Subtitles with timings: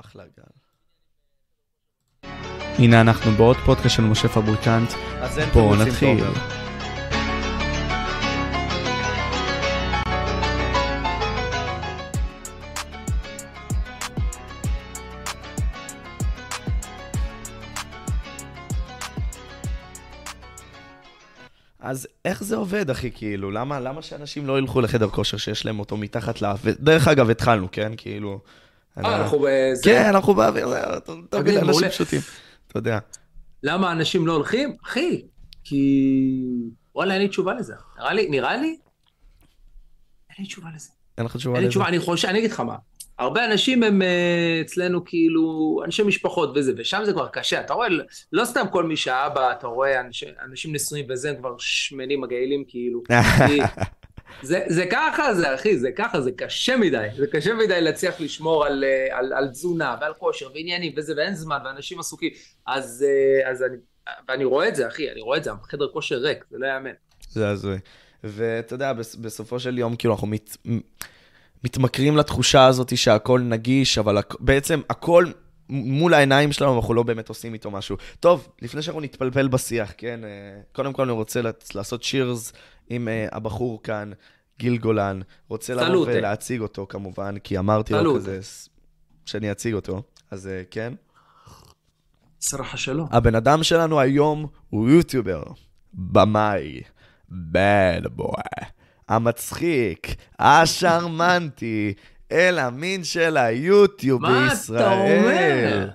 [0.00, 0.52] אחלה גל.
[2.78, 4.88] הנה אנחנו בעוד פודקאסט של משה פבריקנט.
[5.52, 6.24] בואו נתחיל.
[21.80, 23.10] אז איך זה עובד, אחי?
[23.14, 26.60] כאילו, למה, למה שאנשים לא ילכו לחדר כושר שיש להם אותו מתחת לאף?
[26.64, 27.92] ודרך אגב, התחלנו, כן?
[27.96, 28.40] כאילו...
[29.04, 29.82] אה, אנחנו בזה?
[29.84, 30.68] כן, אנחנו באוויר,
[31.32, 32.20] מבין, אנשים פשוטים.
[32.68, 32.98] אתה יודע.
[33.62, 34.76] למה אנשים לא הולכים?
[34.84, 35.22] אחי,
[35.64, 36.42] כי...
[36.94, 37.74] וואלה, אין לי תשובה לזה.
[37.98, 38.66] נראה לי, נראה לי...
[38.66, 40.88] אין לי תשובה לזה.
[41.18, 41.58] אין לך תשובה לזה?
[41.58, 42.76] אין לי תשובה, אני חושב, אני אגיד לך מה.
[43.18, 47.60] הרבה אנשים הם אה, אצלנו כאילו אנשי משפחות וזה, ושם זה כבר קשה.
[47.60, 47.88] אתה רואה,
[48.32, 52.64] לא סתם כל מי שאבא, אתה רואה אנש, אנשים נשואים וזה, הם כבר שמנים מגעילים
[52.68, 53.02] כאילו.
[54.42, 57.06] זה, זה ככה זה, אחי, זה ככה, זה קשה מדי.
[57.16, 61.34] זה קשה מדי להצליח לשמור על, אה, על, על תזונה ועל כושר ועניינים וזה, ואין
[61.34, 62.30] זמן, ואנשים עסוקים.
[62.66, 63.76] אז, אה, אז אני,
[64.28, 66.90] ואני רואה את זה, אחי, אני רואה את זה, חדר כושר ריק, זה לא יאמן.
[67.30, 67.78] זה הזוי.
[68.24, 70.56] ואתה יודע, בסופו של יום, כאילו, אנחנו מת...
[71.64, 74.36] מתמכרים לתחושה הזאת שהכל נגיש, אבל הכ...
[74.40, 75.26] בעצם הכל
[75.68, 77.96] מול העיניים שלנו, אנחנו לא באמת עושים איתו משהו.
[78.20, 80.20] טוב, לפני שאנחנו נתפלפל בשיח, כן?
[80.24, 80.28] אה,
[80.72, 81.40] קודם כל אני רוצה
[81.74, 82.52] לעשות שירס
[82.90, 84.10] עם uh, הבחור כאן,
[84.58, 85.20] גיל גולן.
[85.48, 88.40] רוצה לבוא ולהציג אותו כמובן, כי אמרתי לו כזה
[89.24, 90.94] שאני אציג אותו, אז uh, כן.
[92.40, 93.06] סרחה שלו.
[93.10, 95.42] הבן אדם שלנו היום הוא יוטיובר,
[95.94, 96.80] במאי,
[97.30, 98.64] bad boy.
[99.08, 101.94] המצחיק, השרמנטי,
[102.32, 104.84] אל המין של היוטיוב בישראל.
[104.84, 105.88] מה אתה אומר?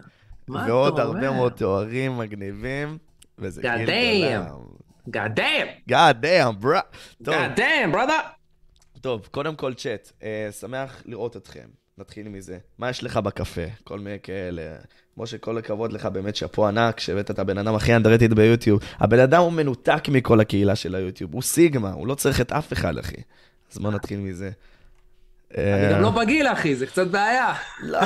[0.48, 0.74] מה אתה אומר?
[0.74, 2.98] ועוד הרבה מאוד תוארים מגניבים,
[3.40, 4.73] וזה כאילו...
[5.10, 5.90] God damn.
[5.92, 6.82] God damn, ברה.
[7.24, 8.22] God damn, brother.
[9.02, 11.68] טוב, קודם כל צ'אט, uh, שמח לראות אתכם.
[11.98, 12.58] נתחיל מזה.
[12.78, 13.62] מה יש לך בקפה?
[13.84, 14.62] כל מיני כאלה.
[15.18, 18.80] משה, כל הכבוד לך, באמת שאפו ענק, שהבאת את הבן אדם הכי אנדרטית ביוטיוב.
[19.00, 22.74] הבן אדם הוא מנותק מכל הקהילה של היוטיוב, הוא סיגמה, הוא לא צריך את אף
[22.74, 23.22] אחד, אחי.
[23.72, 24.52] אז בוא נתחיל מזה.
[25.58, 27.54] אני גם לא בגיל, אחי, זה קצת בעיה.
[27.84, 28.00] לא.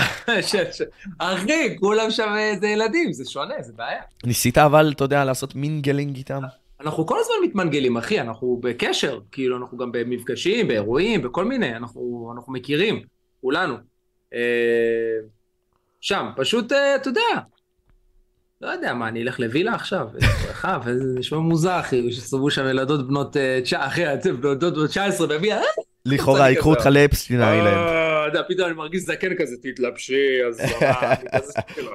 [1.17, 4.01] אחי, כולם שם זה ילדים, זה שונה, זה בעיה.
[4.23, 6.41] ניסית אבל, אתה יודע, לעשות מינגלינג איתם?
[6.81, 12.31] אנחנו כל הזמן מתמנגלים, אחי, אנחנו בקשר, כאילו, אנחנו גם במפגשים, באירועים, בכל מיני, אנחנו,
[12.35, 13.01] אנחנו מכירים,
[13.41, 13.75] כולנו.
[14.33, 14.39] אה,
[16.01, 17.21] שם, פשוט, אה, אתה יודע,
[18.61, 23.07] לא יודע מה, אני אלך לווילה עכשיו, בריכה, וזה נשמע מוזר, אחי, שסובבו שם ילדות
[23.07, 25.61] בנות, אה, אחי, אתם ילדות בנות 19 בווילה,
[26.05, 27.67] לכאורה, ייקחו אותך לאפסטין island.
[27.67, 30.61] אתה יודע, פתאום אני מרגיש זקן כזה, תתלבשי, אז
[31.75, 31.89] כזה,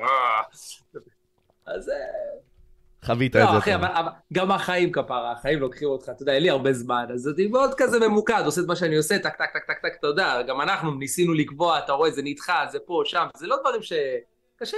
[1.66, 1.90] אז...
[3.04, 3.52] חווית את זה.
[3.52, 3.88] לא, אחי, אבל
[4.32, 7.74] גם החיים כפרה, החיים לוקחים אותך, אתה יודע, אין לי הרבה זמן, אז אני מאוד
[7.76, 10.60] כזה ממוקד, עושה את מה שאני עושה, טק, טק, טק, טק, טק, אתה יודע, גם
[10.60, 13.92] אנחנו ניסינו לקבוע, אתה רואה, זה נדחה, זה פה, שם, זה לא דברים ש...
[14.56, 14.76] קשה...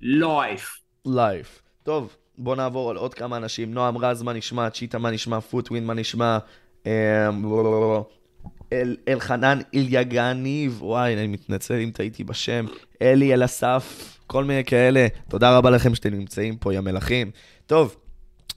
[0.00, 0.80] Life.
[1.06, 1.62] Life.
[1.82, 3.74] טוב, בוא נעבור על עוד כמה אנשים.
[3.74, 4.70] נועם רז, מה נשמע?
[4.70, 5.40] צ'יטה, מה נשמע?
[5.40, 6.38] פוטווין, מה נשמע?
[6.86, 6.90] אמ,
[9.08, 12.66] אלחנן אליגניב, וואי, אני מתנצל אם טעיתי בשם.
[13.02, 15.06] אלי אלאסף, כל מיני כאלה.
[15.28, 17.30] תודה רבה לכם שאתם נמצאים פה, יא מלכים.
[17.66, 17.96] טוב,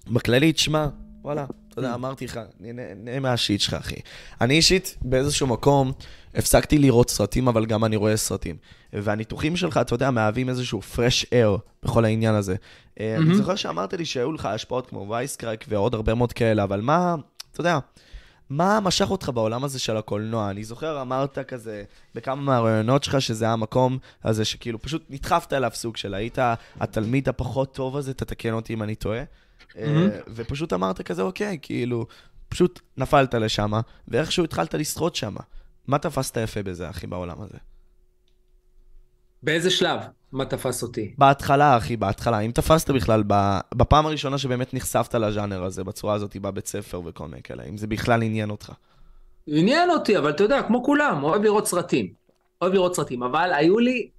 [0.08, 0.88] בכללי, תשמע,
[1.22, 3.96] וואלה, אתה יודע, אמרתי לך, נהנה מהשיט שלך, אחי.
[4.42, 5.92] אני אישית, באיזשהו מקום,
[6.36, 8.56] הפסקתי לראות סרטים, אבל גם אני רואה סרטים.
[8.94, 12.56] והניתוחים שלך, אתה יודע, מהווים איזשהו fresh air בכל העניין הזה.
[12.56, 13.02] Mm-hmm.
[13.18, 17.16] אני זוכר שאמרת לי שהיו לך השפעות כמו וייסקרק ועוד הרבה מאוד כאלה, אבל מה,
[17.52, 17.80] אתה יודע,
[18.50, 20.50] מה משך אותך בעולם הזה של הקולנוע?
[20.50, 21.84] אני זוכר, אמרת כזה
[22.16, 26.38] בכמה מהרעיונות שלך, שזה המקום הזה שכאילו פשוט נדחפת אליו סוג של היית
[26.80, 29.24] התלמיד הפחות טוב הזה, תתקן אותי אם אני טועה.
[29.24, 29.76] Mm-hmm.
[30.28, 32.06] ופשוט אמרת כזה, אוקיי, כאילו,
[32.50, 33.72] פשוט נפלת לשם,
[34.08, 35.36] ואיכשהו התחלת לשחות שם.
[35.88, 37.58] מה תפסת יפה בזה, אחי, בעולם הזה?
[39.44, 40.00] באיזה שלב?
[40.32, 41.14] מה תפס אותי?
[41.18, 42.40] בהתחלה, אחי, בהתחלה.
[42.40, 43.24] אם תפסת בכלל,
[43.76, 47.88] בפעם הראשונה שבאמת נחשפת לז'אנר הזה, בצורה הזאת, בבית ספר וכל מיני כאלה, אם זה
[47.88, 48.72] בכלל עניין אותך.
[49.48, 52.14] עניין אותי, אבל אתה יודע, כמו כולם, אוהב לראות סרטים.
[52.62, 54.10] אוהב לראות סרטים, אבל היו לי,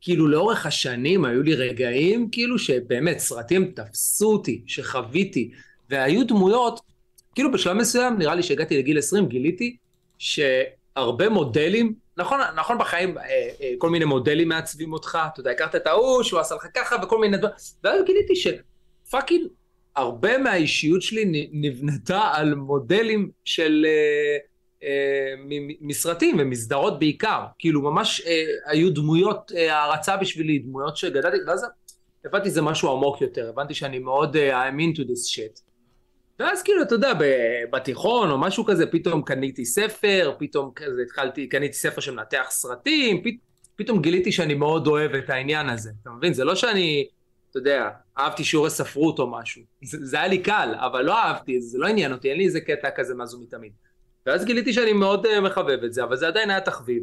[0.00, 5.50] כאילו לאורך השנים היו לי רגעים, כאילו שבאמת סרטים תפסו אותי, שחוויתי,
[5.90, 6.80] והיו דמויות,
[7.34, 9.76] כאילו בשלב מסוים, נראה לי שהגעתי לגיל 20, גיליתי
[10.18, 13.24] שהרבה מודלים נכון, נכון בחיים, אה,
[13.60, 16.96] אה, כל מיני מודלים מעצבים אותך, אתה יודע, הכרת את ההוא, שהוא עשה לך ככה,
[17.02, 19.46] וכל מיני דברים, ואז גיליתי שפאקינג,
[19.96, 24.36] הרבה מהאישיות שלי נבנתה על מודלים של אה,
[24.82, 25.34] אה,
[25.80, 31.66] מסרטים ומסדרות בעיקר, כאילו ממש אה, היו דמויות אה, הערצה בשבילי, דמויות שגדלתי, ואז
[32.24, 35.69] הבנתי זה משהו עמוק יותר, הבנתי שאני מאוד uh, I'm into this shit.
[36.40, 37.12] ואז כאילו, אתה יודע,
[37.70, 43.30] בתיכון או משהו כזה, פתאום קניתי ספר, פתאום כזה התחלתי, קניתי ספר שמנתח סרטים, פת,
[43.76, 46.34] פתאום גיליתי שאני מאוד אוהב את העניין הזה, אתה מבין?
[46.34, 47.08] זה לא שאני,
[47.50, 47.88] אתה יודע,
[48.18, 49.62] אהבתי שיעורי ספרות או משהו.
[49.82, 52.60] זה, זה היה לי קל, אבל לא אהבתי, זה לא עניין אותי, אין לי איזה
[52.60, 53.72] קטע כזה מאז ומתמיד.
[54.26, 57.02] ואז גיליתי שאני מאוד uh, מחבב את זה, אבל זה עדיין היה תחביב.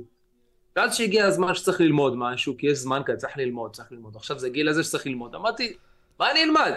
[0.76, 4.16] ואז שהגיע הזמן שצריך ללמוד משהו, כי יש זמן כזה, צריך ללמוד, צריך ללמוד.
[4.16, 5.36] עכשיו זה גיל הזה שצריך ללמוד.
[5.36, 5.74] אמרתי,
[6.20, 6.74] מה אני אלמד?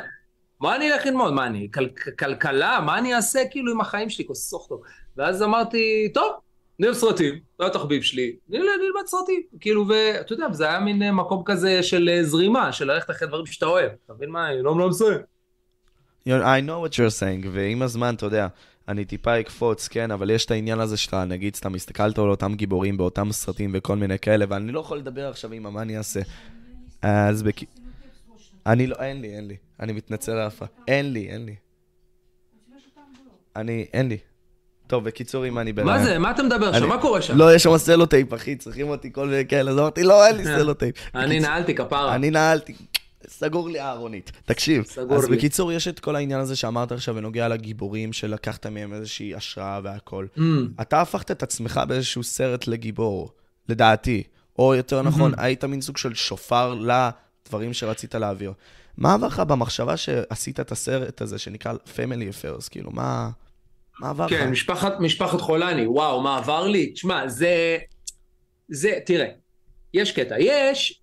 [0.61, 1.33] מה אני אלך ללמוד?
[1.33, 2.81] מה אני, כל, כלכלה?
[2.81, 4.27] מה אני אעשה כאילו עם החיים שלי?
[4.27, 4.69] כוס סוך
[5.17, 6.33] ואז אמרתי, טוב,
[6.83, 9.43] אוהב סרטים, זה התחביב שלי, אני אלמד סרטים.
[9.61, 13.29] כאילו, ואתה יודע, זה היה מין אה, מקום כזה של אה, זרימה, של ללכת אחרי
[13.29, 13.91] דברים שאתה אוהב.
[14.05, 14.49] אתה מבין מה?
[14.49, 15.19] אני לא מסיים.
[16.27, 18.47] I know what you're saying, ועם הזמן, אתה יודע,
[18.89, 22.55] אני טיפה אקפוץ, כן, אבל יש את העניין הזה שאתה, נגיד, סתם הסתכלת על אותם
[22.55, 26.21] גיבורים באותם סרטים וכל מיני כאלה, ואני לא יכול לדבר עכשיו עם מה אני אעשה.
[27.03, 27.63] אז בכ...
[28.67, 29.57] אני לא, אין לי, אין לי.
[29.81, 30.71] אני מתנצל על ההפרעה.
[30.89, 31.55] אין לי, אין לי.
[33.57, 34.19] אני, אין לי.
[34.87, 35.99] טוב, בקיצור, אם אני בלילה...
[35.99, 36.19] מה זה?
[36.19, 36.89] מה אתה מדבר שם?
[36.89, 37.37] מה קורה שם?
[37.37, 39.71] לא, יש שם סלוטייפ, אחי, צריכים אותי כל מיני כאלה.
[39.71, 40.97] אז אמרתי, לא, אין לי סלוטייפ.
[41.15, 42.15] אני נעלתי כפרה.
[42.15, 42.75] אני נעלתי.
[43.29, 44.33] סגור לי הארונית.
[44.45, 45.37] תקשיב, אז לי.
[45.37, 50.27] בקיצור, יש את כל העניין הזה שאמרת עכשיו בנוגע לגיבורים, שלקחת מהם איזושהי השראה והכל.
[50.37, 50.41] Mm.
[50.81, 53.31] אתה הפכת את עצמך באיזשהו סרט לגיבור,
[53.69, 54.23] לדעתי.
[54.59, 55.43] או יותר נכון, mm-hmm.
[55.43, 56.75] היית מין סוג של שופר
[57.47, 58.53] לדברים שרצית להעביר.
[58.97, 62.71] מה עבר לך במחשבה שעשית את הסרט הזה שנקרא Family Affairs?
[62.71, 63.31] כאילו, מה,
[64.01, 64.31] מה עבר לך?
[64.33, 66.93] כן, משפחת, משפחת חולני, וואו, מה עבר לי?
[66.93, 67.79] תשמע, זה...
[68.69, 69.29] זה, תראה,
[69.95, 70.35] יש קטע.
[70.39, 71.01] יש,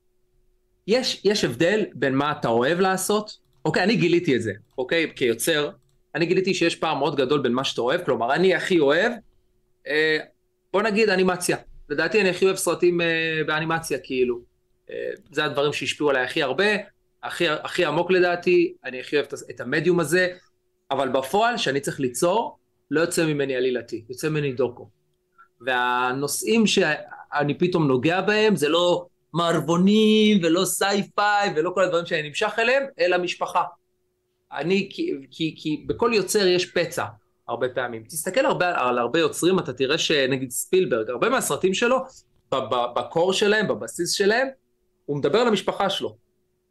[0.88, 5.70] יש, יש הבדל בין מה אתה אוהב לעשות, אוקיי, אני גיליתי את זה, אוקיי, כיוצר,
[6.16, 9.12] אני גיליתי שיש פער מאוד גדול בין מה שאתה אוהב, כלומר, אני הכי אוהב,
[9.88, 10.18] אה,
[10.74, 11.58] בוא נגיד אנימציה.
[11.90, 14.40] לדעתי אני הכי אוהב סרטים אה, באנימציה, כאילו.
[14.92, 16.66] אה, זה הדברים שהשפיעו עליי הכי הרבה,
[17.24, 20.28] הכי, הכי עמוק לדעתי, אני הכי אוהב את המדיום הזה,
[20.92, 22.58] אבל בפועל, שאני צריך ליצור,
[22.92, 24.90] לא יוצא ממני עלילתי, יוצא ממני דוקו.
[25.62, 32.54] והנושאים שאני פתאום נוגע בהם, זה לא מערבונים ולא sci-fi ולא כל הדברים שאני נמשך
[32.60, 33.64] אליהם, אלא משפחה.
[34.54, 37.06] אני, כי, כי, כי בכל יוצר יש פצע
[37.48, 38.04] הרבה פעמים.
[38.04, 41.98] תסתכל הרבה, על הרבה יוצרים, אתה תראה שנגיד ספילברג, הרבה מהסרטים שלו,
[42.96, 44.48] בקור שלהם, בבסיס שלהם,
[45.08, 46.18] הוא מדבר על המשפחה שלו.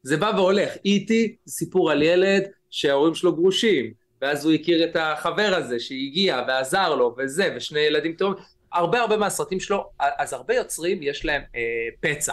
[0.03, 0.73] זה בא והולך.
[0.85, 3.93] איטי סיפור על ילד שההורים שלו גרושים,
[4.23, 8.45] ואז הוא הכיר את החבר הזה שהגיע ועזר לו וזה, ושני ילדים טובים.
[8.73, 11.61] הרבה הרבה מהסרטים שלו, אז הרבה יוצרים יש להם אה,
[12.01, 12.33] פצע.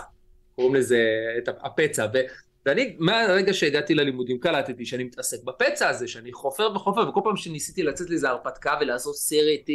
[0.55, 0.99] קוראים לזה
[1.37, 2.07] את הפצע.
[2.13, 2.17] ו,
[2.65, 7.83] ואני, מהרגע שהגעתי ללימודים, קלטתי שאני מתעסק בפצע הזה, שאני חופר וחופר, וכל פעם שניסיתי
[7.83, 9.69] לצאת לאיזה הרפתקה ולעשות סרט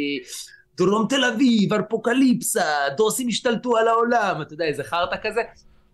[0.77, 2.63] דרום תל אביב, אפוקליפסה,
[2.97, 5.41] דוסים השתלטו על העולם, אתה יודע, איזה חרטא כזה,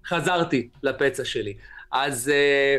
[0.08, 1.58] חזרתי לפצע שלי.
[1.92, 2.78] אז, אה,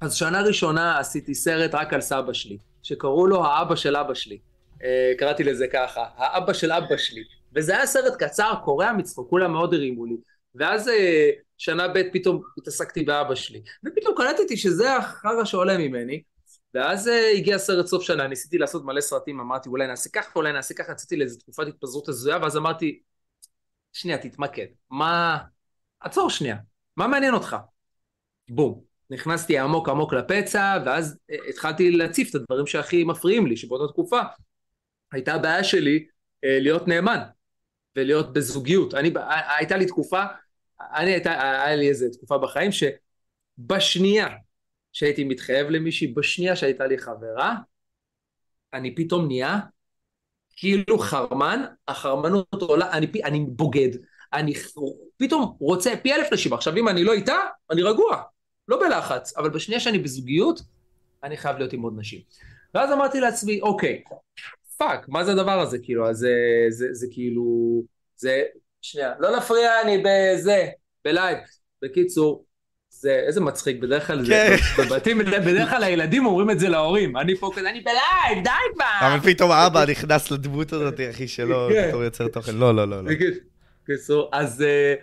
[0.00, 4.38] אז שנה ראשונה עשיתי סרט רק על סבא שלי, שקראו לו האבא של אבא שלי.
[4.84, 7.24] אה, קראתי לזה ככה, האבא של אבא שלי.
[7.54, 10.16] וזה היה סרט קצר, קורע מצחוק, כולם מאוד הרימו לי.
[10.54, 13.62] ואז אה, שנה ב' פתאום התעסקתי באבא שלי.
[13.86, 16.22] ופתאום קלטתי שזה החרא שעולה ממני.
[16.74, 20.74] ואז הגיע סרט סוף שנה, ניסיתי לעשות מלא סרטים, אמרתי אולי נעשה ככה, אולי נעשה
[20.74, 23.00] ככה, יצאתי לאיזו תקופת התפזרות הזויה, ואז אמרתי,
[23.92, 24.66] שנייה, תתמקד.
[24.90, 25.38] מה...
[26.02, 26.56] עצור שנייה,
[26.96, 27.56] מה מעניין אותך?
[28.50, 28.92] בום.
[29.10, 34.20] נכנסתי עמוק עמוק לפצע, ואז אה, התחלתי להציף את הדברים שהכי מפריעים לי, שבאותה תקופה
[35.12, 36.06] הייתה הבעיה שלי
[36.44, 37.18] אה, להיות נאמן
[37.96, 38.94] ולהיות בזוגיות.
[38.94, 40.24] אני, אה, הייתה לי תקופה,
[40.80, 44.28] אני הייתה, היה לי איזה תקופה בחיים שבשנייה
[44.92, 47.56] שהייתי מתחייב למישהי, בשנייה שהייתה לי חברה,
[48.72, 49.58] אני פתאום נהיה
[50.56, 53.88] כאילו חרמן, החרמנות עולה, אני, אני בוגד,
[54.32, 54.52] אני
[55.16, 56.52] פתאום רוצה פי אלף נשים.
[56.52, 57.36] עכשיו, אם אני לא איתה,
[57.70, 58.22] אני רגוע,
[58.68, 60.60] לא בלחץ, אבל בשנייה שאני בזוגיות,
[61.24, 62.20] אני חייב להיות עם עוד נשים.
[62.74, 64.02] ואז אמרתי לעצמי, אוקיי,
[64.76, 65.78] fuck, מה זה הדבר הזה?
[65.82, 66.34] כאילו, אז זה,
[66.68, 67.44] זה, זה כאילו,
[68.16, 68.42] זה,
[68.82, 70.68] שנייה, לא להפריע, אני בזה,
[71.04, 71.38] בלייב.
[71.82, 72.44] בקיצור,
[72.90, 74.56] זה, איזה מצחיק, בדרך כלל זה, כן.
[74.84, 78.84] בבתים, בדרך כלל הילדים אומרים את זה להורים, אני פה כזה, אני בלייב, די כבר.
[79.08, 81.88] אבל פתאום האבא נכנס לדמות הזאת, אחי, שלו, כן.
[81.88, 83.10] בתור יוצר תוכן, לא, לא, לא.
[83.86, 84.94] קיצור, אז אה,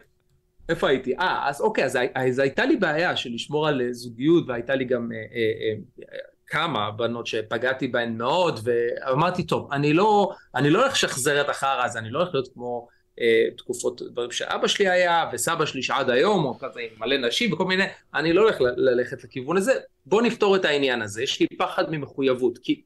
[0.69, 1.15] איפה הייתי?
[1.15, 4.85] אה, אז אוקיי, אז, אז הייתה לי בעיה של לשמור על אה, זוגיות, והייתה לי
[4.85, 6.17] גם אה, אה, אה,
[6.47, 11.85] כמה בנות שפגעתי בהן מאוד, ואמרתי, טוב, אני לא, אני לא הולך לשחזר את החרא
[11.85, 12.87] הזה, אני לא הולך להיות כמו
[13.19, 17.53] אה, תקופות, דברים שאבא שלי היה, וסבא שלי שעד היום, או כזה עם מלא נשים
[17.53, 17.83] וכל מיני,
[18.13, 19.73] אני לא הולך ללכת לכיוון הזה,
[20.05, 22.81] בוא נפתור את העניין הזה, יש לי פחד ממחויבות, כי,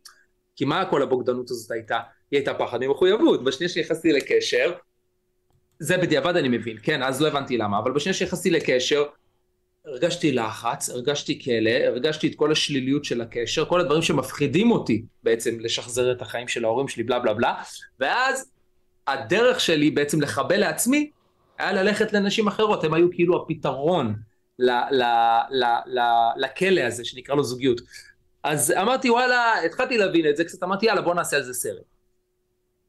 [0.56, 2.00] כי מה כל הבוגדנות הזאת הייתה?
[2.32, 4.74] היא הייתה פחד ממחויבות, בשנייה שנכנסתי לקשר,
[5.80, 9.04] זה בדיעבד אני מבין, כן, אז לא הבנתי למה, אבל בשנייה שנכנסתי לקשר,
[9.86, 15.60] הרגשתי לחץ, הרגשתי כלא, הרגשתי את כל השליליות של הקשר, כל הדברים שמפחידים אותי בעצם
[15.60, 17.54] לשחזר את החיים של ההורים שלי, בלה בלה בלה,
[18.00, 18.52] ואז
[19.08, 21.12] הדרך שלי בעצם לחבל לעצמי,
[21.58, 24.16] היה ללכת לנשים אחרות, הם היו כאילו הפתרון
[26.36, 27.82] לכלא הזה שנקרא לו זוגיות.
[28.44, 31.84] אז אמרתי וואלה, התחלתי להבין את זה קצת, אמרתי יאללה בוא נעשה על זה סרט.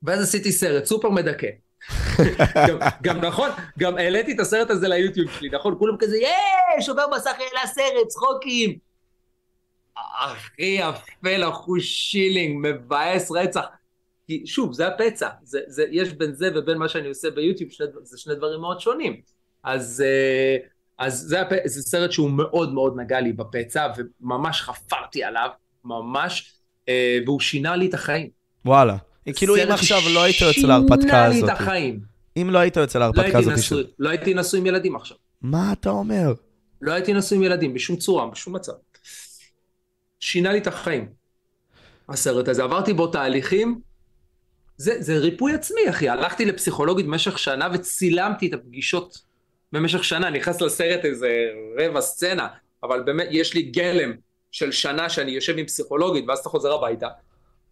[0.03, 1.47] ואז עשיתי סרט סופר מדכא.
[3.03, 5.75] גם, נכון, גם העליתי את הסרט הזה ליוטיוב שלי, נכון?
[5.79, 8.79] כולם כזה, יאיי, שובר מסך העלה סרט, צחוקים.
[9.97, 13.65] אחי, אפל אחוז שילינג, מבאס רצח.
[14.27, 17.87] כי שוב, זה הפצע, זה, זה, יש בין זה ובין מה שאני עושה ביוטיוב, שני,
[18.03, 19.21] זה שני דברים מאוד שונים.
[19.63, 20.57] אז, אה,
[20.99, 21.53] אז זה, הפ...
[21.65, 25.49] זה סרט שהוא מאוד מאוד נגע לי בפצע, וממש חפרתי עליו,
[25.85, 26.55] ממש,
[26.89, 28.29] אה, והוא שינה לי את החיים.
[28.65, 28.97] וואלה.
[29.33, 31.37] כאילו אם עכשיו לא היית יוצא להרפתקה הזאת.
[31.37, 32.01] שינה לי את החיים.
[32.37, 33.53] אם לא היית יוצא להרפתקה הזאת.
[33.53, 33.87] נשוי, של...
[33.99, 35.17] לא הייתי נשוי עם ילדים עכשיו.
[35.43, 36.35] מה אתה אומר?
[36.83, 38.73] לא הייתי נשוי עם ילדים, בשום צורה, בשום מצב.
[40.21, 41.09] שינה לי את החיים,
[42.09, 42.63] הסרט הזה.
[42.63, 43.81] עברתי בו תהליכים,
[44.77, 46.09] זה, זה ריפוי עצמי, אחי.
[46.09, 49.19] הלכתי לפסיכולוגית במשך שנה וצילמתי את הפגישות
[49.73, 50.31] במשך שנה.
[50.31, 51.29] נכנס לסרט איזה
[51.79, 52.49] רבע סצנה,
[52.83, 54.13] אבל באמת, יש לי גלם
[54.53, 57.09] של שנה שאני יושב עם פסיכולוגית, ואז אתה חוזר הביתה.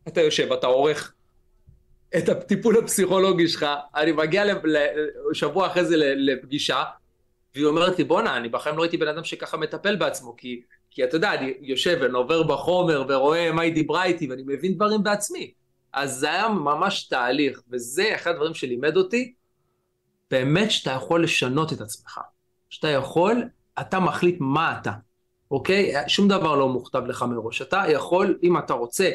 [0.08, 1.12] אתה יושב, אתה עורך
[2.18, 3.66] את הטיפול הפסיכולוגי שלך,
[3.96, 4.44] אני מגיע
[5.32, 6.84] שבוע אחרי זה לפגישה,
[7.54, 11.04] והיא אומרת לי, בואנה, אני בחיים לא ראיתי בן אדם שככה מטפל בעצמו, כי, כי
[11.04, 15.52] אתה יודע, אני יושב ועובר בחומר ורואה מה היא דיברה איתי, ואני מבין דברים בעצמי.
[15.92, 19.34] אז זה היה ממש תהליך, וזה אחד הדברים שלימד אותי,
[20.30, 22.20] באמת שאתה יכול לשנות את עצמך.
[22.70, 23.44] שאתה יכול,
[23.80, 24.92] אתה מחליט מה אתה,
[25.50, 25.92] אוקיי?
[26.08, 27.62] שום דבר לא מוכתב לך מראש.
[27.62, 29.10] אתה יכול, אם אתה רוצה,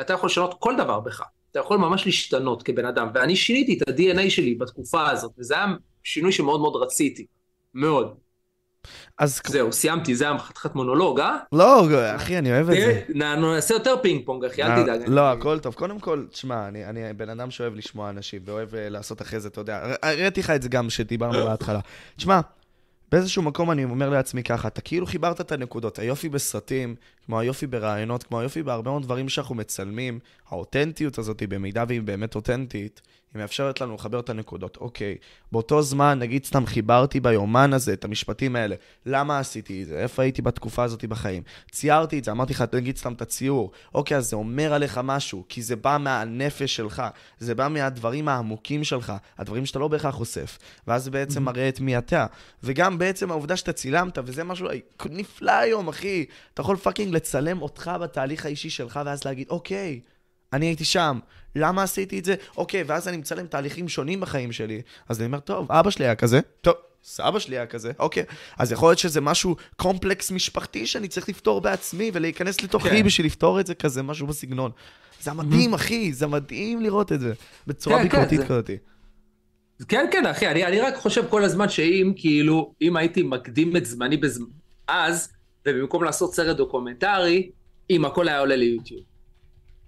[0.00, 1.22] אתה יכול לשנות כל דבר בך.
[1.52, 5.66] אתה יכול ממש להשתנות כבן אדם, ואני שיניתי את ה-DNA שלי בתקופה הזאת, וזה היה
[6.04, 7.26] שינוי שמאוד מאוד רציתי,
[7.74, 8.14] מאוד.
[9.18, 9.40] אז...
[9.46, 11.36] זהו, סיימתי, זה היה חתיכת מונולוג, אה?
[11.52, 13.02] לא, אחי, אני אוהב את זה.
[13.14, 15.02] נעשה יותר פינג פונג, אחי, אל תדאג.
[15.06, 15.74] לא, הכל טוב.
[15.74, 19.60] קודם כל, תשמע, אני בן אדם שאוהב לשמוע אנשים, ואוהב אה, לעשות אחרי זה, אתה
[19.60, 21.80] יודע, הראיתי לך את זה גם כשדיברנו בהתחלה.
[22.16, 22.40] תשמע,
[23.12, 26.94] באיזשהו מקום אני אומר לעצמי ככה, אתה כאילו חיברת את הנקודות, היופי בסרטים,
[27.26, 32.34] כמו היופי ברעיונות, כמו היופי בהרבה מאוד דברים שאנחנו מצלמים, האותנטיות הזאת, במידה והיא באמת
[32.34, 33.00] אותנטית,
[33.34, 34.76] היא מאפשרת לנו לחבר את הנקודות.
[34.76, 35.16] אוקיי,
[35.52, 38.76] באותו זמן, נגיד סתם חיברתי ביומן הזה את המשפטים האלה.
[39.06, 39.98] למה עשיתי את זה?
[39.98, 41.42] איפה הייתי בתקופה הזאת בחיים?
[41.70, 43.70] ציירתי את זה, אמרתי לך, נגיד סתם את הציור.
[43.94, 47.02] אוקיי, אז זה אומר עליך משהו, כי זה בא מהנפש שלך,
[47.38, 50.58] זה בא מהדברים העמוקים שלך, הדברים שאתה לא בהכרח חושף.
[50.86, 52.26] ואז זה בעצם מראה את מי אתה.
[52.62, 54.68] וגם בעצם העובדה שאתה צילמת, וזה משהו
[55.10, 56.24] נפלא היום, אחי.
[56.54, 60.00] אתה יכול פאקינג לצלם אותך בתהליך האישי שלך, ואז להגיד, אוקיי,
[60.52, 61.18] אני הייתי שם,
[61.56, 62.34] למה עשיתי את זה?
[62.56, 64.82] אוקיי, ואז אני מצלם תהליכים שונים בחיים שלי.
[65.08, 68.24] אז אני אומר, טוב, אבא שלי היה כזה, טוב, סבא שלי היה כזה, אוקיי.
[68.58, 73.02] אז יכול להיות שזה משהו קומפלקס משפחתי שאני צריך לפתור בעצמי ולהיכנס לתוכי כן.
[73.02, 74.70] בשביל לפתור את זה כזה, משהו בסגנון.
[75.22, 77.32] זה מדהים, אחי, זה מדהים לראות את זה,
[77.66, 78.70] בצורה כן, ביקורתית כן, כזאת.
[79.88, 83.86] כן, כן, אחי, אני, אני רק חושב כל הזמן שאם, כאילו, אם הייתי מקדים את
[83.86, 84.46] זמני בזמן,
[84.88, 85.28] אז,
[85.68, 87.50] ובמקום לעשות סרט דוקומנטרי,
[87.90, 89.11] אם הכל היה עולה ליוטיוב.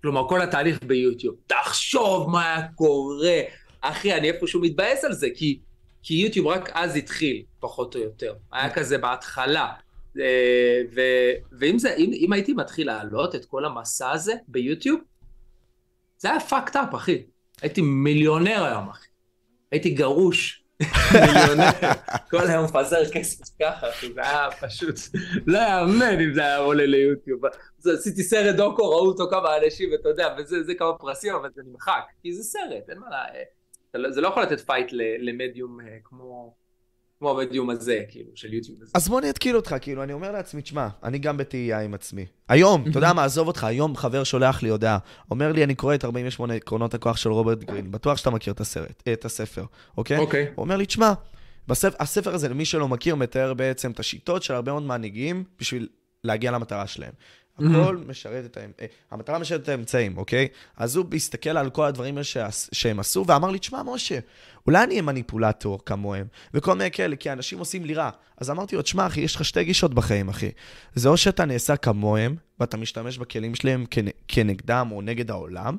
[0.04, 1.36] כלומר, כל התהליך ביוטיוב.
[1.46, 3.40] תחשוב מה היה קורה.
[3.80, 5.60] אחי, אני איפשהו מתבאס על זה, כי,
[6.02, 8.34] כי יוטיוב רק אז התחיל, פחות או יותר.
[8.52, 9.72] היה כזה בהתחלה.
[10.20, 11.00] אה, ו,
[11.58, 15.00] ואם זה, אם, אם הייתי מתחיל להעלות את כל המסע הזה ביוטיוב,
[16.18, 17.22] זה היה fucked up, אחי.
[17.62, 19.08] הייתי מיליונר היום, אחי.
[19.72, 20.63] הייתי גרוש.
[22.30, 24.94] כל היום מפזר כסף ככה, זה היה פשוט,
[25.46, 27.42] לא יאמן אם זה היה עולה ליוטיוב.
[27.94, 32.02] עשיתי סרט דוקו, ראו אותו כמה אנשים, ואתה יודע, וזה כמה פרסים, אבל זה נמחק,
[32.22, 33.14] כי זה סרט, אין מה ל...
[33.98, 34.86] לא- זה לא יכול לתת fight
[35.18, 36.63] למדיום אה, כמו...
[37.24, 38.90] כמו המדיום הזה, כאילו, של יוטיוב הזה.
[38.94, 42.26] אז בוא אני אתקיל אותך, כאילו, אני אומר לעצמי, תשמע, אני גם בתהייה עם עצמי.
[42.48, 44.98] היום, אתה יודע מה, עזוב אותך, היום חבר שולח לי הודעה,
[45.30, 48.60] אומר לי, אני קורא את 48 עקרונות הכוח של רוברט גרין, בטוח שאתה מכיר את
[48.60, 49.64] הסרט, את הספר,
[49.96, 50.18] אוקיי?
[50.18, 50.46] אוקיי.
[50.54, 51.12] הוא אומר לי, תשמע,
[51.68, 55.88] בספר, הספר הזה, למי שלא מכיר, מתאר בעצם את השיטות של הרבה מאוד מנהיגים בשביל
[56.24, 57.12] להגיע למטרה שלהם.
[57.58, 60.48] הכל משרת את האמצעים, המטרה משרת את האמצעים, אוקיי?
[60.76, 62.18] אז הוא הסתכל על כל הדברים
[62.72, 64.18] שהם עשו, ואמר לי, תשמע, משה,
[64.66, 68.10] אולי אני אהיה מניפולטור כמוהם, וכל מיני כאלה, כי אנשים עושים לי רע.
[68.36, 70.50] אז אמרתי לו, תשמע, אחי, יש לך שתי גישות בחיים, אחי.
[70.94, 73.84] זה או שאתה נעשה כמוהם, ואתה משתמש בכלים שלהם
[74.28, 75.76] כנגדם או נגד העולם,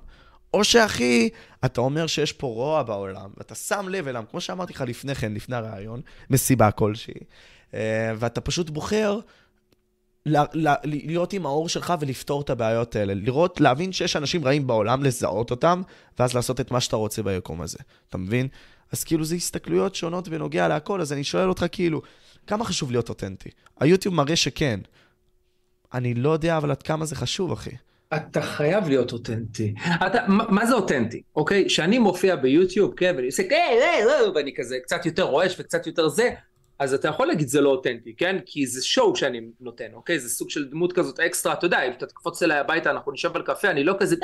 [0.53, 1.29] או שאחי,
[1.65, 5.33] אתה אומר שיש פה רוע בעולם, ואתה שם לב אליהם, כמו שאמרתי לך לפני כן,
[5.33, 7.13] לפני הרעיון, מסיבה כלשהי,
[7.73, 9.19] אה, ואתה פשוט בוחר
[10.83, 13.13] להיות עם האור שלך ולפתור את הבעיות האלה.
[13.13, 15.81] לראות, להבין שיש אנשים רעים בעולם, לזהות אותם,
[16.19, 17.77] ואז לעשות את מה שאתה רוצה ביקום הזה.
[18.09, 18.47] אתה מבין?
[18.91, 22.01] אז כאילו זה הסתכלויות שונות בנוגע להכל, אז אני שואל אותך כאילו,
[22.47, 23.49] כמה חשוב להיות אותנטי?
[23.79, 24.79] היוטיוב מראה שכן.
[25.93, 27.71] אני לא יודע, אבל עד כמה זה חשוב, אחי.
[28.13, 29.73] אתה חייב להיות אותנטי.
[30.05, 31.65] אתה, מה, מה זה אותנטי, אוקיי?
[31.67, 35.87] כשאני מופיע ביוטיוב, כן, ואני עושה, כן, כן, כן, ואני כזה קצת יותר רועש וקצת
[35.87, 36.29] יותר זה,
[36.79, 38.37] אז אתה יכול להגיד זה לא אותנטי, כן?
[38.45, 40.19] כי זה שואו שאני נותן, אוקיי?
[40.19, 43.35] זה סוג של דמות כזאת אקסטרה, אתה יודע, אם אתה תקפוץ אליי הביתה, אנחנו נשב
[43.35, 44.15] על קפה, אני לא כזה,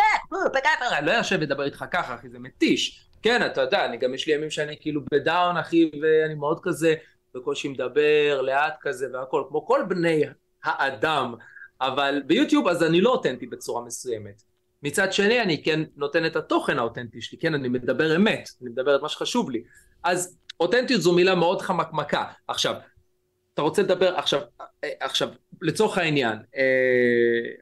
[0.98, 3.05] אני לא יושב לדבר איתך ככה, אחי, זה מתיש.
[3.22, 6.96] כן, אתה יודע, אני גם יש לי ימים שאני כאילו בדאון, אחי, ואני מאוד כזה,
[7.36, 10.24] בקושי מדבר, לאט כזה והכל, כמו כל בני
[10.63, 11.34] האדם.
[11.81, 14.41] אבל ביוטיוב אז אני לא אותנטי בצורה מסוימת.
[14.84, 18.96] מצד שני אני כן נותן את התוכן האותנטי שלי, כן אני מדבר אמת, אני מדבר
[18.96, 19.63] את מה שחשוב לי.
[20.03, 22.24] אז אותנטיות זו מילה מאוד חמקמקה.
[22.48, 22.75] עכשיו,
[23.53, 24.41] אתה רוצה לדבר, עכשיו,
[25.00, 25.30] עכשיו,
[25.62, 26.62] לצורך העניין, אה,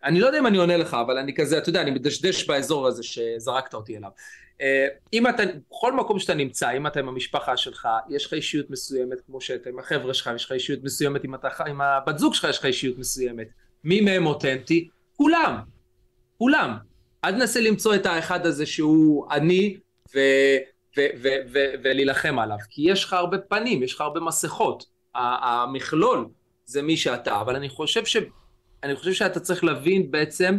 [0.04, 2.88] אני לא יודע אם אני עונה לך, אבל אני כזה, אתה יודע, אני מדשדש באזור
[2.88, 4.10] הזה שזרקת אותי אליו.
[4.62, 8.70] אה, אם אתה, בכל מקום שאתה נמצא, אם אתה עם המשפחה שלך, יש לך אישיות
[8.70, 12.34] מסוימת, כמו שאתה עם החבר'ה שלך, יש לך אישיות מסוימת, אם אתה עם הבת זוג
[12.34, 13.48] שלך יש לך אישיות מסוימת.
[13.84, 14.90] מי מהם אותנטי?
[15.18, 15.60] כולם.
[16.38, 16.78] כולם.
[17.24, 19.78] אל תנסה למצוא את האחד הזה שהוא אני
[20.16, 20.20] ו...
[21.84, 24.86] ולהילחם עליו, כי יש לך הרבה פנים, יש לך הרבה מסכות.
[25.16, 26.30] המכלול
[26.66, 28.18] זה מי שאתה, אבל אני חושב ש...
[28.84, 30.58] אני חושב שאתה צריך להבין בעצם,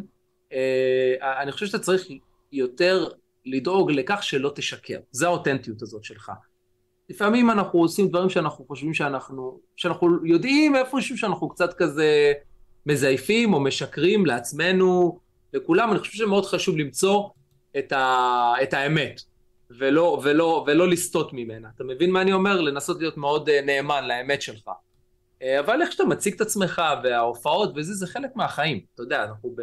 [0.53, 2.07] אה, אני חושב שאתה צריך
[2.53, 3.09] יותר
[3.47, 4.99] לדאוג לכך שלא תשקר.
[5.11, 6.33] זה האותנטיות הזאת שלך.
[7.11, 12.33] לפעמים אנחנו עושים דברים שאנחנו חושבים שאנחנו, שאנחנו יודעים איפשהו שאנחנו קצת כזה
[12.87, 15.19] מזייפים או משקרים לעצמנו,
[15.53, 17.29] לכולם, אני חושב שמאוד חשוב למצוא
[17.79, 19.21] את, ה, את האמת,
[19.79, 21.69] ולא, ולא, ולא לסטות ממנה.
[21.77, 22.61] אתה מבין מה אני אומר?
[22.61, 24.71] לנסות להיות מאוד אה, נאמן לאמת שלך.
[25.43, 28.81] אה, אבל איך שאתה מציג את עצמך, וההופעות וזה, זה חלק מהחיים.
[28.95, 29.62] אתה יודע, אנחנו ב...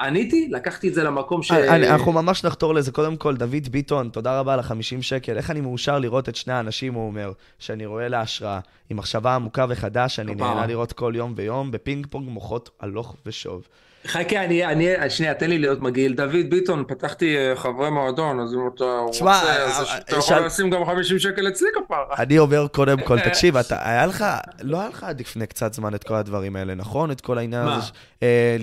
[0.00, 1.52] עניתי, לקחתי את זה למקום ש...
[1.52, 2.92] אני, אנחנו ממש נחתור לזה.
[2.92, 5.36] קודם כל, דוד ביטון, תודה רבה על ה-50 שקל.
[5.36, 9.66] איך אני מאושר לראות את שני האנשים, הוא אומר, שאני רואה להשראה, עם מחשבה עמוקה
[9.68, 13.68] וחדש, אני נהנה לראות כל יום ויום, בפינג פונג מוחות הלוך ושוב.
[14.06, 16.14] חכה, אני, אני, שנייה, תן לי להיות מגעיל.
[16.14, 19.24] דוד ביטון, פתחתי אה, חברי מועדון, אז אם אתה רוצה,
[19.64, 22.14] אז אה, אתה יכול לשים גם 50 שקל אצלי כפרה.
[22.18, 24.24] אני אומר קודם כל, תקשיב, היה לך,
[24.62, 27.10] לא היה לך עד לפני קצת זמן את כל הדברים האלה, נכון?
[27.10, 27.90] את כל העניין הזה.
[28.22, 28.56] אה,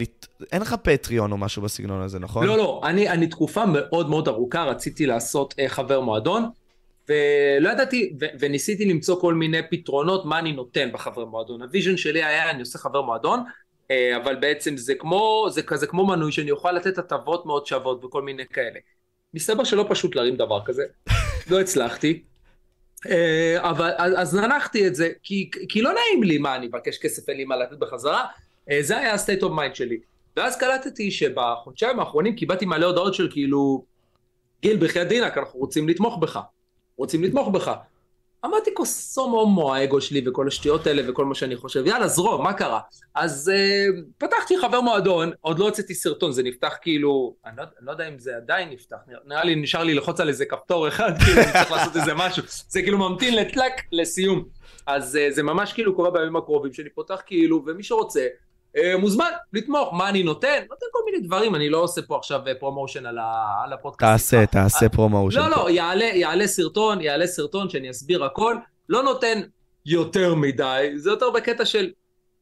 [0.52, 2.48] אין לך פטריון או משהו בסגנון הזה, נכון?
[2.48, 6.50] לא, לא, אני תקופה מאוד מאוד ארוכה רציתי לעשות חבר מועדון.
[7.10, 11.62] ולא ידעתי, וניסיתי למצוא כל מיני פתרונות מה אני נותן בחבר מועדון.
[11.62, 13.44] ה vision שלי היה, אני עושה חבר מועדון, אה,
[14.16, 18.22] אבל בעצם זה כמו, זה כזה כמו מנוי שאני אוכל לתת הטבות מאוד שוות וכל
[18.22, 18.80] מיני כאלה.
[19.34, 20.84] מסתבר שלא פשוט להרים דבר כזה,
[21.52, 22.24] לא הצלחתי.
[23.10, 27.30] אה, אבל אז ננחתי את זה, כי, כי לא נעים לי מה אני מבקש כסף
[27.30, 28.26] אין לי מה לתת בחזרה,
[28.72, 30.00] אה, זה היה ה-state of mind שלי.
[30.38, 33.86] ואז קלטתי שבחודשיים האחרונים קיבלתי מלא הודעות של כאילו,
[34.62, 36.40] גיל בחייאת דינק, אנחנו רוצים לתמוך בך,
[36.98, 37.72] רוצים לתמוך בך.
[38.46, 42.54] אמרתי קוסום הומו האגו שלי וכל השטויות האלה וכל מה שאני חושב, יאללה זרום, מה
[42.54, 42.80] קרה?
[43.16, 47.86] אז uh, פתחתי חבר מועדון, עוד לא הוצאתי סרטון, זה נפתח כאילו, אני לא, אני
[47.86, 51.12] לא יודע אם זה עדיין נפתח, נראה לי נשאר לי ללחוץ על איזה כפתור אחד,
[51.26, 54.46] כאילו אני צריך לעשות איזה משהו, זה כאילו ממתין לטלק לסיום.
[54.88, 58.28] אז uh, זה ממש כאילו קורה בימים הקרובים, שאני פותח כאילו, ומי שרוצה, אה,
[59.00, 60.64] מוזמן לתמוך, מה אני נותן?
[60.70, 63.18] נותן כל מיני דברים, אני לא עושה פה עכשיו promotion על,
[63.66, 64.12] על הפודקאסט.
[64.34, 65.40] תעשה, תעשה promotion.
[65.40, 68.56] לא, לא, יעלה, יעלה סרטון, יעלה סרטון שאני אסביר הכל,
[68.90, 69.42] לא נותן
[69.86, 71.92] יותר מדי, זה יותר בקטע של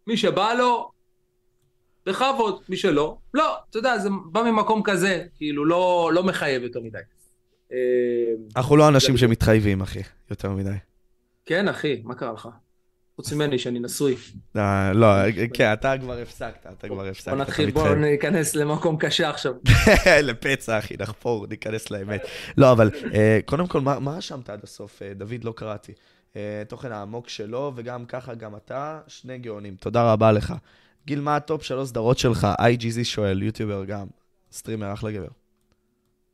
[0.08, 0.92] מי שבא לו,
[2.06, 6.80] בכבוד, מי שלא, לא, אתה יודע, זה בא ממקום כזה, כאילו לא, לא מחייב יותר
[6.80, 6.98] מדי.
[7.72, 7.78] אה,
[8.56, 10.76] אנחנו לא אנשים שמתחייבים, אחי, יותר מדי.
[11.46, 12.50] כן, אחי, מה קרה לך?
[13.16, 14.16] חוץ ממני שאני נשוי.
[14.58, 15.08] אה, לא,
[15.54, 17.30] כן, אתה כבר הפסקת, אתה כבר הפסקת.
[17.34, 19.54] בוא נתחיל, בוא ניכנס למקום קשה עכשיו.
[20.30, 22.22] לפצע, אחי, נחפור, ניכנס לאמת.
[22.58, 25.02] לא, אבל אה, קודם כל, מה רשמת עד הסוף?
[25.02, 25.92] אה, דוד, לא קראתי.
[26.68, 29.76] תוכן העמוק שלו, וגם ככה, גם אתה, שני גאונים.
[29.76, 30.54] תודה רבה לך.
[31.06, 32.48] גיל, מה הטופ שלוש סדרות שלך?
[32.60, 34.08] IGZ שואל, יוטיובר גם.
[34.52, 35.28] סטרימר, אחלה גבר.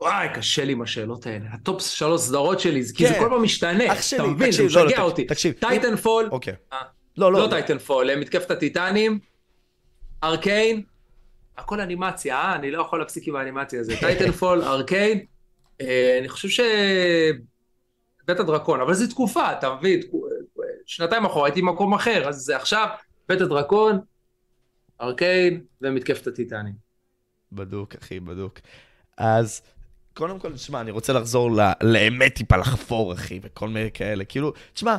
[0.01, 1.45] וואי, קשה לי עם השאלות האלה.
[1.51, 3.19] הטופ שלוש סדרות שלי, כי זה כן.
[3.19, 3.93] כל פעם משתנה.
[3.93, 5.25] אח שלי, משגע לא, אותי.
[5.25, 5.53] תקשיב.
[5.59, 6.29] Titanfall.
[6.31, 6.53] אוקיי.
[6.73, 6.77] אה,
[7.17, 7.39] לא, לא.
[7.39, 9.19] לא Titanfall, מתקפת הטיטנים,
[10.23, 10.83] Arcane,
[11.57, 12.55] הכל אנימציה, אה?
[12.55, 13.99] אני לא יכול להפסיק עם האנימציה הזאת.
[14.05, 15.25] Titanfall, Arcane,
[15.81, 16.59] אה, אני חושב ש...
[18.25, 19.99] בית הדרקון, אבל זו תקופה, אתה מבין?
[20.85, 22.87] שנתיים אחורה הייתי במקום אחר, אז זה עכשיו
[23.29, 23.99] בית הדרקון,
[25.01, 26.73] ארקיין ומתקפת הטיטנים.
[27.51, 28.59] בדוק, אחי, בדוק.
[29.17, 29.61] אז
[30.19, 31.49] קודם כל, תשמע, אני רוצה לחזור
[31.83, 34.25] לאמת טיפה לחפור, אחי, וכל מיני כאלה.
[34.25, 34.97] כאילו, תשמע,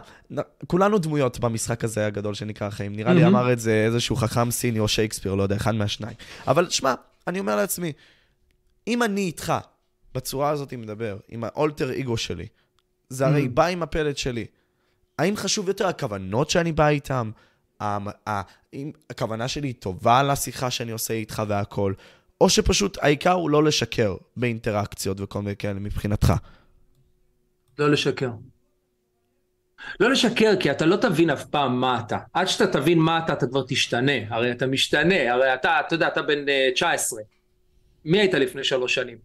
[0.66, 2.96] כולנו דמויות במשחק הזה הגדול שנקרא החיים.
[2.96, 6.16] נראה לי אמר את זה איזשהו חכם סיני או שייקספיר, לא יודע, אחד מהשניים.
[6.46, 6.94] אבל תשמע,
[7.26, 7.92] אני אומר לעצמי,
[8.88, 9.52] אם אני איתך,
[10.14, 12.46] בצורה הזאת מדבר, עם האולטר אגו שלי,
[13.08, 13.48] זה הרי Mm.
[13.54, 14.46] בא עם הפלט שלי.
[15.18, 17.30] האם חשוב יותר הכוונות שאני בא איתן?
[17.80, 18.42] המ- ה-
[19.10, 21.92] הכוונה שלי היא טובה לשיחה שאני עושה איתך והכל?
[22.40, 26.32] או שפשוט העיקר הוא לא לשקר באינטראקציות וכל מיני כאלה מבחינתך.
[27.78, 28.30] לא לשקר.
[30.00, 32.18] לא לשקר, כי אתה לא תבין אף פעם מה אתה.
[32.32, 34.12] עד שאתה תבין מה אתה, אתה כבר תשתנה.
[34.28, 37.20] הרי אתה משתנה, הרי אתה, אתה יודע, אתה בן אה, 19.
[38.04, 39.18] מי היית לפני שלוש שנים?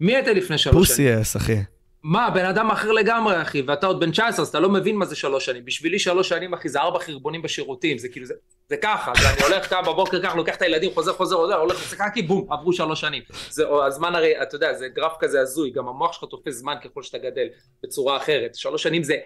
[0.00, 1.08] מי היית לפני שלוש שנים?
[1.08, 1.62] פוסי אס, אחי.
[2.02, 5.04] מה, בן אדם אחר לגמרי, אחי, ואתה עוד בן 19, אז אתה לא מבין מה
[5.04, 5.64] זה שלוש שנים.
[5.64, 8.34] בשבילי שלוש שנים, אחי, זה ארבע חרבונים בשירותים, זה כאילו, זה,
[8.68, 11.82] זה ככה, זה אני הולך, קם בבוקר ככה, לוקח את הילדים, חוזר, חוזר, חוזר, הולך
[11.82, 13.22] לצקקי, בום, עברו שלוש שנים.
[13.50, 17.02] זה, הזמן הרי, אתה יודע, זה גרף כזה הזוי, גם המוח שלך תופס זמן ככל
[17.02, 17.46] שאתה גדל,
[17.82, 18.54] בצורה אחרת.
[18.54, 19.16] שלוש שנים זה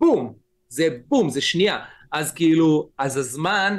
[0.00, 0.34] בום,
[0.68, 1.78] זה בום, זה שנייה.
[2.12, 3.76] אז כאילו, אז הזמן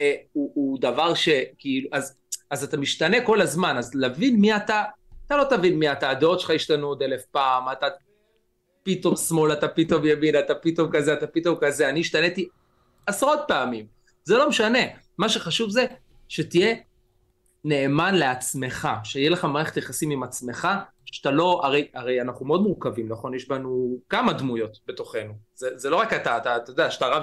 [0.00, 2.16] אה, הוא, הוא דבר שכאילו, אז,
[2.50, 4.84] אז אתה משתנה כל הזמן, אז להבין מי אתה,
[5.30, 7.86] אתה לא תבין מי אתה, הדעות שלך השתנו עוד אלף פעם, אתה
[8.82, 12.48] פתאום שמאל, אתה פתאום ימין, אתה פתאום כזה, אתה פתאום כזה, אני השתניתי
[13.06, 13.86] עשרות פעמים,
[14.24, 14.78] זה לא משנה,
[15.18, 15.86] מה שחשוב זה
[16.28, 16.74] שתהיה
[17.64, 20.68] נאמן לעצמך, שיהיה לך מערכת יחסים עם עצמך,
[21.04, 23.34] שאתה לא, הרי, הרי אנחנו מאוד מורכבים, נכון?
[23.34, 27.22] יש בנו כמה דמויות בתוכנו, זה, זה לא רק אתה, אתה, אתה יודע, שאתה רב,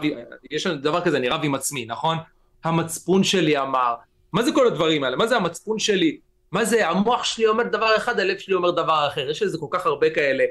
[0.51, 2.17] יש לנו דבר כזה, אני רב עם עצמי, נכון?
[2.63, 3.95] המצפון שלי אמר,
[4.33, 5.15] מה זה כל הדברים האלה?
[5.15, 6.26] מה זה המצפון שלי?
[6.51, 9.29] מה זה, המוח שלי אומר דבר אחד, הלב שלי אומר דבר אחר.
[9.29, 10.43] יש לזה כל כך הרבה כאלה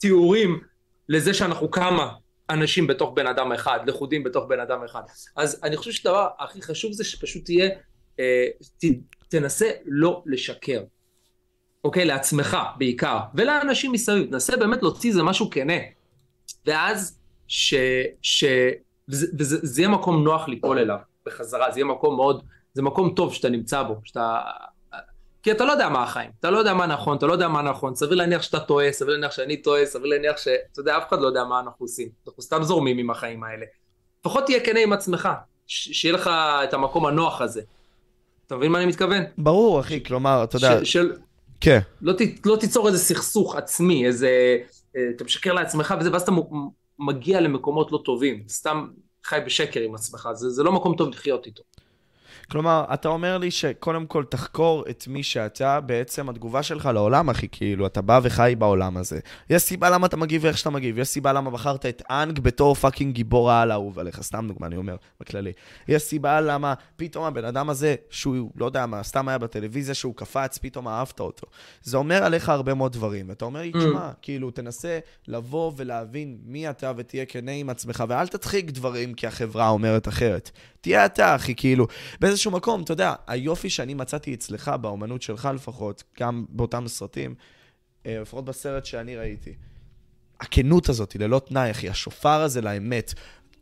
[0.00, 0.60] תיאורים
[1.08, 2.12] לזה שאנחנו כמה
[2.50, 5.02] אנשים בתוך בן אדם אחד, לכודים בתוך בן אדם אחד.
[5.36, 7.68] אז אני חושב שהדבר הכי חשוב זה שפשוט תהיה,
[8.20, 8.46] אה,
[8.78, 8.84] ת,
[9.28, 10.82] תנסה לא לשקר.
[11.84, 12.04] אוקיי?
[12.04, 14.30] לעצמך בעיקר, ולאנשים מסביב.
[14.30, 15.78] תנסה באמת להוציא איזה משהו כנה.
[16.66, 17.74] ואז ש...
[18.22, 18.44] ש...
[19.08, 22.42] וזה, וזה זה יהיה מקום נוח ליפול אליו בחזרה, זה יהיה מקום מאוד,
[22.74, 24.40] זה מקום טוב שאתה נמצא בו, שאתה...
[25.42, 27.62] כי אתה לא יודע מה החיים, אתה לא יודע מה נכון, אתה לא יודע מה
[27.62, 30.48] נכון, סביר להניח שאתה טועה, סביר להניח שאני טועה, סביר להניח ש...
[30.72, 33.66] אתה יודע, אף אחד לא יודע מה אנחנו עושים, אנחנו סתם זורמים עם החיים האלה.
[34.20, 35.28] לפחות תהיה כנה עם עצמך.
[35.68, 36.30] שיהיה לך
[36.64, 37.62] את המקום הנוח הזה.
[38.46, 39.22] אתה מבין מה אני מתכוון?
[39.38, 40.84] ברור, אחי, כלומר, אתה יודע...
[40.84, 41.12] של...
[41.60, 41.78] כן.
[42.02, 42.46] לא, ת...
[42.46, 44.58] לא תיצור איזה סכסוך עצמי, איזה...
[44.96, 46.32] אה, אתה משקר לעצמך וזה, ואז אתה
[46.98, 48.88] מגיע למקומות לא טובים, סתם
[49.24, 51.62] חי בשקר עם עצמך, זה, זה לא מקום טוב לחיות איתו.
[52.50, 57.48] כלומר, אתה אומר לי שקודם כל תחקור את מי שאתה, בעצם התגובה שלך לעולם, אחי,
[57.52, 59.18] כאילו, אתה בא וחי בעולם הזה.
[59.50, 62.74] יש סיבה למה אתה מגיב איך שאתה מגיב, יש סיבה למה בחרת את אנג בתור
[62.74, 65.52] fucking גיבור העל האהוב עליך, סתם דוגמה, אני אומר, בכללי.
[65.88, 70.14] יש סיבה למה פתאום הבן אדם הזה, שהוא, לא יודע מה, סתם היה בטלוויזיה, שהוא
[70.16, 71.46] קפץ, פתאום אהבת אותו.
[71.82, 73.78] זה אומר עליך הרבה מאוד דברים, ואתה אומר לי, Mm.
[73.78, 79.26] תשמע, כאילו, תנסה לבוא ולהבין מי אתה ותהיה כנה עם עצמך, ואל תדחיק דברים כי
[79.26, 80.50] החברה אומרת אחרת.
[80.80, 81.86] תהיה אתה, אחי, כאילו,
[82.38, 87.34] באיזשהו מקום, אתה יודע, היופי שאני מצאתי אצלך, באומנות שלך לפחות, גם באותם סרטים,
[88.06, 89.54] אה, לפחות בסרט שאני ראיתי,
[90.40, 93.14] הכנות הזאת, ללא תנאי, אחי, השופר הזה לאמת.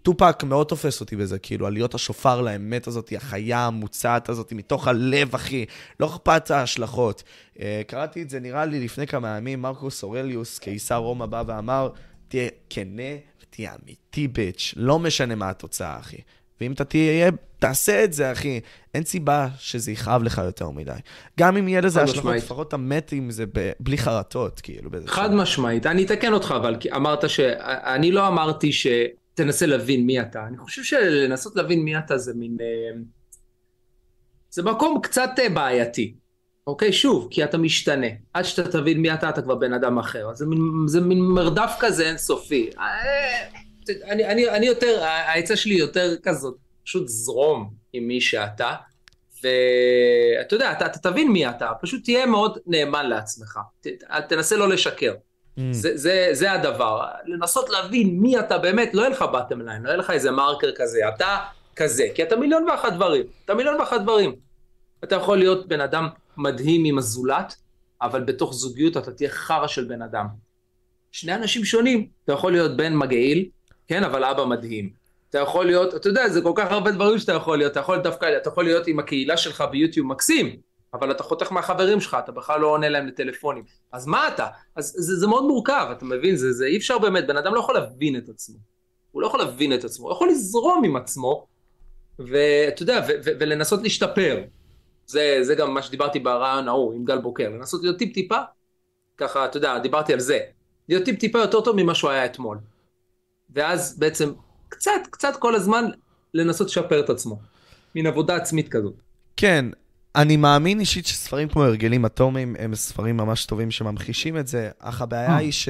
[0.02, 4.88] טופק מאוד תופס אותי בזה, כאילו, על להיות השופר לאמת הזאת, החיה המוצעת הזאת, מתוך
[4.88, 5.64] הלב, אחי,
[6.00, 7.22] לא אכפת ההשלכות.
[7.60, 11.90] אה, קראתי את זה, נראה לי, לפני כמה ימים, מרקוס אורליוס, קיסר רומא, בא ואמר,
[12.28, 16.18] תהיה כנה ותהיה אמיתי, ביץ', לא משנה מה התוצאה, אחי.
[16.60, 18.60] ואם אתה תהיה, תעשה את זה, אחי.
[18.94, 20.92] אין סיבה שזה יכאב לך יותר מדי.
[21.40, 22.34] גם אם יהיה לזה השלכות.
[22.36, 24.90] לפחות אתה מת עם זה ב- בלי חרטות, כאילו.
[25.06, 25.34] חד שלב.
[25.34, 27.40] משמעית, אני אתקן אותך, אבל כי אמרת ש...
[27.66, 32.56] אני לא אמרתי שתנסה להבין מי אתה, אני חושב שלנסות להבין מי אתה זה מין...
[32.60, 33.00] אה,
[34.50, 36.14] זה מקום קצת אה, בעייתי.
[36.66, 38.06] אוקיי, שוב, כי אתה משתנה.
[38.34, 40.34] עד שאתה תבין מי אתה, אתה כבר בן אדם אחר.
[40.34, 42.70] זה מין, זה מין מרדף כזה אינסופי.
[44.04, 48.74] אני, אני, אני יותר, העצה שלי יותר כזאת, פשוט זרום עם מי שאתה,
[49.42, 53.58] ואתה יודע, אתה, אתה תבין מי אתה, פשוט תהיה מאוד נאמן לעצמך.
[53.80, 53.86] ת,
[54.28, 55.14] תנסה לא לשקר.
[55.14, 55.60] Mm.
[55.70, 57.04] זה, זה, זה הדבר.
[57.26, 60.70] לנסות להבין מי אתה באמת, לא יהיה לך בטם ליין, לא יהיה לך איזה מרקר
[60.76, 61.38] כזה, אתה
[61.76, 63.24] כזה, כי אתה מיליון ואחת דברים.
[63.44, 64.34] אתה מיליון ואחת דברים.
[65.04, 67.56] אתה יכול להיות בן אדם מדהים עם הזולת,
[68.02, 70.26] אבל בתוך זוגיות אתה תהיה חרא של בן אדם.
[71.12, 73.48] שני אנשים שונים, אתה יכול להיות בן מגעיל,
[73.88, 74.90] כן, אבל אבא מדהים.
[75.30, 77.98] אתה יכול להיות, אתה יודע, זה כל כך הרבה דברים שאתה יכול להיות, אתה יכול
[77.98, 80.56] דווקא, אתה יכול להיות עם הקהילה שלך ביוטיוב מקסים,
[80.94, 83.64] אבל אתה חותך מהחברים שלך, אתה בכלל לא עונה להם לטלפונים.
[83.92, 84.46] אז מה אתה?
[84.76, 86.36] אז זה, זה מאוד מורכב, אתה מבין?
[86.36, 88.56] זה, זה אי אפשר באמת, בן אדם לא יכול להבין את עצמו.
[89.10, 91.46] הוא לא יכול להבין את עצמו, הוא יכול לזרום עם עצמו,
[92.18, 94.42] ואתה יודע, ולנסות להשתפר.
[95.06, 98.38] זה, זה גם מה שדיברתי ברעיון ההוא עם גל בוקר, לנסות להיות טיפ-טיפה,
[99.16, 100.38] ככה, אתה יודע, דיברתי על זה.
[100.88, 102.58] להיות טיפ-טיפה יותר טוב ממה שהוא היה אתמול.
[103.56, 104.32] ואז בעצם
[104.68, 105.84] קצת, קצת כל הזמן
[106.34, 107.38] לנסות לשפר את עצמו.
[107.94, 108.94] מין עבודה עצמית כזאת.
[109.36, 109.66] כן,
[110.16, 115.02] אני מאמין אישית שספרים כמו הרגלים אטומיים הם ספרים ממש טובים שממחישים את זה, אך
[115.02, 115.36] הבעיה אה.
[115.36, 115.68] היא ש...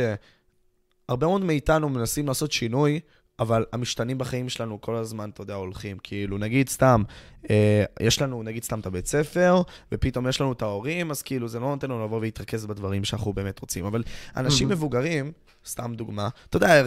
[1.09, 3.01] הרבה מאוד מאיתנו מנסים לעשות שינוי,
[3.38, 5.99] אבל המשתנים בחיים שלנו כל הזמן, אתה יודע, הולכים.
[6.03, 7.03] כאילו, נגיד סתם,
[7.51, 11.49] אה, יש לנו, נגיד סתם את הבית ספר, ופתאום יש לנו את ההורים, אז כאילו,
[11.49, 13.85] זה לא נותן לנו לבוא ולהתרכז בדברים שאנחנו באמת רוצים.
[13.85, 14.03] אבל
[14.37, 15.33] אנשים מבוגרים,
[15.66, 16.83] סתם דוגמה, אתה יודע,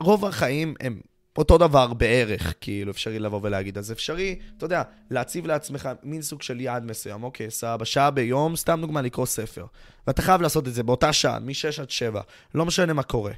[0.00, 1.00] רוב החיים הם
[1.38, 3.78] אותו דבר בערך, כאילו, אפשרי לבוא ולהגיד.
[3.78, 7.22] אז אפשרי, אתה יודע, להציב לעצמך מין סוג של יעד מסוים.
[7.22, 9.66] אוקיי, סבבה, שעה ביום, סתם דוגמה, לקרוא ספר.
[10.06, 12.20] ואתה חייב לעשות את זה באותה שעה, מ-6 עד 7.
[12.54, 13.32] לא משנה מה קורה,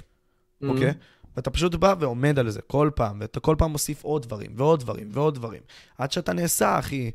[0.69, 0.93] אוקיי?
[1.37, 4.81] ואתה פשוט בא ועומד על זה כל פעם, ואתה כל פעם מוסיף עוד דברים, ועוד
[4.81, 5.61] דברים, ועוד דברים.
[5.99, 7.11] עד שאתה נעשה, אחי,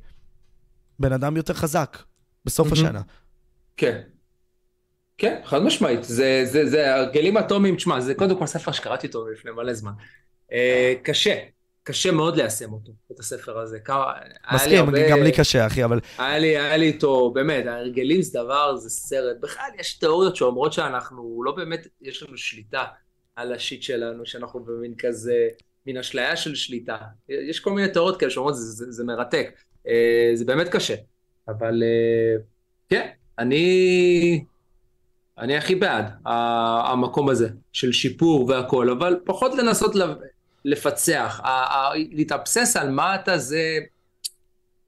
[1.00, 1.98] בן אדם יותר חזק,
[2.46, 3.02] בסוף השנה.
[3.78, 4.02] כן.
[5.18, 6.04] כן, חד משמעית.
[6.04, 9.92] זה, זה, זה הרגלים אטומיים, תשמע, זה קודם כל ספר שקראתי אותו לפני מלא זמן.
[10.52, 11.40] אה, קשה,
[11.84, 13.80] קשה מאוד ליישם אותו, את הספר הזה.
[14.54, 15.10] מסכים, הרבה...
[15.10, 16.00] גם לי קשה, אחי, אבל...
[16.18, 19.38] היה לי, היה לי איתו, באמת, ההרגלים זה דבר, זה סרט.
[19.42, 22.84] בכלל, יש תיאוריות שאומרות שאנחנו, לא באמת, יש לנו שליטה
[23.36, 25.48] על השיט שלנו, שאנחנו במין כזה,
[25.86, 26.98] מין אשליה של שליטה.
[27.30, 29.52] יש כל מיני תיאוריות כאלה שאומרות, זה, זה, זה מרתק.
[29.88, 30.96] אה, זה באמת קשה.
[31.48, 32.44] אבל אה,
[32.90, 34.46] כן, אני...
[35.38, 39.96] אני הכי בעד המקום הזה של שיפור והכל, אבל פחות לנסות
[40.66, 41.42] לפצח.
[41.96, 43.80] להתאבסס על מה אתה זה...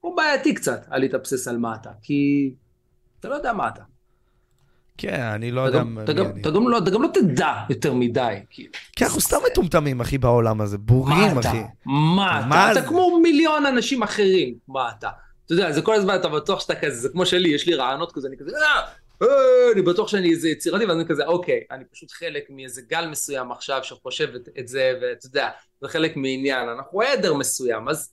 [0.00, 2.50] הוא בעייתי קצת, על להתאבסס על מה אתה, כי
[3.20, 3.82] אתה לא יודע מה אתה.
[4.98, 5.82] כן, אני לא יודע.
[6.40, 8.34] אתה גם לא תדע יותר מדי.
[8.96, 10.78] כן, אנחנו סתם מטומטמים, אחי, בעולם הזה.
[10.78, 11.62] בורים, אחי.
[11.84, 12.80] מה אתה?
[12.80, 14.54] אתה כמו מיליון אנשים אחרים.
[14.68, 15.08] מה אתה?
[15.46, 18.12] אתה יודע, זה כל הזמן, אתה בטוח שאתה כזה, זה כמו שלי, יש לי רעיונות
[18.12, 18.80] כזה, אני כזה, אה,
[19.22, 23.06] אה, אני בטוח שאני איזה יצירתי, ואז אני כזה, אוקיי, אני פשוט חלק מאיזה גל
[23.06, 25.48] מסוים עכשיו שחושב את זה, ואתה יודע,
[25.80, 28.12] זה חלק מעניין, אנחנו עדר מסוים, אז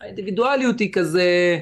[0.00, 1.58] האינדיבידואליות היא כזה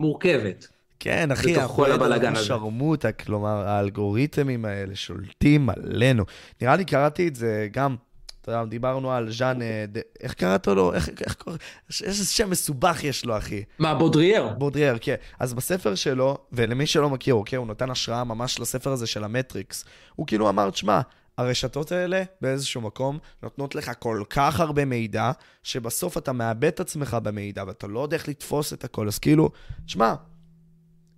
[0.00, 0.68] מורכבת.
[1.00, 6.24] כן, אחי, אנחנו עדר שרמוטה, כלומר, האלגוריתמים האלה שולטים עלינו.
[6.62, 7.96] נראה לי קראתי את זה גם
[8.40, 9.84] אתה יודע, דיברנו על ז'אן, אה,
[10.20, 10.94] איך קראת לו?
[10.94, 11.56] איך, איך קורא?
[12.02, 13.64] איזה שם מסובך יש לו, אחי.
[13.78, 14.48] מה, בודריאר?
[14.58, 15.14] בודריאר, כן.
[15.38, 19.84] אז בספר שלו, ולמי שלא מכיר, אוקיי, הוא נתן השראה ממש לספר הזה של המטריקס.
[20.16, 21.00] הוא כאילו אמר, תשמע,
[21.38, 25.32] הרשתות האלה באיזשהו מקום נותנות לך כל כך הרבה מידע,
[25.62, 29.08] שבסוף אתה מאבד את עצמך במידע ואתה לא יודע איך לתפוס את הכל.
[29.08, 29.50] אז כאילו,
[29.86, 30.14] תשמע,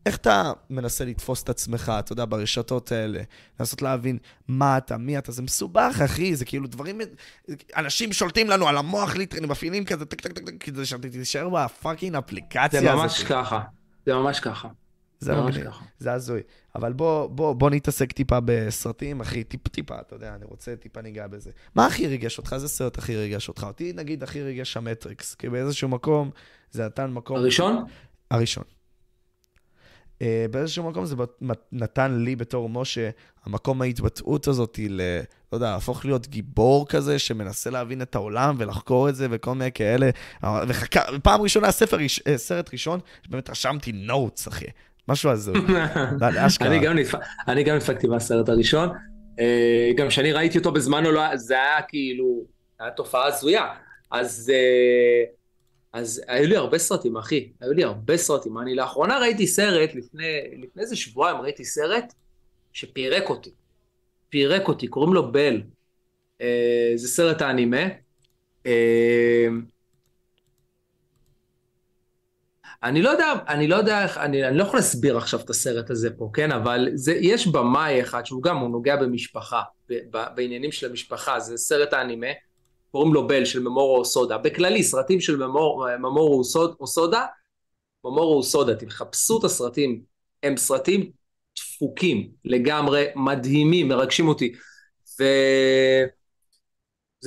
[0.07, 3.23] איך אתה מנסה לתפוס את עצמך, אתה יודע, ברשתות האלה,
[3.61, 7.01] לנסות להבין מה אתה, מי אתה, זה מסובך, אחי, זה כאילו דברים,
[7.77, 11.57] אנשים שולטים לנו על המוח, literally, מפעילים כזה, טק טק טק, כדי שאתה תישאר ב
[11.57, 12.83] fucking אפליקציה הזאת.
[12.83, 13.61] זה ממש ככה,
[14.07, 14.69] זה ממש ככה.
[15.23, 15.85] זה ממש ככה.
[15.99, 16.41] זה הזוי.
[16.75, 21.03] אבל בוא, בוא, בוא נתעסק טיפה בסרטים, אחי, טיפ טיפה, אתה יודע, אני רוצה טיפה
[21.03, 21.51] ניגע בזה.
[21.75, 22.53] מה הכי ריגש אותך?
[22.53, 23.65] איזה סרט הכי ריגש אותך?
[23.65, 26.31] אותי, נגיד, הכי ריגש המטריקס, כי באיזשהו מקום
[26.71, 27.37] זה נתן מקום...
[27.37, 27.85] הראשון?
[28.31, 28.65] הראשון.
[30.23, 31.17] אה, באיזשהו מקום זה
[31.73, 33.11] נתן לי בתור משה,
[33.45, 35.01] המקום ההתבטאות הזאת ל...
[35.53, 39.73] לא יודע, להפוך להיות גיבור כזה שמנסה להבין את העולם ולחקור את זה וכל מיני
[39.73, 40.11] כאלה.
[40.69, 44.67] וחכה, פעם ראשונה ספר, אה, סרט ראשון, באמת רשמתי נוטס, אחי.
[45.09, 45.55] משהו הזוי.
[47.49, 48.89] אני גם נדפקתי מהסרט הראשון.
[49.41, 52.45] אה, גם כשאני ראיתי אותו בזמנו, לא זה היה כאילו,
[52.81, 53.67] היה תופעה הזויה.
[54.11, 54.53] אז...
[55.93, 58.59] אז היו לי הרבה סרטים, אחי, היו לי הרבה סרטים.
[58.59, 62.13] אני לאחרונה ראיתי סרט, לפני, לפני איזה שבועיים ראיתי סרט
[62.73, 63.51] שפירק אותי.
[64.29, 65.63] פירק אותי, קוראים לו בל.
[66.41, 67.83] אה, זה סרט האנימה.
[68.67, 69.49] אה,
[72.83, 75.91] אני לא יודע, אני לא יודע איך, אני, אני לא יכול להסביר עכשיו את הסרט
[75.91, 76.53] הזה פה, כן?
[76.53, 81.41] אבל זה, יש במאי אחד שהוא גם, הוא נוגע במשפחה, ב, ב, בעניינים של המשפחה,
[81.41, 82.27] זה סרט האנימה.
[82.93, 84.39] קוראים לו בל של ממורו אוסודה.
[84.39, 86.43] בכללי, סרטים של ממור, ממורו
[86.81, 87.27] אוסודה,
[88.05, 90.03] ממורו אוסודה, תחפשו את הסרטים,
[90.43, 91.11] הם סרטים
[91.59, 94.53] דפוקים לגמרי, מדהימים, מרגשים אותי.
[95.21, 96.07] וזה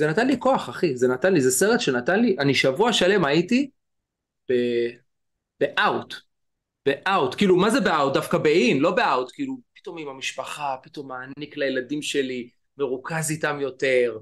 [0.08, 3.70] נתן לי כוח, אחי, זה נתן לי, זה סרט שנתן לי, אני שבוע שלם הייתי
[5.60, 6.14] באאוט,
[6.86, 8.14] באאוט, כאילו, מה זה באאוט?
[8.14, 12.48] דווקא באין, לא באאוט, כאילו, פתאום עם המשפחה, פתאום מעניק לילדים שלי,
[12.78, 14.18] מרוכז איתם יותר,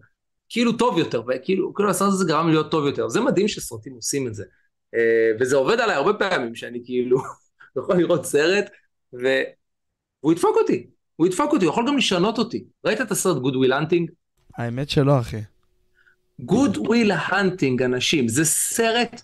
[0.49, 3.09] כאילו טוב יותר, וכאילו, כאילו הסרט הזה גרם להיות טוב יותר.
[3.09, 4.45] זה מדהים שסרטים עושים את זה.
[4.95, 7.19] אה, וזה עובד עליי הרבה פעמים, שאני כאילו
[7.79, 8.71] יכול לראות סרט,
[9.13, 10.87] והוא ידפוק אותי.
[11.17, 12.65] הוא ידפוק אותי, הוא יכול גם לשנות אותי.
[12.85, 14.13] ראית את הסרט Good Will Hunting?
[14.57, 15.41] האמת שלא, אחי.
[16.43, 19.23] Good Will Hunting, אנשים, זה סרט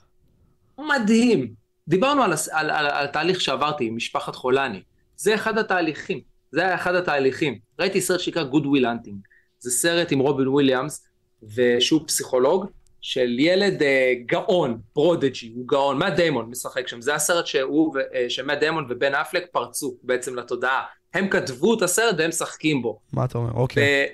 [0.78, 1.54] מדהים.
[1.88, 4.83] דיברנו על, על, על, על תהליך שעברתי עם משפחת חולני.
[5.16, 6.20] זה אחד התהליכים.
[6.52, 7.59] זה היה אחד התהליכים.
[7.78, 9.14] ראיתי סרט שנקרא Good Will Hunting.
[9.59, 11.06] זה סרט עם רובין וויליאמס,
[11.42, 12.66] ושהוא פסיכולוג,
[13.00, 18.31] של ילד אה, גאון, prodigy, הוא גאון, מאט דיימון משחק שם, זה הסרט שהוא, אה,
[18.31, 20.83] שמאט דיימון ובן אפלק פרצו בעצם לתודעה.
[21.14, 23.00] הם כתבו את הסרט והם משחקים בו.
[23.12, 23.50] מה אתה אומר?
[23.53, 24.07] אוקיי.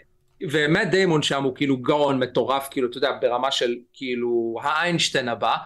[0.51, 5.57] ומאט דיימון שם הוא כאילו גאון מטורף, כאילו, אתה יודע, ברמה של כאילו האיינשטיין הבא,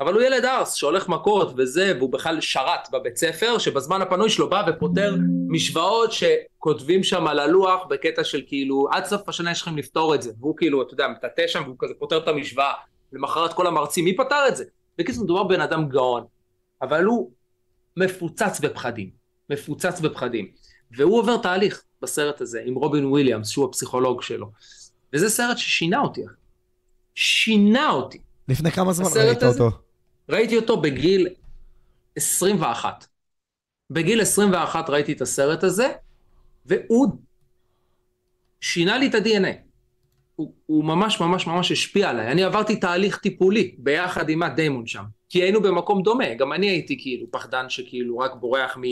[0.00, 4.50] אבל הוא ילד ארס שהולך מכות וזה, והוא בכלל שרת בבית ספר, שבזמן הפנוי שלו
[4.50, 5.16] בא ופותר
[5.48, 10.22] משוואות שכותבים שם על הלוח בקטע של כאילו, עד סוף השנה יש לכם לפתור את
[10.22, 10.32] זה.
[10.40, 12.72] והוא כאילו, אתה יודע, מטאטא שם והוא כזה פותר את המשוואה.
[13.12, 14.64] למחרת כל המרצים, מי פתר את זה?
[14.98, 16.24] בקיצור, מדובר בבן אדם גאון,
[16.82, 17.30] אבל הוא
[17.96, 19.10] מפוצץ בפחדים.
[19.50, 20.50] מפוצץ בפחדים.
[20.96, 24.50] והוא עובר תהליך בסרט הזה עם רובין וויליאמס, שהוא הפסיכולוג שלו.
[25.12, 26.22] וזה סרט ששינה אותי,
[27.14, 28.18] שינה אותי.
[28.48, 29.85] לפני כמה זמן ראית הזה, אותו?
[30.28, 31.28] ראיתי אותו בגיל
[32.16, 33.06] 21.
[33.90, 35.92] בגיל 21 ראיתי את הסרט הזה,
[36.66, 37.08] והוא
[38.60, 39.66] שינה לי את ה-DNA.
[40.36, 42.32] הוא, הוא ממש ממש ממש השפיע עליי.
[42.32, 45.04] אני עברתי תהליך טיפולי ביחד עם הדיימון שם.
[45.28, 48.82] כי היינו במקום דומה, גם אני הייתי כאילו פחדן שכאילו רק בורח מ...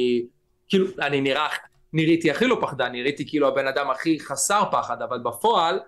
[0.68, 1.48] כאילו, אני נראה,
[1.92, 5.80] נראיתי הכי לא פחדן, נראיתי כאילו הבן אדם הכי חסר פחד, אבל בפועל,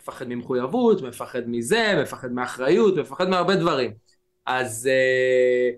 [0.00, 4.05] מפחד ממחויבות, מפחד מזה, מפחד מאחריות, מפחד מהרבה דברים.
[4.46, 5.70] אז, אה,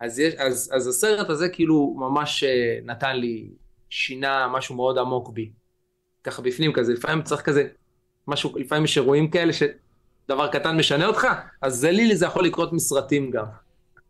[0.00, 3.48] אז, יש, אז, אז הסרט הזה כאילו ממש אה, נתן לי,
[3.90, 5.50] שינה משהו מאוד עמוק בי.
[6.24, 7.68] ככה בפנים כזה, לפעמים צריך כזה,
[8.28, 11.26] משהו, לפעמים יש אירועים כאלה שדבר קטן משנה אותך,
[11.62, 13.44] אז זה לי, זה יכול לקרות מסרטים גם.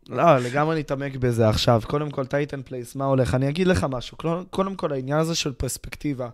[0.09, 1.81] לא, לגמרי נתעמק בזה עכשיו.
[1.87, 3.35] קודם כל, טייטן פלייס, מה הולך?
[3.35, 4.17] אני אגיד לך משהו.
[4.49, 6.29] קודם כל, העניין הזה של פרספקטיבה.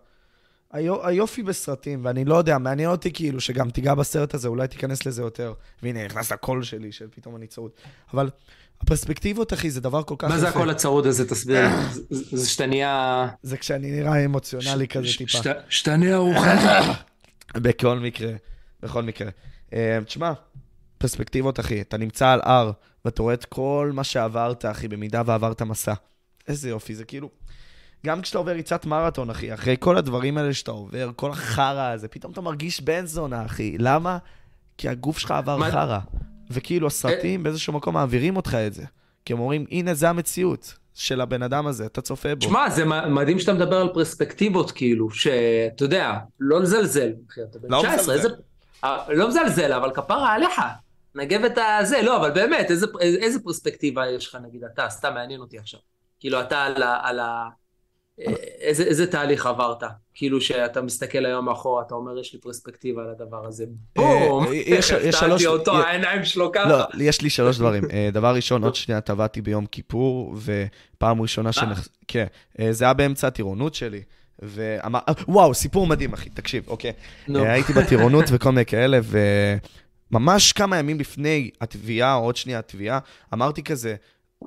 [0.74, 5.22] היופי בסרטים, ואני לא יודע, מעניין אותי כאילו שגם תיגע בסרט הזה, אולי תיכנס לזה
[5.22, 5.54] יותר.
[5.84, 7.72] והנה, נכנס הקול שלי, שפתאום אני צרוד.
[8.14, 8.30] אבל
[8.82, 10.36] הפרספקטיבות, אחי, זה דבר כל כך יפה.
[10.36, 11.68] מה זה הקול הצרוד הזה, תסביר?
[12.10, 13.28] זה שאתה נהיה...
[13.44, 15.40] זה כשאני נראה אמוציונלי כזה טיפה.
[15.70, 16.62] שאתה נהיה רוחני.
[17.64, 18.32] בכל מקרה,
[18.84, 19.30] בכל מקרה.
[19.74, 20.34] אה, תשמע,
[20.98, 22.72] פרספקטיבות, אחי, אתה נמצא על הר,
[23.06, 25.94] ואתה רואה את כל מה שעברת, אחי, במידה ועברת מסע.
[26.48, 27.30] איזה יופי, זה כאילו...
[28.06, 32.08] גם כשאתה עובר ריצת מרתון, אחי, אחרי כל הדברים האלה שאתה עובר, כל החרא הזה,
[32.08, 33.76] פתאום אתה מרגיש בן זונה, אחי.
[33.80, 34.18] למה?
[34.78, 35.72] כי הגוף שלך עבר מה...
[35.72, 36.00] חרא.
[36.52, 38.84] וכאילו הסרטים באיזשהו מקום מעבירים אותך את זה.
[39.26, 42.42] כי הם אומרים, הנה, זה המציאות של הבן אדם הזה, אתה צופה בו.
[42.42, 47.12] שמע, זה מדהים שאתה מדבר על פרספקטיבות, כאילו, שאתה יודע, לא לזלזל.
[47.30, 48.30] אחי, אתה בן 19, לא איזה...
[48.84, 50.62] אה, לא מזלזל, אבל כפרה עליך.
[51.16, 55.40] נגב את הזה, לא, אבל באמת, איזה, איזה פרספקטיבה יש לך, נגיד, אתה, סתם מעניין
[55.40, 55.80] אותי עכשיו.
[56.20, 57.00] כאילו, אתה על ה...
[57.04, 57.50] על ה
[58.62, 59.84] איזה, איזה תהליך עברת?
[60.14, 63.66] כאילו שאתה מסתכל היום אחורה, אתה אומר, יש לי פרספקטיבה על הדבר הזה.
[63.96, 64.48] בום!
[64.48, 65.46] אה, יש שלוש...
[65.46, 66.70] אותו, העיניים שלו ככה.
[66.70, 67.84] לא, יש לי שלוש דברים.
[67.94, 71.60] אה, דבר ראשון, עוד שנייה טבעתי ביום כיפור, ופעם ראשונה ש...
[72.08, 72.26] כן,
[72.60, 74.02] אה, זה היה באמצע הטירונות שלי.
[74.40, 76.94] ואמר, וואו, סיפור מדהים, אחי, תקשיב, אוקיי.
[77.28, 79.00] הייתי בטירונות וכל מיני כאלה,
[80.12, 83.00] וממש כמה ימים לפני התביעה, או עוד שנייה התביעה,
[83.34, 83.96] אמרתי כזה,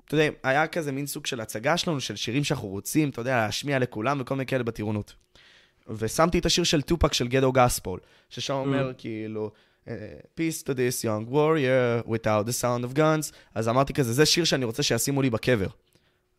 [0.04, 3.36] אתה יודע, היה כזה מין סוג של הצגה שלנו, של שירים שאנחנו רוצים, אתה יודע,
[3.36, 5.14] להשמיע לכולם וכל מיני כאלה בטירונות.
[5.88, 8.00] ושמתי את השיר של טופק של גדו גספול,
[8.30, 8.94] ששם אומר mm.
[8.98, 9.50] כאילו,
[10.36, 14.44] Peace to this young warrior without the sound of guns, אז אמרתי כזה, זה שיר
[14.44, 15.66] שאני רוצה שישימו לי בקבר.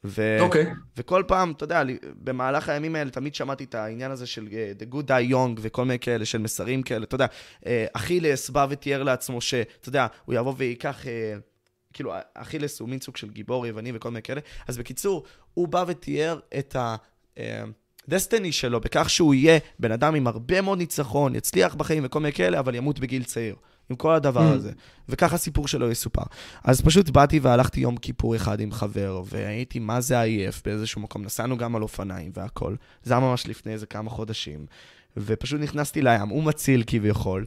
[0.03, 0.41] ו- okay.
[0.41, 0.65] אוקיי.
[0.97, 1.83] וכל פעם, אתה יודע,
[2.23, 5.85] במהלך הימים האלה תמיד שמעתי את העניין הזה של uh, The Good Die Young וכל
[5.85, 10.35] מיני כאלה, של מסרים כאלה, אתה יודע, uh, אכילס בא ותיאר לעצמו שאתה יודע, הוא
[10.35, 11.03] יבוא וייקח...
[11.03, 11.07] Uh,
[11.93, 14.41] כאילו, אכילס הוא מין סוג של גיבור יווני וכל מיני כאלה.
[14.67, 16.75] אז בקיצור, הוא בא ותיאר את
[18.07, 22.33] הדסטיני שלו בכך שהוא יהיה בן אדם עם הרבה מאוד ניצחון, יצליח בחיים וכל מיני
[22.33, 23.55] כאלה, אבל ימות בגיל צעיר.
[23.89, 24.55] עם כל הדבר mm.
[24.55, 24.71] הזה.
[25.09, 26.21] וככה הסיפור שלו יסופר.
[26.63, 31.23] אז פשוט באתי והלכתי יום כיפור אחד עם חבר, והייתי מה זה עייף באיזשהו מקום.
[31.23, 32.75] נסענו גם על אופניים והכל.
[33.03, 34.65] זה היה ממש לפני איזה כמה חודשים.
[35.17, 37.45] ופשוט נכנסתי לים, הוא מציל כביכול.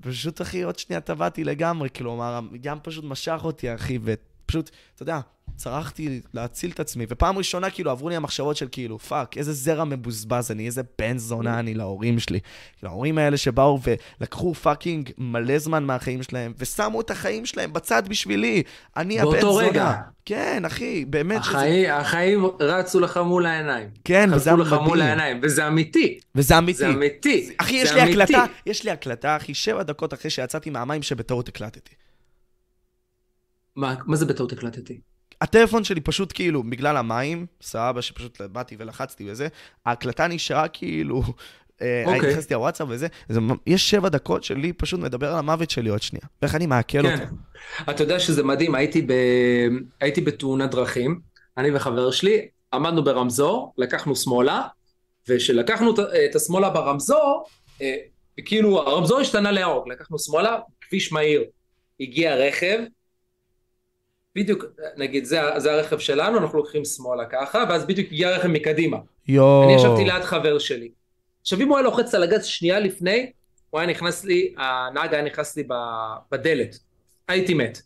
[0.00, 3.98] פשוט, אחי, עוד שנייה טבעתי לגמרי, כלומר, גם פשוט משך אותי, אחי,
[4.46, 5.20] ופשוט, אתה יודע,
[5.56, 9.84] צרחתי להציל את עצמי, ופעם ראשונה, כאילו, עברו לי המחשבות של כאילו, fuck, איזה זרע
[9.84, 12.40] מבוזבז אני, איזה בן זונה אני להורים שלי.
[12.78, 13.80] כאילו, ההורים האלה שבאו
[14.20, 18.62] ולקחו fucking מלא זמן מהחיים שלהם, ושמו את החיים שלהם בצד בשבילי.
[18.96, 19.42] אני הבן זונה.
[19.42, 19.94] באותו רגע.
[20.24, 21.38] כן, אחי, באמת.
[21.38, 21.96] החיים, שזה...
[21.96, 23.88] החיים רצו לך מול העיניים.
[24.04, 24.68] כן, וזה אמיתי.
[24.68, 26.18] רצו לך מול העיניים, וזה אמיתי.
[26.34, 26.78] וזה אמיתי.
[26.78, 27.50] זה אמיתי.
[27.58, 28.22] אחי, יש לי אמיתי.
[28.22, 31.94] הקלטה, יש לי הקלטה, אחי, שבע דקות אחרי שיצאתי מהמים שבטעות הקלטתי.
[33.76, 35.00] מה, מה זה בטעות הקלטתי?
[35.40, 39.48] הטלפון שלי פשוט כאילו, בגלל המים, סבבה שפשוט באתי ולחצתי וזה,
[39.86, 41.22] ההקלטה נשארה כאילו,
[41.82, 42.30] אה, אוקיי.
[42.30, 46.26] נכנסתי לוואטסאפ וזה, זה, יש שבע דקות שלי פשוט מדבר על המוות שלי עוד שנייה,
[46.42, 47.12] ואיך אני מעכל כן.
[47.12, 47.34] אותו.
[47.90, 49.12] אתה יודע שזה מדהים, הייתי, ב...
[50.00, 51.20] הייתי בתאונת דרכים,
[51.56, 54.62] אני וחבר שלי, עמדנו ברמזור, לקחנו שמאלה,
[55.28, 55.94] וכשלקחנו
[56.30, 57.44] את השמאלה ברמזור,
[57.82, 57.96] אה,
[58.44, 61.44] כאילו הרמזור השתנה לירוק, לקחנו שמאלה, כביש מהיר,
[62.00, 62.78] הגיע רכב,
[64.36, 64.64] בדיוק,
[64.96, 68.96] נגיד, זה, זה הרכב שלנו, אנחנו לוקחים שמאלה ככה, ואז בדיוק הגיע רכב מקדימה.
[69.28, 69.64] יואו.
[69.64, 70.90] אני ישבתי ליד חבר שלי.
[71.40, 73.32] עכשיו, אם הוא היה לוחץ על הגז שנייה לפני,
[73.70, 75.62] הוא היה נכנס לי, הנהג היה נכנס לי
[76.32, 76.78] בדלת.
[77.28, 77.82] הייתי מת.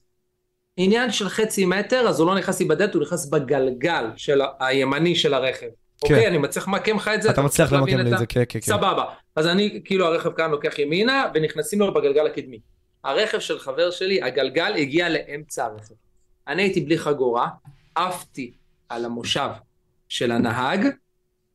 [0.76, 5.16] עניין של חצי מטר, אז הוא לא נכנס לי בדלת, הוא נכנס בגלגל של הימני
[5.16, 5.66] של הרכב.
[5.66, 6.14] כן.
[6.14, 7.30] אוקיי, אני מצליח למקם לך את זה.
[7.30, 8.66] אתה מצליח למקם לי את זה, כן, כן, כן.
[8.66, 9.04] סבבה.
[9.36, 12.60] אז אני, כאילו הרכב כאן לוקח ימינה, ונכנסים לו בגלגל הקדמי.
[13.04, 15.94] הרכב של חבר שלי, הגלגל הגיע לאמצע הרכב.
[16.48, 17.48] אני הייתי בלי חגורה,
[17.94, 18.52] עפתי
[18.88, 19.48] על המושב
[20.08, 20.86] של הנהג,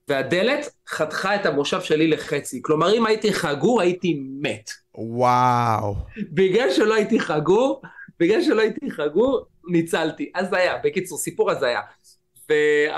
[0.07, 2.61] והדלת חתכה את המושב שלי לחצי.
[2.61, 4.69] כלומר, אם הייתי חגור, הייתי מת.
[4.95, 5.95] וואו.
[6.31, 7.81] בגלל שלא הייתי חגור,
[8.19, 10.31] בגלל שלא הייתי חגור, ניצלתי.
[10.35, 11.81] אז זה היה, בקיצור, סיפור הזיה.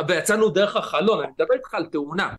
[0.08, 2.34] ויצאנו דרך החלון, אני מדבר איתך על תאונה.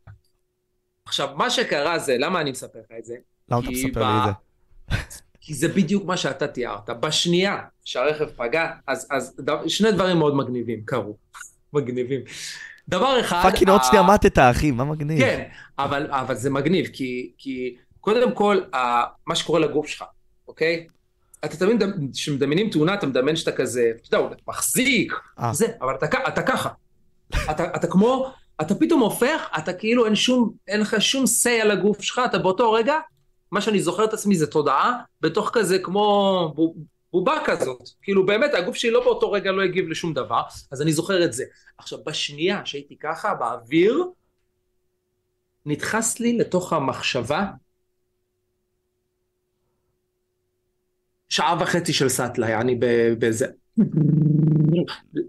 [1.05, 3.15] עכשיו, מה שקרה זה, למה אני מספר לך את זה?
[3.51, 4.05] למה אתה מספר ב...
[4.05, 5.28] לי את זה?
[5.49, 6.91] כי זה בדיוק מה שאתה תיארת.
[6.91, 9.69] בשנייה שהרכב פגע, אז, אז ד...
[9.69, 11.17] שני דברים מאוד מגניבים קרו.
[11.75, 12.21] מגניבים.
[12.89, 13.43] דבר אחד...
[13.43, 15.19] fucking עוד שנייה מתת, אחי, מה מגניב?
[15.19, 18.61] כן, אבל, אבל זה מגניב, כי, כי קודם כל,
[19.27, 20.05] מה שקורה לגוף שלך,
[20.49, 20.87] אוקיי?
[21.45, 21.83] אתה תמיד,
[22.13, 25.53] כשמדמיינים תאונה, אתה מדמיין שאתה כזה, אתה יודע, הוא מחזיק, אה.
[25.53, 26.69] זה, אבל אתה, אתה ככה.
[27.51, 31.71] אתה, אתה כמו, אתה פתאום הופך, אתה כאילו אין שום, אין לך שום say על
[31.71, 32.95] הגוף שלך, אתה באותו רגע,
[33.51, 36.55] מה שאני זוכר את עצמי זה תודעה, בתוך כזה כמו
[37.13, 37.89] בובה כזאת.
[38.03, 41.33] כאילו באמת, הגוף שלי לא באותו רגע לא הגיב לשום דבר, אז אני זוכר את
[41.33, 41.45] זה.
[41.79, 44.05] עכשיו, בשנייה שהייתי ככה, באוויר,
[45.67, 47.51] נדחס לי לתוך המחשבה
[51.29, 52.79] שעה וחצי של סאטלה, יעני
[53.19, 53.47] באיזה...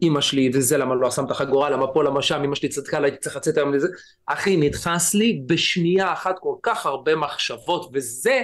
[0.01, 3.07] אימא שלי וזה למה לא שמת חגורה למה פה למה שם אמא שלי צדקה לה
[3.07, 3.88] הייתי צריך לצאת היום לזה.
[4.26, 8.41] אחי נדחס לי בשנייה אחת כל כך הרבה מחשבות וזה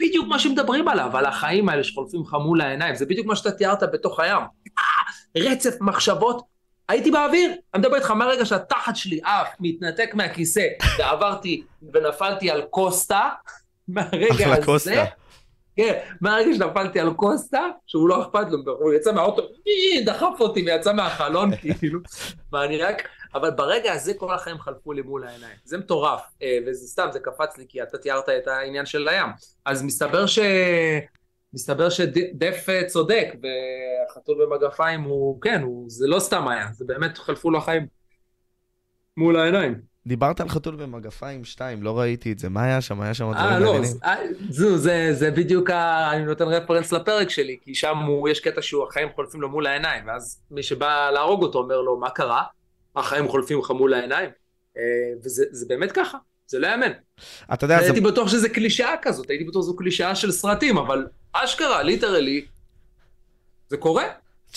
[0.00, 2.94] בדיוק מה שמדברים עליו על החיים האלה שחולפים לך מול העיניים.
[2.94, 4.42] זה בדיוק מה שאתה תיארת בתוך הים.
[5.36, 6.42] רצף מחשבות.
[6.88, 7.50] הייתי באוויר.
[7.74, 10.66] אני מדבר איתך מהרגע שהתחת שלי עף מתנתק מהכיסא
[10.98, 11.62] ועברתי
[11.92, 13.28] ונפלתי על קוסטה
[13.88, 15.04] מהרגע הזה
[15.76, 19.42] כן, מהרגע שנפלתי על קוסטה, שהוא לא אכפת לו, הוא יצא מהאוטו,
[20.04, 22.00] דחף אותי ויצא מהחלון, כאילו,
[22.52, 25.56] ואני רק, אבל ברגע הזה כל החיים חלפו לי מול העיניים.
[25.64, 29.28] זה מטורף, אה, וזה סתם, זה קפץ לי, כי אתה תיארת את העניין של הים.
[29.64, 30.38] אז מסתבר ש...
[31.54, 37.18] מסתבר שדף אה, צודק, והחתול במגפיים הוא, כן, הוא, זה לא סתם היה, זה באמת
[37.18, 37.86] חלפו לו החיים
[39.16, 39.95] מול העיניים.
[40.06, 42.48] דיברת על חתול במגפיים 2, לא ראיתי את זה.
[42.48, 43.00] מה היה שם?
[43.00, 43.98] היה שם דברים אה, לא, מעניינים?
[44.04, 44.16] אה,
[44.50, 46.10] זו, זה, זה בדיוק, ה...
[46.12, 49.66] אני נותן רפרנס לפרק שלי, כי שם הוא, יש קטע שהוא, החיים חולפים לו מול
[49.66, 52.42] העיניים, ואז מי שבא להרוג אותו אומר לו, מה קרה?
[52.96, 54.30] החיים חולפים לך מול העיניים.
[54.76, 54.82] אה,
[55.24, 56.92] וזה באמת ככה, זה לא יאמן.
[57.52, 58.06] אתה יודע, הייתי זה...
[58.06, 62.46] בטוח שזה קלישאה כזאת, הייתי בטוח שזו קלישאה של סרטים, אבל אשכרה, literally,
[63.68, 64.04] זה קורה.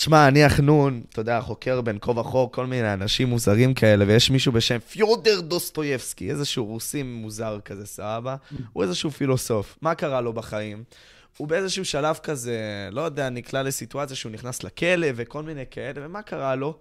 [0.00, 4.30] תשמע, אני החנון, אתה יודע, חוקר בין כה וכה כל מיני אנשים מוזרים כאלה, ויש
[4.30, 8.36] מישהו בשם פיודר דוסטויבסקי, איזשהו רוסי מוזר כזה, סבבה?
[8.72, 9.78] הוא איזשהו פילוסוף.
[9.82, 10.84] מה קרה לו בחיים?
[11.36, 16.22] הוא באיזשהו שלב כזה, לא יודע, נקלע לסיטואציה שהוא נכנס לכלא וכל מיני כאלה, ומה
[16.22, 16.78] קרה לו?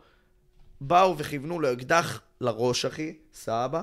[0.82, 3.82] באו וכיוונו לו אקדח לראש, אחי, סבבה?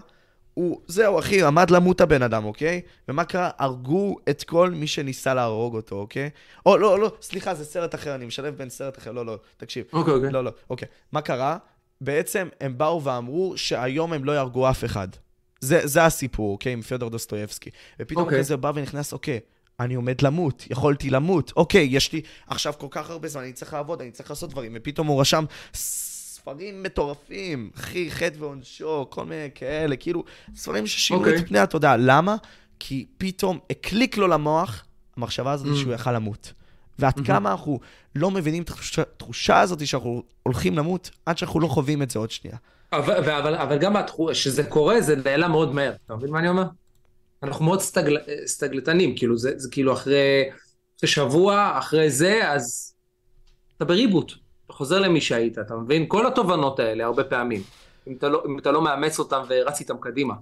[0.57, 2.80] הוא, זהו, אחי, עמד למות הבן אדם, אוקיי?
[3.09, 3.50] ומה קרה?
[3.59, 6.30] הרגו את כל מי שניסה להרוג אותו, אוקיי?
[6.66, 9.84] או, לא, לא, סליחה, זה סרט אחר, אני משלב בין סרט אחר, לא, לא, תקשיב.
[9.92, 10.30] אוקיי, אוקיי.
[10.30, 10.88] לא, לא, אוקיי.
[11.12, 11.57] מה קרה?
[12.00, 15.09] בעצם הם באו ואמרו שהיום הם לא יהרגו אף אחד.
[15.61, 16.72] זה, זה הסיפור, אוקיי?
[16.72, 17.70] עם פדור דוסטויבסקי.
[18.00, 18.38] ופתאום אוקיי.
[18.38, 19.40] כזה בא ונכנס, אוקיי,
[19.80, 21.52] אני עומד למות, יכולתי למות.
[21.57, 24.72] אוקיי, יש לי עכשיו כל כך הרבה זמן, אני צריך לעבוד, אני צריך לעשות דברים.
[24.74, 25.44] ופתאום הוא רשם
[26.51, 30.24] ספרים מטורפים, אחי, חטא ועונשו, כל מיני כאלה, כאילו,
[30.57, 31.22] ספרים ששינו okay.
[31.22, 31.47] את אוקיי.
[31.47, 31.97] פני התודעה.
[31.97, 32.36] למה?
[32.78, 34.84] כי פתאום הקליק לו למוח
[35.16, 35.76] המחשבה הזאת mm.
[35.76, 36.53] שהוא יכל למות.
[36.99, 37.26] ועד mm-hmm.
[37.26, 37.80] כמה אנחנו
[38.14, 42.30] לא מבינים את התחושה הזאת שאנחנו הולכים למות, עד שאנחנו לא חווים את זה עוד
[42.30, 42.57] שנייה.
[42.92, 43.94] אבל, אבל, אבל גם
[44.30, 45.92] כשזה קורה, זה נעלם מאוד מהר.
[46.07, 46.64] אתה מבין מה אני אומר?
[47.42, 48.16] אנחנו מאוד סטגל,
[48.47, 50.44] סטגלטנים, כאילו, זה, זה כאילו אחרי,
[50.99, 52.94] אחרי שבוע, אחרי זה, אז
[53.76, 54.45] אתה בריבוט.
[54.66, 56.04] אתה חוזר למי שהיית, אתה מבין?
[56.08, 57.62] כל התובנות האלה, הרבה פעמים.
[58.08, 60.34] אם אתה לא, אם אתה לא מאמץ אותם ורץ איתם קדימה.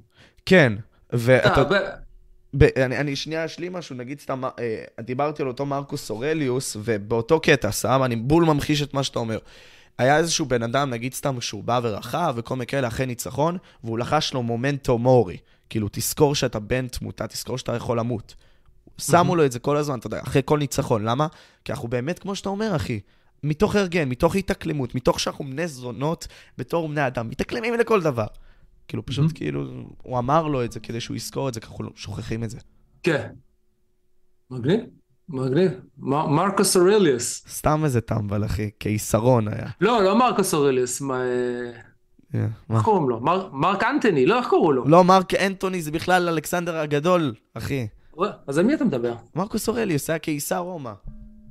[0.46, 0.72] כן,
[1.12, 1.64] ואתה...
[1.64, 1.74] ב...
[2.58, 2.62] ב...
[2.78, 7.70] אני, אני שנייה אשלים משהו, נגיד סתם, אה, דיברתי על אותו מרקוס אורליוס, ובאותו קטע,
[7.70, 9.38] סתם, אני בול ממחיש את מה שאתה אומר.
[9.98, 13.98] היה איזשהו בן אדם, נגיד סתם, שהוא בא ורכב, וכל מיני כאלה אחרי ניצחון, והוא
[13.98, 15.36] לחש לו מומנטו מורי.
[15.70, 18.34] כאילו, תזכור שאתה בן תמותה, תזכור שאתה יכול למות.
[18.98, 21.04] שמו לו את זה כל הזמן, אתה יודע, אחרי כל ניצחון.
[21.04, 21.26] למה?
[21.64, 23.00] כי אנחנו באמת, כמו שאתה אומר, אחי,
[23.44, 26.26] מתוך הרגן, מתוך התאקלמות, מתוך שאנחנו בני זונות
[26.58, 28.26] בתור בני אדם, מתאקלמים לכל דבר.
[28.88, 29.34] כאילו, פשוט mm-hmm.
[29.34, 29.64] כאילו,
[30.02, 32.58] הוא אמר לו את זה כדי שהוא יזכור את זה, ככה אנחנו שוכחים את זה.
[33.02, 33.28] כן.
[34.50, 34.80] מגניב,
[35.28, 35.70] מגניב.
[35.96, 37.44] מרקוס אורליוס.
[37.48, 39.66] סתם איזה טמבל, אחי, קיסרון היה.
[39.80, 41.20] לא, לא מרקוס אורליוס, מה...
[42.34, 42.76] אה, מה?
[42.76, 43.20] איך קוראים לו?
[43.20, 44.84] מר- מרק אנטוני, לא, איך קראו לו?
[44.88, 47.86] לא, מרק אנטוני זה בכלל אלכסנדר הגדול, אחי.
[48.46, 49.14] אז על מי אתה מדבר?
[49.34, 50.92] מרקוס אורליוס היה קיסר רומא.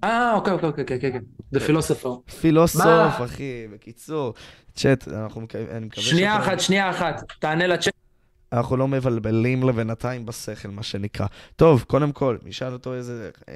[0.04, 1.22] אה, אוקיי, אוקיי, אוקיי, אוקיי, אוקיי.
[1.56, 2.32] The philosopher.
[2.42, 2.86] פילוסוף?
[3.26, 3.68] אחי.
[3.74, 4.34] בקיצור,
[4.76, 7.24] צ'אט, אנחנו מקו- אני מקווה שנייה אחת, שנייה אחת.
[7.40, 7.94] תענה לצ'אט.
[8.54, 11.26] אנחנו לא מבלבלים לבינתיים בשכל, מה שנקרא.
[11.56, 13.54] טוב, קודם כל, נשאל אותו איזה אה,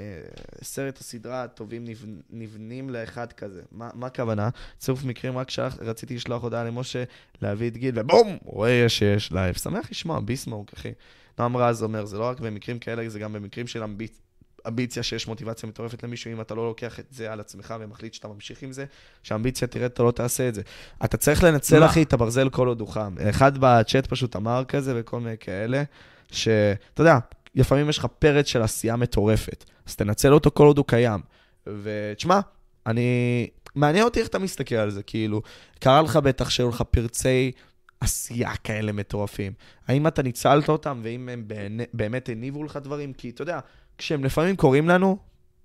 [0.64, 3.62] סרט או סדרה טובים נבנ, נבנים לאחד כזה.
[3.72, 4.50] מה, מה הכוונה?
[4.78, 7.04] צירוף מקרים, רק שרציתי לשלוח הודעה למשה,
[7.42, 8.38] להביא את גיל, ובום!
[8.46, 9.56] רואה שיש לייב.
[9.58, 10.92] שמח לשמוע, ביסמורק, אחי.
[11.40, 14.22] נועם רז אומר, זה לא רק במקרים כאלה, זה גם במקרים של אמביצ...
[14.68, 18.28] אמביציה שיש מוטיבציה מטורפת למישהו, אם אתה לא לוקח את זה על עצמך ומחליט שאתה
[18.28, 18.86] ממשיך עם זה,
[19.24, 20.62] שהאמביציה תרד, אתה לא תעשה את זה.
[21.06, 21.86] אתה צריך לנצל, מה?
[21.86, 23.16] אחי, את הברזל כל עוד הוא חם.
[23.30, 25.84] אחד בצ'אט פשוט אמר כזה וכל מיני כאלה,
[26.32, 27.18] שאתה יודע,
[27.56, 31.20] לפעמים יש לך פרץ של עשייה מטורפת, אז תנצל אותו כל עוד הוא קיים.
[31.68, 32.40] ותשמע,
[32.86, 33.48] אני...
[33.76, 35.42] מעניין אותי איך אתה מסתכל על זה, כאילו,
[35.80, 37.52] קרה לך בטח שהיו לך פרצי
[38.00, 39.54] עשייה כאלה מטורפים.
[39.88, 41.48] האם אתה ניצלת אותם, ואם הם
[41.94, 43.14] באמת הניבו לך דברים?
[43.14, 43.60] כי אתה יודע,
[43.98, 45.18] כשהם לפעמים קורים לנו,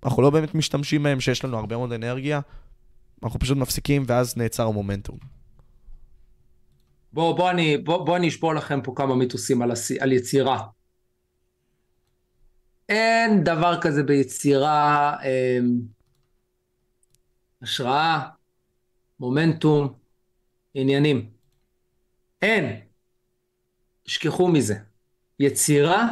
[0.05, 2.41] אנחנו לא באמת משתמשים בהם, שיש לנו הרבה מאוד אנרגיה,
[3.23, 5.19] אנחנו פשוט מפסיקים, ואז נעצר המומנטום.
[7.13, 10.63] בוא, בוא, אני, בוא, בוא אני אשבור לכם פה כמה מיתוסים על, הסי, על יצירה.
[12.89, 15.81] אין דבר כזה ביצירה, אמ,
[17.63, 18.29] השראה,
[19.21, 19.93] מומנטום,
[20.75, 21.31] עניינים.
[22.43, 22.81] אין.
[24.03, 24.75] תשכחו מזה.
[25.41, 26.09] יצירה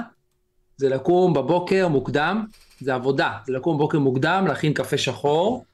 [0.81, 2.45] זה לקום בבוקר מוקדם,
[2.81, 3.33] זה עבודה.
[3.47, 5.65] זה לקום בבוקר מוקדם, להכין קפה שחור,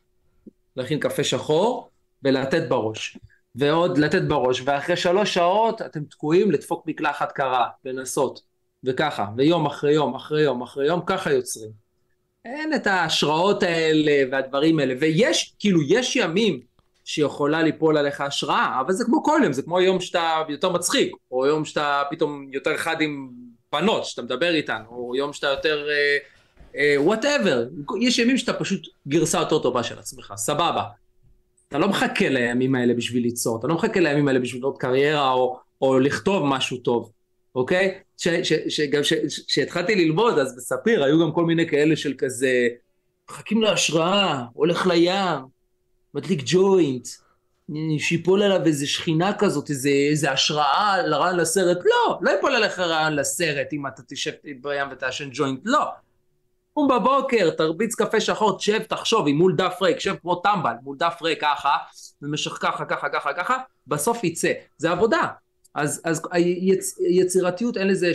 [0.77, 1.89] להכין קפה שחור
[2.23, 3.19] ולתת בראש.
[3.55, 8.41] ועוד לתת בראש, ואחרי שלוש שעות אתם תקועים לדפוק מקלחת קרה, לנסות,
[8.85, 11.71] וככה, ויום אחרי יום, אחרי יום, אחרי יום, ככה יוצרים.
[12.45, 16.61] אין את ההשראות האלה והדברים האלה, ויש, כאילו, יש ימים
[17.05, 21.17] שיכולה ליפול עליך השראה, אבל זה כמו כל יום, זה כמו יום שאתה יותר מצחיק,
[21.31, 23.46] או יום שאתה פתאום יותר חד עם
[23.81, 25.87] בנות, שאתה מדבר איתן, או יום שאתה יותר...
[26.97, 27.65] whatever,
[28.01, 30.83] יש ימים שאתה פשוט גרסה יותר טובה של עצמך, סבבה.
[31.69, 35.33] אתה לא מחכה לימים האלה בשביל ליצור, אתה לא מחכה לימים האלה בשביל עוד קריירה
[35.33, 37.13] או, או לכתוב משהו טוב,
[37.55, 37.99] אוקיי?
[38.17, 39.03] ש, ש, ש, גם
[39.47, 42.69] כשהתחלתי ללמוד, אז בספיר היו גם כל מיני כאלה של כזה,
[43.31, 45.41] מחכים להשראה, הולך לים,
[46.15, 47.09] מדליק ג'וינט,
[47.99, 53.17] שיפול עליו איזה שכינה כזאת, איזה, איזה השראה לרעיון לסרט, לא, לא יפול עליך רעיון
[53.17, 55.91] לסרט אם אתה תשב בים ותעשן ג'וינט, לא.
[56.75, 60.97] קום בבוקר, תרביץ קפה שחור, תשב, תחשוב, עם מול דף ריק, שב כמו טמבל, מול
[60.99, 61.77] דף ריק ככה,
[62.21, 63.57] במשך ככה, ככה, ככה, ככה,
[63.87, 64.53] בסוף יצא.
[64.79, 65.27] זה עבודה.
[65.75, 68.13] אז, אז היצ, יצירתיות, אין לזה,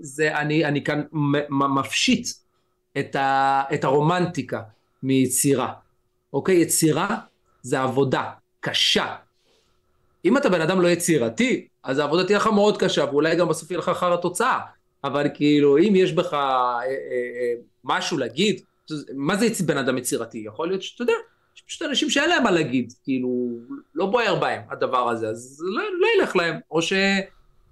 [0.00, 1.02] זה, אני, אני כאן
[1.50, 2.28] מפשיט
[2.98, 4.62] את, ה, את הרומנטיקה
[5.02, 5.72] מיצירה.
[6.32, 6.56] אוקיי?
[6.56, 7.16] יצירה
[7.62, 8.30] זה עבודה
[8.64, 9.14] קשה.
[10.24, 13.70] אם אתה בן אדם לא יצירתי, אז העבודה תהיה לך מאוד קשה, ואולי גם בסוף
[13.70, 14.60] יהיה לך אחר התוצאה.
[15.04, 16.34] אבל כאילו, אם יש בך...
[16.34, 17.54] אה, אה, אה,
[17.84, 18.60] משהו להגיד,
[19.14, 20.42] מה זה בן אדם יצירתי?
[20.46, 21.12] יכול להיות שאתה יודע,
[21.56, 23.28] יש פשוט אנשים שאין להם מה להגיד, כאילו,
[23.94, 26.92] לא בוער בהם הדבר הזה, אז לא, לא ילך להם, או, ש,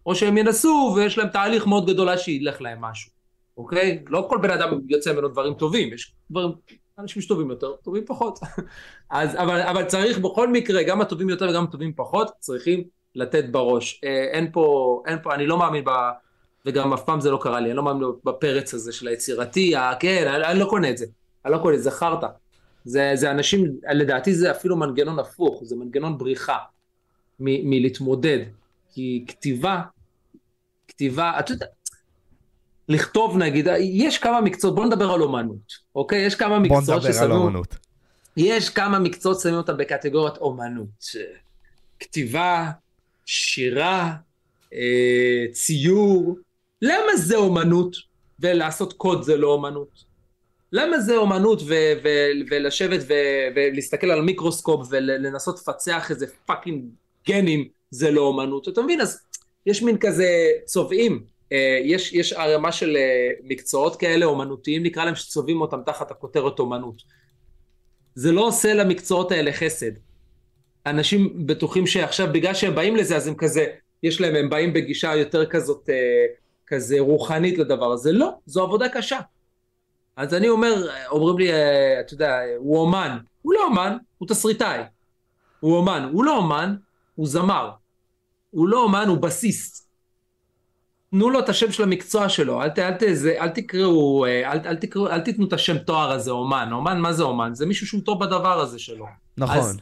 [0.07, 3.11] או שהם ינסו ויש להם תהליך מאוד גדול שילך להם משהו,
[3.57, 4.05] אוקיי?
[4.09, 6.53] לא כל בן אדם יוצא ממנו דברים טובים, יש דברים,
[6.99, 8.38] אנשים שטובים יותר, טובים פחות.
[9.11, 12.82] אז, אבל, אבל צריך בכל מקרה, גם הטובים יותר וגם הטובים פחות, צריכים
[13.14, 14.01] לתת בראש.
[14.32, 15.90] אין פה, אין פה, אני לא מאמין ב...
[16.66, 20.28] וגם אף פעם זה לא קרה לי, אני לא מאמין בפרץ הזה של היצירתי, כן,
[20.28, 21.07] אני, אני לא קונה את זה,
[21.45, 22.26] אני לא קונה את זה, חרטא.
[22.84, 26.59] זה, זה אנשים, לדעתי זה אפילו מנגנון הפוך, זה מנגנון בריחה
[27.40, 28.38] מלהתמודד,
[28.93, 29.82] כי כתיבה,
[30.88, 31.66] כתיבה, אתה יודע,
[32.93, 36.26] לכתוב נגיד, יש כמה מקצועות, בוא נדבר על אומנות, אוקיי?
[36.26, 37.01] יש כמה מקצועות ששמים...
[37.03, 37.76] בוא נדבר על אומנות.
[38.36, 41.05] יש כמה מקצועות שמים אותם בקטגוריית אומנות.
[42.01, 42.70] כתיבה,
[43.26, 44.12] שירה,
[44.74, 46.38] אה, ציור,
[46.82, 47.97] למה זה אומנות
[48.40, 50.05] ולעשות קוד זה לא אומנות?
[50.72, 56.85] למה זה אומנות ו- ו- ולשבת ו- ולהסתכל על מיקרוסקופ ולנסות לפצח איזה fucking
[57.28, 58.68] גנים זה לא אומנות?
[58.68, 59.01] אתה מבין?
[59.01, 59.20] אז
[59.66, 60.28] יש מין כזה
[60.64, 61.24] צובעים,
[61.85, 62.97] יש, יש ערימה של
[63.45, 67.03] מקצועות כאלה אומנותיים נקרא להם שצובעים אותם תחת הכותרת אומנות.
[68.15, 69.91] זה לא עושה למקצועות האלה חסד.
[70.87, 73.67] אנשים בטוחים שעכשיו בגלל שהם באים לזה אז הם כזה
[74.03, 75.89] יש להם, הם באים בגישה יותר כזאת,
[76.67, 78.13] כזה רוחנית לדבר הזה.
[78.13, 79.19] לא, זו עבודה קשה.
[80.17, 81.51] אז אני אומר, אומרים לי,
[82.01, 83.19] אתה יודע, הוא אומן.
[83.43, 84.81] הוא לא אומן, הוא תסריטאי.
[85.61, 86.09] הוא אומן.
[86.13, 86.75] הוא לא אומן,
[87.15, 87.71] הוא זמר.
[88.51, 89.82] הוא לא אומן, הוא בסיסט.
[91.13, 94.59] תנו לו את השם של המקצוע שלו, אל, ת, אל, ת, זה, אל תקראו, אל,
[94.65, 96.69] אל, תקראו, אל תיתנו את השם תואר הזה, אומן.
[96.73, 97.55] אומן, מה זה אומן?
[97.55, 99.07] זה מישהו שהוא טוב בדבר הזה שלו.
[99.39, 99.59] נכון.
[99.59, 99.79] אז,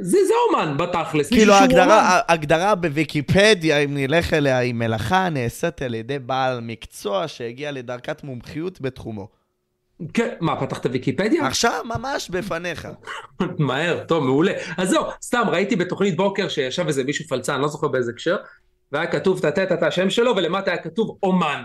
[0.00, 1.28] זה, זה אומן בתכלס.
[1.28, 1.52] כאילו.
[1.52, 8.24] ההגדרה, ההגדרה בוויקיפדיה, אם נלך אליה, היא מלאכה נעשית על ידי בעל מקצוע שהגיע לדרגת
[8.24, 9.28] מומחיות בתחומו.
[10.14, 11.46] כן, מה, פתחת ויקיפדיה?
[11.46, 12.88] עכשיו ממש בפניך.
[13.58, 14.52] מהר, טוב, מעולה.
[14.76, 18.36] אז זהו, סתם, ראיתי בתוכנית בוקר שישב איזה מישהו פלצן, לא זוכר באיזה הקשר,
[18.92, 21.64] והיה כתוב תתה את השם שלו, ולמטה היה כתוב אומן.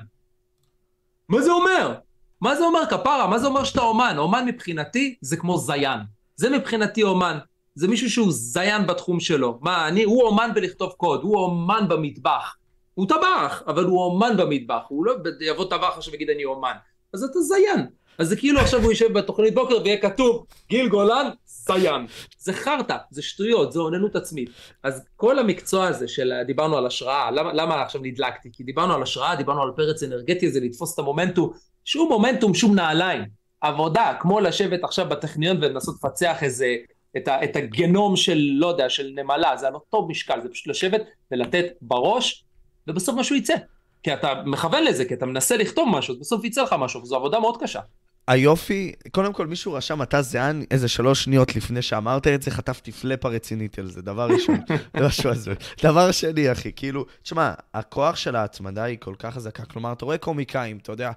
[1.30, 1.93] מה זה אומר?
[2.41, 3.28] מה זה אומר, כפרה?
[3.28, 4.15] מה זה אומר שאתה אומן?
[4.17, 5.99] אומן מבחינתי זה כמו זיין.
[6.36, 7.38] זה מבחינתי אומן.
[7.76, 9.59] זה מישהו שהוא זיין בתחום שלו.
[9.61, 12.55] מה, אני, הוא אומן בלכתוב קוד, הוא אומן במטבח.
[12.93, 14.82] הוא טבח, אבל הוא אומן במטבח.
[14.88, 16.74] הוא לא יבוא טבח עכשיו ויגיד אני אומן.
[17.13, 17.88] אז אתה זיין.
[18.17, 21.30] אז זה כאילו עכשיו הוא יישב בתוכנית בוקר ויהיה כתוב, גיל גולן,
[21.68, 22.05] זיין.
[22.38, 24.49] זה חרטא, זה שטויות, זה אוננות עצמית.
[24.84, 28.49] אז כל המקצוע הזה של, דיברנו על השראה, למה, למה עכשיו נדלקתי?
[28.53, 31.53] כי דיברנו על השראה, דיברנו על פרץ אנרגטי הזה, לתפוס את המומנטום,
[31.86, 33.24] שום מומנטום, שום נעליים.
[33.61, 36.76] עבודה, כמו לשבת עכשיו בטכניון ולנסות לפצח איזה,
[37.18, 40.68] את, ה, את הגנום של, לא יודע, של נמלה, זה על אותו משקל, זה פשוט
[40.68, 41.01] לשבת
[41.32, 42.45] ולתת בראש,
[42.88, 43.55] ובסוף משהו יצא.
[44.03, 47.39] כי אתה מכוון לזה, כי אתה מנסה לכתוב משהו, בסוף יצא לך משהו, וזו עבודה
[47.39, 47.80] מאוד קשה.
[48.28, 52.91] היופי, קודם כל מישהו רשם, אתה זיין איזה שלוש שניות לפני שאמרת את זה, חטפתי
[52.91, 54.59] פלאפה רצינית על זה, דבר ראשון.
[55.03, 55.53] משהו הזה.
[55.84, 60.17] דבר שני, אחי, כאילו, תשמע, הכוח של ההצמדה היא כל כך חזקה, כלומר, אתה רואה
[60.17, 61.11] קומיקאים, אתה יודע,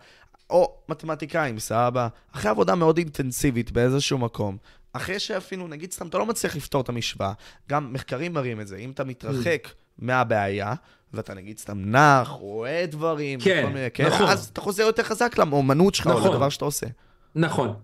[0.50, 4.56] או מתמטיקאים, סבבה, אחרי עבודה מאוד אינטנסיבית באיזשהו מקום,
[4.92, 7.32] אחרי שאפילו, נגיד סתם, אתה לא מצליח לפתור את המשוואה,
[7.68, 10.74] גם מחקרים מראים את זה, אם אתה מתרחק מהבעיה,
[11.14, 14.26] ואתה נגיד סתם נח, רואה דברים, כן, מיני, כן, נכון.
[14.28, 16.30] אז אתה חוזר יותר חזק לאמנות שלך, או נכון.
[16.30, 16.86] לדבר שאתה עושה.
[17.34, 17.74] נכון.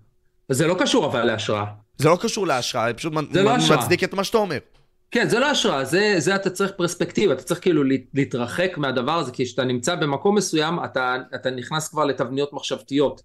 [0.48, 1.64] זה לא קשור אבל להשראה.
[1.98, 3.56] זה לא קשור להשראה, זה פשוט זה לא.
[3.58, 4.58] מצדיק את מה שאתה אומר.
[5.10, 9.12] כן, זה לא השראה, זה, זה אתה צריך פרספקטיבה, אתה צריך כאילו להת- להתרחק מהדבר
[9.12, 13.22] הזה, כי כשאתה נמצא במקום מסוים, אתה, אתה נכנס כבר לתבניות מחשבתיות,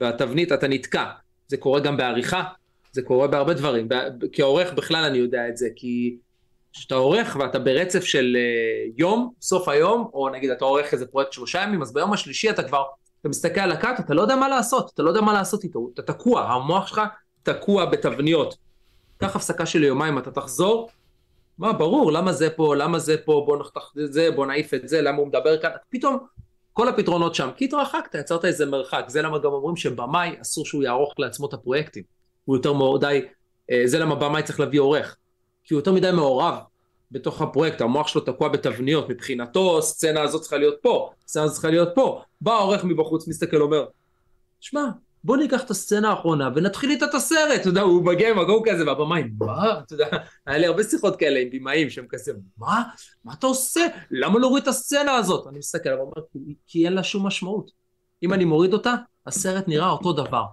[0.00, 1.04] והתבנית, אתה נתקע.
[1.48, 2.44] זה קורה גם בעריכה,
[2.92, 3.88] זה קורה בהרבה דברים.
[4.32, 6.16] כעורך בכלל אני יודע את זה, כי
[6.72, 11.32] כשאתה עורך ואתה ברצף של אה, יום, סוף היום, או נגיד אתה עורך איזה פרויקט
[11.32, 12.82] שלושה ימים, אז ביום השלישי אתה כבר,
[13.20, 15.90] אתה מסתכל על הקאט, אתה לא יודע מה לעשות, אתה לא יודע מה לעשות איתו,
[15.94, 17.00] אתה תקוע, המוח שלך
[17.42, 18.56] תקוע בתבניות.
[19.18, 20.88] קח הפסקה של יומיים, אתה תחזור,
[21.58, 24.88] מה, ברור, למה זה פה, למה זה פה, בוא נחתך את זה, בוא נעיף את
[24.88, 26.18] זה, למה הוא מדבר כאן, פתאום
[26.72, 30.82] כל הפתרונות שם, כי התרחקת, יצרת איזה מרחק, זה למה גם אומרים שבמאי אסור שהוא
[30.82, 32.02] יערוך לעצמו את הפרויקטים,
[32.44, 33.24] הוא יותר מדי,
[33.70, 35.16] אה, זה למה במאי צריך להביא עורך,
[35.68, 36.54] כי הוא יותר מדי מעורב
[37.12, 41.70] בתוך הפרויקט, המוח שלו תקוע בתבניות, מבחינתו הסצנה הזאת צריכה להיות פה, הסצנה הזאת צריכה
[41.70, 43.84] להיות פה, בא העורך מבחוץ, מסתכל, אומר,
[44.60, 44.84] שמע,
[45.24, 48.86] בוא ניקח את הסצנה האחרונה ונתחיל איתה את הסרט, אתה יודע, הוא מגיע ממקום כזה,
[48.86, 50.06] והבמאי, מה, אתה יודע,
[50.46, 52.82] היה לי הרבה שיחות כאלה עם במאים שהם כזה, מה,
[53.24, 53.86] מה אתה עושה?
[54.10, 55.46] למה להוריד את הסצנה הזאת?
[55.46, 57.70] אני מסתכל, ואומר, "כי- כי אין לה שום משמעות.
[58.22, 58.94] אם אני מוריד אותה,
[59.26, 60.44] הסרט נראה אותו דבר.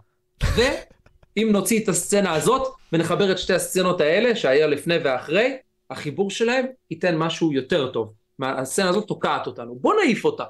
[1.37, 2.61] ואם נוציא את הסצנה הזאת
[2.93, 5.57] ונחבר את שתי הסצנות האלה, שהיה לפני ואחרי,
[5.89, 8.13] החיבור שלהם ייתן משהו יותר טוב.
[8.41, 10.43] הסצנה הזאת תוקעת אותנו, בוא נעיף אותה.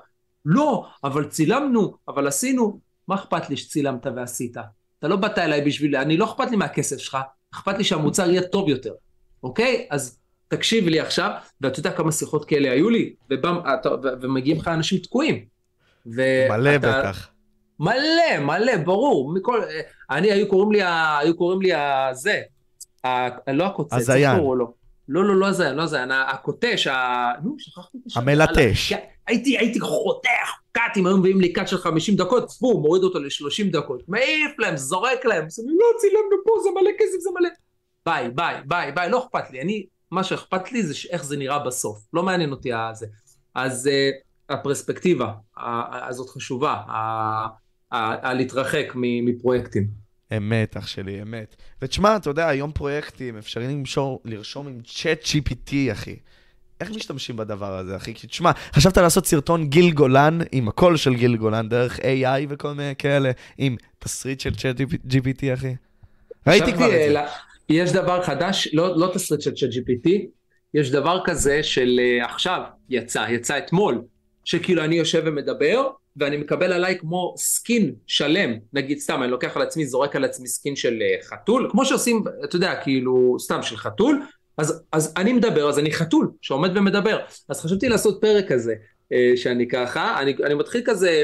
[0.46, 4.58] לא, אבל צילמנו, אבל עשינו, מה אכפת לי שצילמת ועשית?
[5.00, 7.18] אתה לא באת אליי בשביל, אני לא אכפת לי מהכסף שלך,
[7.54, 8.94] אכפת לי שהמוצר יהיה טוב יותר,
[9.44, 9.88] אוקיי?
[9.90, 11.32] אז תקשיב לי עכשיו,
[11.62, 15.46] ואתה יודע כמה שיחות כאלה היו לי, ובא, אתה, ו- ומגיעים לך אנשים תקועים.
[16.06, 17.30] ואתה- מלא בטח.
[17.80, 19.34] מלא, מלא, ברור.
[19.34, 19.62] מכל,
[20.10, 20.82] אני, היו קוראים לי,
[21.20, 22.42] היו קוראים לי הזה,
[23.06, 24.32] ה- לא הקוצץ, הזיין.
[24.32, 24.74] איך קראו לו?
[25.10, 27.32] לא, לא, לא הזיין, לא הזיין, הקוטש, ה...
[27.44, 28.20] נו, שכחתי את השם.
[28.20, 28.94] המלטש.
[29.28, 30.30] הייתי, הייתי חותך
[30.72, 34.78] קאטים, היו מביאים לי קאט של 50 דקות, פו, מוריד אותו ל-30 דקות, מעיף להם,
[34.78, 37.50] זורק להם, אני לא צילמנו פה, זה מלא כסף, זה מלא.
[38.06, 41.60] ביי, ביי, ביי, ביי, לא אכפת לי, אני, מה שאכפת לי זה איך זה נראה
[41.60, 43.08] בסוף, לא מעניין אותי הזה.
[43.56, 45.32] אז uh, הפרספקטיבה
[46.08, 46.76] הזאת חשובה,
[47.92, 49.88] ה- להתרחק מפרויקטים.
[50.38, 51.56] אמת, אח שלי, אמת.
[51.82, 56.16] ותשמע, אתה יודע, היום פרויקטים, אפשרי למשור, לרשום עם ChatGPT, אחי.
[56.82, 58.14] איך משתמשים בדבר הזה, אחי?
[58.14, 62.74] כי תשמע, חשבת לעשות סרטון גיל גולן, עם הקול של גיל גולן, דרך AI וכל
[62.74, 65.76] מיני כאלה, עם תסריט של ChatGPT, אחי?
[66.48, 67.20] ראיתי כבר את זה.
[67.20, 67.26] אה,
[67.70, 70.10] יש דבר חדש, לא, לא תסריט של ChatGPT,
[70.74, 74.02] יש דבר כזה של אה, עכשיו, יצא, יצא אתמול,
[74.46, 79.62] שכאילו אני יושב ומדבר, ואני מקבל עליי כמו סקין שלם, נגיד סתם, אני לוקח על
[79.62, 83.78] עצמי, זורק על עצמי סקין של אה, חתול, כמו שעושים, אתה יודע, כאילו, סתם של
[83.78, 84.22] חתול,
[84.58, 87.20] אז, אז אני מדבר, אז אני חתול שעומד ומדבר.
[87.50, 88.74] אז חשבתי לעשות פרק כזה,
[89.14, 91.24] אה, שאני ככה, אני, אני מתחיל כזה,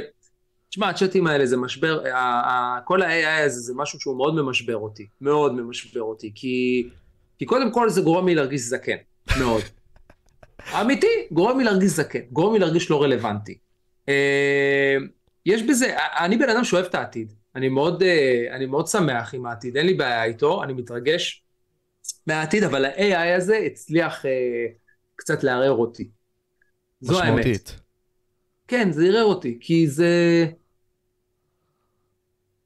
[0.69, 4.75] תשמע, הצ'אטים האלה זה משבר, ה- ה- כל ה-AI הזה זה משהו שהוא מאוד ממשבר
[4.75, 6.87] אותי, מאוד ממשבר אותי, כי,
[7.39, 8.97] כי קודם כל זה גורם לי להרגיש זקן,
[9.39, 9.61] מאוד.
[10.81, 13.57] אמיתי, גורם לי להרגיש זקן, גורם לי להרגיש לא רלוונטי.
[14.09, 14.95] אה,
[15.45, 19.45] יש בזה, אני בן אדם שאוהב את העתיד, אני מאוד, אה, אני מאוד שמח עם
[19.45, 21.43] העתיד, אין לי בעיה איתו, אני מתרגש
[22.27, 24.65] מהעתיד, אבל ה-AI הזה הצליח אה,
[25.15, 26.09] קצת לערער אותי.
[27.01, 27.39] זו האמת.
[27.39, 27.79] משמעותית.
[28.67, 30.45] כן, זה ערער אותי, כי זה...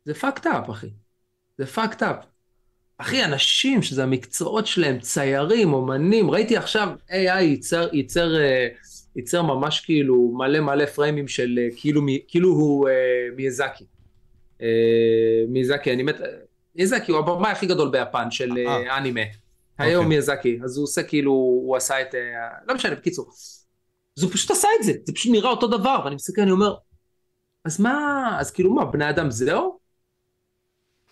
[0.06, 0.90] זה fucked up, אחי.
[1.58, 2.26] זה fucked up.
[2.98, 8.30] אחי, אנשים שזה המקצועות שלהם, ציירים, אומנים, ראיתי עכשיו AI ייצר, ייצר,
[9.16, 12.94] ייצר ממש כאילו מלא מלא פריימים של אה, כאילו, כאילו הוא אה,
[13.36, 13.86] מיאזקי.
[14.62, 14.68] אה,
[15.48, 16.16] מיאזקי, אני מת...
[16.76, 18.98] מיאזקי הוא הבמאי הכי גדול ביפן של אה, אה.
[18.98, 19.22] אנימה.
[19.78, 20.10] היום אוקיי.
[20.10, 22.16] מיאזקי, אז הוא עושה כאילו, הוא עשה את...
[22.16, 22.20] אה,
[22.68, 23.32] לא משנה, בקיצור.
[24.18, 26.76] אז הוא פשוט עשה את זה, זה פשוט נראה אותו דבר, ואני מסתכל, אני אומר,
[27.66, 29.80] אז מה, אז כאילו מה, בני אדם זהו?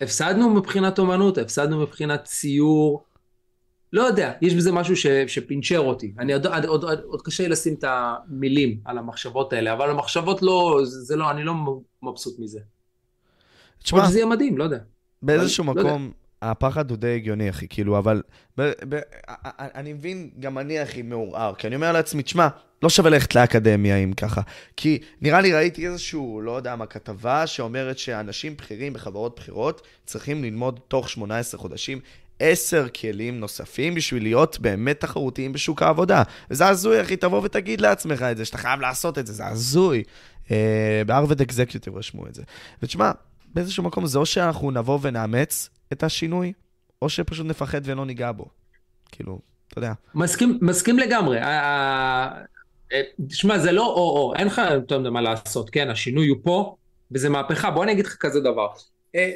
[0.00, 3.04] הפסדנו מבחינת אומנות, הפסדנו מבחינת ציור,
[3.94, 6.12] לא יודע, יש בזה משהו ש, שפינצ'ר אותי.
[6.18, 10.42] אני עוד, עוד, עוד, עוד קשה לי לשים את המילים על המחשבות האלה, אבל המחשבות
[10.42, 11.54] לא, זה, זה לא, אני לא
[12.02, 12.60] מבסוט מזה.
[13.82, 14.78] תשמע, שזה יהיה מדהים, לא יודע.
[15.22, 18.22] באיזשהו אבל- לא מקום, הפחד הוא די הגיוני, אחי, כאילו, אבל
[18.58, 19.00] ב- ב-
[19.58, 22.48] אני מבין, גם אני, אחי, מעורער, כי אני אומר לעצמי, תשמע,
[22.82, 24.40] לא שווה ללכת לאקדמיה אם ככה.
[24.76, 30.44] כי נראה לי ראיתי איזשהו, לא יודע מה, כתבה שאומרת שאנשים בכירים בחברות בכירות צריכים
[30.44, 32.00] ללמוד תוך 18 חודשים
[32.44, 36.22] עשר כלים נוספים בשביל להיות באמת תחרותיים בשוק העבודה.
[36.50, 40.02] וזה הזוי, אחי, תבוא ותגיד לעצמך את זה, שאתה חייב לעשות את זה, זה הזוי.
[40.50, 42.42] אה, בהרווארד אקזקיוטיב רשמו את זה.
[42.82, 43.10] ותשמע,
[43.54, 46.52] באיזשהו מקום זה או שאנחנו נבוא ונאמץ את השינוי,
[47.02, 48.46] או שפשוט נפחד ולא ניגע בו.
[49.12, 49.38] כאילו,
[49.68, 49.92] אתה יודע.
[50.14, 51.38] מסכים, מסכים לגמרי.
[51.38, 52.42] ה- ה-
[52.92, 56.76] אה, תשמע, זה לא או-או, אין לך יותר מה לעשות, כן, השינוי הוא פה,
[57.12, 57.70] וזה מהפכה.
[57.70, 58.68] בוא אני אגיד לך כזה דבר.
[59.14, 59.30] אה,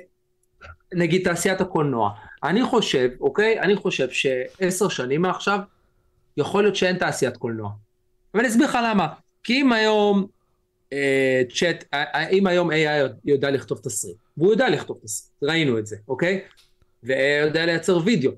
[0.92, 2.10] נגיד תעשיית הקולנוע.
[2.42, 3.60] אני חושב, אוקיי?
[3.60, 5.58] אני חושב שעשר שנים מעכשיו,
[6.36, 7.70] יכול להיות שאין תעשיית קולנוע.
[8.34, 9.06] ואני אסביר לך למה.
[9.44, 10.26] כי אם היום
[10.92, 15.86] אה, צ'אט, אה, אם היום AI יודע לכתוב תסריט, והוא יודע לכתוב תסריט, ראינו את
[15.86, 16.40] זה, אוקיי?
[17.04, 18.32] ו-AI יודע לייצר וידאו,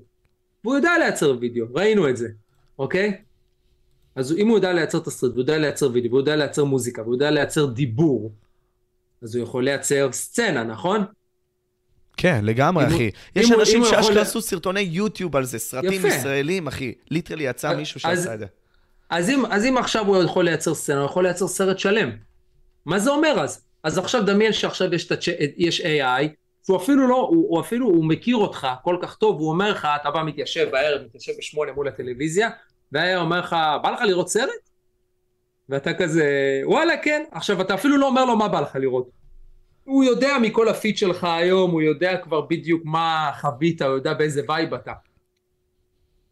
[0.63, 2.27] והוא יודע לייצר וידאו, ראינו את זה,
[2.79, 3.21] אוקיי?
[4.15, 7.15] אז אם הוא יודע לייצר תסריט, והוא יודע לייצר וידאו, והוא יודע לייצר מוזיקה, והוא
[7.15, 8.31] יודע לייצר דיבור,
[9.21, 11.05] אז הוא יכול לייצר סצנה, נכון?
[12.17, 13.09] כן, לגמרי, אחי.
[13.35, 16.05] יש אנשים שאשכרה עשו סרטוני יוטיוב על זה, סרטים.
[16.05, 16.93] ישראלים, אחי.
[17.11, 18.45] ליטרלי יצא מישהו שעשה את זה.
[19.09, 22.09] אז אם, אז אם עכשיו הוא יכול לייצר סצנה, הוא יכול לייצר סרט שלם.
[22.85, 23.65] מה זה אומר אז?
[23.83, 25.27] אז עכשיו דמיין שעכשיו יש, תצ'...
[25.57, 26.27] יש AI,
[26.65, 29.87] שהוא אפילו לא, הוא, הוא אפילו, הוא מכיר אותך כל כך טוב, הוא אומר לך,
[30.01, 32.49] אתה בא מתיישב בערב, מתיישב בשמונה מול הטלוויזיה,
[32.91, 34.49] והיה אומר לך, בא לך לראות סרט?
[35.69, 36.25] ואתה כזה,
[36.65, 39.20] וואלה כן, עכשיו אתה אפילו לא אומר לו מה בא לך לראות.
[39.83, 44.41] הוא יודע מכל הפיד שלך היום, הוא יודע כבר בדיוק מה חווית, הוא יודע באיזה
[44.47, 44.93] vibe אתה.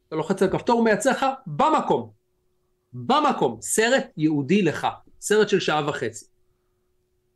[0.08, 2.10] אתה לוחץ על כפתור, הוא מייצר לך במקום.
[2.94, 4.88] במקום, סרט ייעודי לך,
[5.22, 6.26] סרט של שעה וחצי.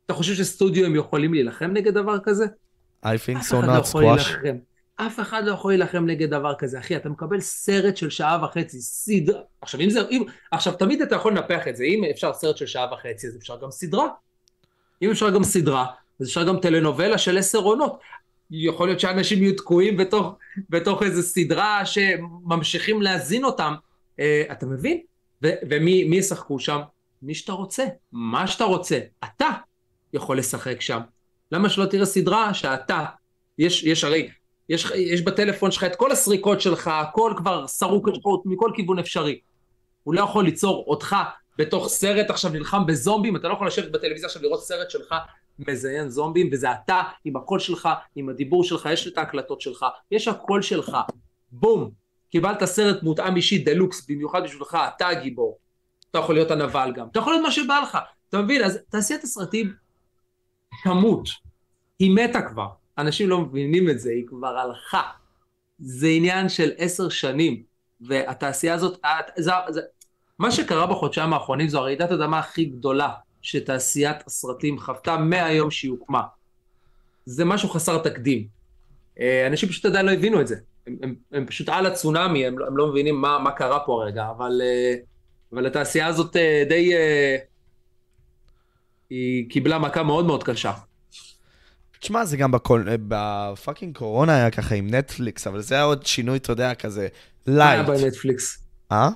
[0.06, 2.46] אתה חושב שסטודיו הם יכולים להילחם נגד דבר כזה?
[3.04, 4.46] I think so לא not squash.
[4.96, 8.80] אף אחד לא יכול להילחם נגד דבר כזה, אחי, אתה מקבל סרט של שעה וחצי,
[8.80, 9.40] סדרה.
[9.60, 12.66] עכשיו, אם זה, אם, עכשיו, תמיד אתה יכול לנפח את זה, אם אפשר סרט של
[12.66, 14.08] שעה וחצי, אז אפשר גם סדרה.
[15.02, 15.86] אם אפשר גם סדרה,
[16.20, 17.98] אז אפשר גם טלנובלה של עשר עונות.
[18.50, 20.34] יכול להיות שאנשים יהיו תקועים בתוך,
[20.70, 23.74] בתוך איזו סדרה שממשיכים להזין אותם.
[24.20, 25.00] אה, אתה מבין?
[25.44, 26.80] ו- ומי מי ישחקו שם?
[27.22, 28.98] מי שאתה רוצה, מה שאתה רוצה.
[29.24, 29.48] אתה
[30.12, 31.00] יכול לשחק שם.
[31.52, 33.04] למה שלא תראה סדרה שאתה,
[33.58, 34.28] יש, יש הרי,
[34.68, 38.08] יש, יש בטלפון שלך את כל הסריקות שלך, הכל כבר סרוק
[38.44, 39.40] מכל כיוון אפשרי.
[40.02, 41.16] הוא לא יכול ליצור אותך
[41.58, 45.14] בתוך סרט עכשיו נלחם בזומבים, אתה לא יכול לשבת בטלוויזיה עכשיו לראות סרט שלך
[45.58, 50.28] מזיין זומבים, וזה אתה עם הקול שלך, עם הדיבור שלך, יש את ההקלטות שלך, יש
[50.28, 50.96] הקול שלך,
[51.52, 51.90] בום,
[52.30, 55.58] קיבלת סרט מותאם אישי דלוקס, במיוחד בשבילך, אתה הגיבור.
[56.10, 57.98] אתה יכול להיות הנבל גם, אתה יכול להיות מה שבא לך,
[58.28, 58.64] אתה מבין?
[58.64, 59.72] אז תעשיית הסרטים
[60.82, 61.28] כמות,
[61.98, 65.02] היא מתה כבר, אנשים לא מבינים את זה, היא כבר הלכה.
[65.78, 67.62] זה עניין של עשר שנים,
[68.00, 69.00] והתעשייה הזאת,
[69.36, 69.80] זה, זה,
[70.38, 73.08] מה שקרה בחודשיים האחרונים זו הרעידת אדמה הכי גדולה
[73.44, 76.22] שתעשיית הסרטים חוותה מהיום שהיא הוקמה.
[77.26, 78.46] זה משהו חסר תקדים.
[79.20, 80.56] אנשים פשוט עדיין לא הבינו את זה.
[80.86, 84.26] הם, הם, הם פשוט על הצונאמי, הם, הם לא מבינים מה, מה קרה פה הרגע,
[84.36, 84.62] אבל,
[85.52, 86.36] אבל התעשייה הזאת
[86.68, 86.92] די...
[89.10, 90.72] היא קיבלה מכה מאוד מאוד קשה.
[92.00, 92.84] תשמע, זה גם בכל...
[93.08, 97.08] בפאקינג קורונה היה ככה עם נטפליקס, אבל זה היה עוד שינוי, אתה יודע, כזה
[97.46, 97.86] light.
[97.86, 98.58] מה היה בנטפליקס?
[98.92, 99.08] אה?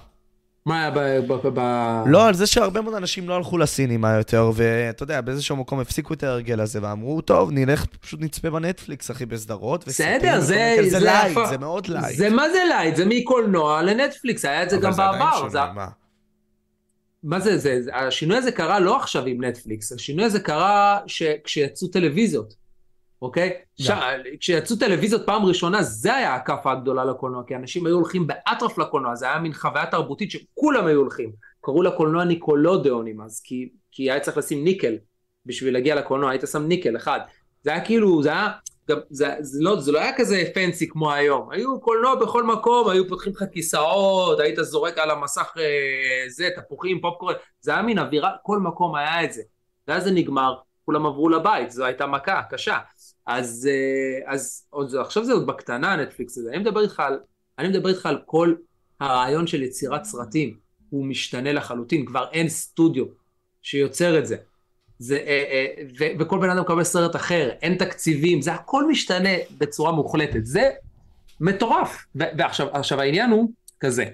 [0.69, 0.99] מה היה ב...
[1.33, 1.61] ב, ב...
[2.07, 5.81] לא, על זה שהרבה מאוד אנשים לא הלכו ל cinema יותר, ואתה יודע, באיזשהו מקום
[5.81, 9.87] הפסיקו את ההרגל הזה, ואמרו, טוב, נלך, פשוט נצפה בנטפליקס, אחי, בסדרות.
[9.87, 10.77] בסדר, זה...
[10.89, 12.17] זה light, זה מאוד light.
[12.17, 12.97] זה מה זה light?
[12.97, 15.49] זה מקולנוע לנטפליקס, היה את זה גם בעבר.
[15.49, 15.59] זה...
[15.75, 15.87] מה?
[17.23, 21.89] מה זה, זה, השינוי הזה קרה לא עכשיו עם נטפליקס, השינוי הזה קרה ש, כשיצאו
[21.89, 22.68] טלוויזיות.
[23.23, 23.53] אוקיי?
[23.77, 23.91] ש...
[24.41, 29.15] כשיצאו טלוויזיות פעם ראשונה, זה היה הכאפה הגדולה לקולנוע, כי אנשים היו הולכים באטרף לקולנוע,
[29.15, 31.33] זה היה מין חוויה תרבותית שכולם היו הולכים.
[31.61, 34.95] קראו לקולנוע ניקולודיאונים אז, כי, כי היה צריך לשים ניקל
[35.47, 37.21] בשביל להגיע לקולנוע, היית שם ניקל אחד.
[37.63, 38.49] זה היה כאילו, זה היה,
[38.89, 42.89] גם, זה, זה, לא, זה לא היה כזה פנסי כמו היום, היו קולנוע בכל מקום,
[42.89, 47.99] היו פותחים לך כיסאות, היית זורק על המסך אה, זה, תפוחים, פופקורן, זה היה מין
[47.99, 49.43] אווירה, כל מקום היה את זה.
[49.89, 50.55] ואז זה נגמר,
[50.85, 52.79] כולם עברו לבית, זו הייתה מכה קשה.
[53.29, 57.21] אז, אה, אז עוד, עכשיו זה עוד בקטנה נטפליקס הזה, אני מדבר איתך על,
[57.59, 58.55] אני מדבר איתך על כל
[59.01, 60.57] הרעיון של יצירת סרטים,
[60.91, 63.05] הוא משתנה לחלוטין, כבר אין סטודיו
[63.63, 64.37] שיוצר את זה.
[64.99, 69.35] זה אה, אה, ו, וכל בן אדם מקבל סרט אחר, אין תקציבים, זה הכל משתנה
[69.59, 70.71] בצורה מוחלטת, זה
[71.41, 72.07] מטורף.
[72.17, 73.51] ו, ועכשיו עכשיו העניין הוא
[73.81, 74.05] כזה,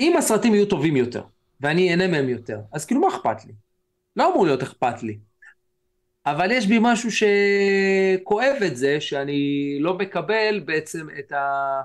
[0.00, 1.22] אם הסרטים יהיו טובים יותר,
[1.60, 3.52] ואני אהנה מהם יותר, אז כאילו מה אכפת לי?
[4.16, 5.29] לא אמור להיות אכפת לי.
[6.30, 11.80] אבל יש בי משהו שכואב את זה, שאני לא מקבל בעצם את ה...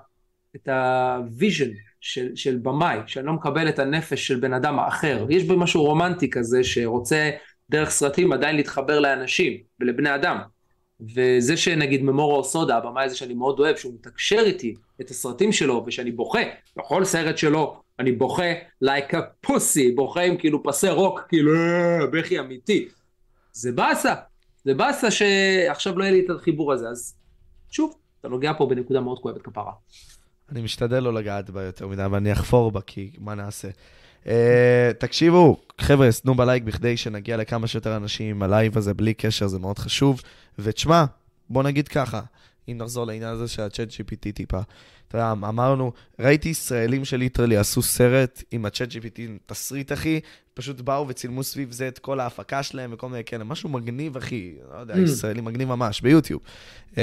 [0.55, 1.69] את ה vision
[2.01, 5.25] של, של במאי, שאני לא מקבל את הנפש של בן אדם אחר.
[5.29, 7.31] יש בי משהו רומנטי כזה שרוצה
[7.69, 10.37] דרך סרטים עדיין להתחבר לאנשים ולבני אדם.
[11.15, 15.83] וזה שנגיד ממורו הוסודה, הבמאי הזה שאני מאוד אוהב, שהוא מתקשר איתי את הסרטים שלו,
[15.87, 16.39] ושאני בוכה,
[16.77, 22.07] בכל סרט שלו אני בוכה like a pussy, בוכה עם כאילו פסי רוק, כאילו אה,
[22.11, 22.87] בכי אמיתי.
[23.53, 24.13] זה באסה,
[24.65, 27.15] זה באסה שעכשיו לא יהיה לי את החיבור הזה, אז
[27.69, 29.71] שוב, אתה נוגע פה בנקודה מאוד כואבת כפרה.
[30.51, 33.67] אני משתדל לא לגעת בה יותר מדי, אבל אני אחפור בה, כי מה נעשה?
[34.23, 34.27] Uh,
[34.99, 39.59] תקשיבו, חבר'ה, תנו בלייק בכדי שנגיע לכמה שיותר אנשים עם הלייב הזה, בלי קשר, זה
[39.59, 40.21] מאוד חשוב.
[40.59, 41.05] ותשמע,
[41.49, 42.21] בוא נגיד ככה,
[42.67, 44.59] אם נחזור לעניין הזה של ה ChatGPT טיפה.
[45.07, 50.19] אתה יודע, אמרנו, ראיתי ישראלים ש literally עשו סרט עם ה ChatGPT, תסריט, אחי,
[50.55, 54.53] פשוט באו וצילמו סביב זה את כל ההפקה שלהם וכל מיני כאלה, משהו מגניב, אחי,
[54.73, 54.99] לא יודע, mm.
[54.99, 56.41] ישראלי מגניב ממש, ביוטיוב.
[56.91, 56.97] Uh,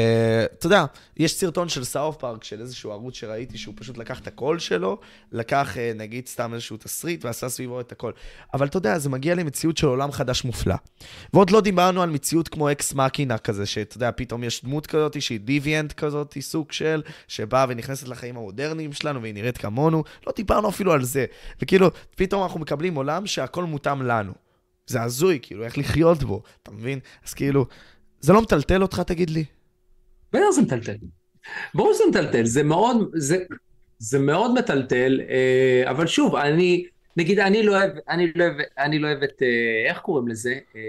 [0.59, 0.84] אתה יודע,
[1.16, 4.98] יש סרטון של South Park, של איזשהו ערוץ שראיתי, שהוא פשוט לקח את הקול שלו,
[5.32, 8.12] לקח, uh, נגיד, סתם איזשהו תסריט, ועשה סביבו את הקול.
[8.55, 10.74] אבל אתה יודע, זה מגיע למציאות של עולם חדש מופלא.
[11.32, 15.22] ועוד לא דיברנו על מציאות כמו אקס מקינה כזה, שאתה יודע, פתאום יש דמות כזאת
[15.22, 20.05] שהיא דיוויאנט כזאת, סוג של, שבאה ונכנסת לחיים המודרניים שלנו, והיא נראית כמונו.
[20.26, 21.26] לא דיברנו אפילו על זה.
[21.62, 24.32] וכאילו, פתאום אנחנו מקבלים עולם שהכל מותאם לנו.
[24.86, 26.99] זה הזוי, כאילו, איך לחיות בו, אתה מבין?
[27.26, 27.66] אז כאילו,
[28.20, 29.45] זה לא מטלטל אותך, תגיד לי?
[30.32, 30.97] בטח זה מטלטל.
[31.74, 33.36] ברור שזה מטלטל, זה מאוד, זה,
[33.99, 36.86] זה מאוד מטלטל, אה, אבל שוב, אני,
[37.16, 40.59] נגיד, אני לא אוהב, אני לא אוהב, אני לא אוהב את, אה, איך קוראים לזה?
[40.76, 40.80] אה,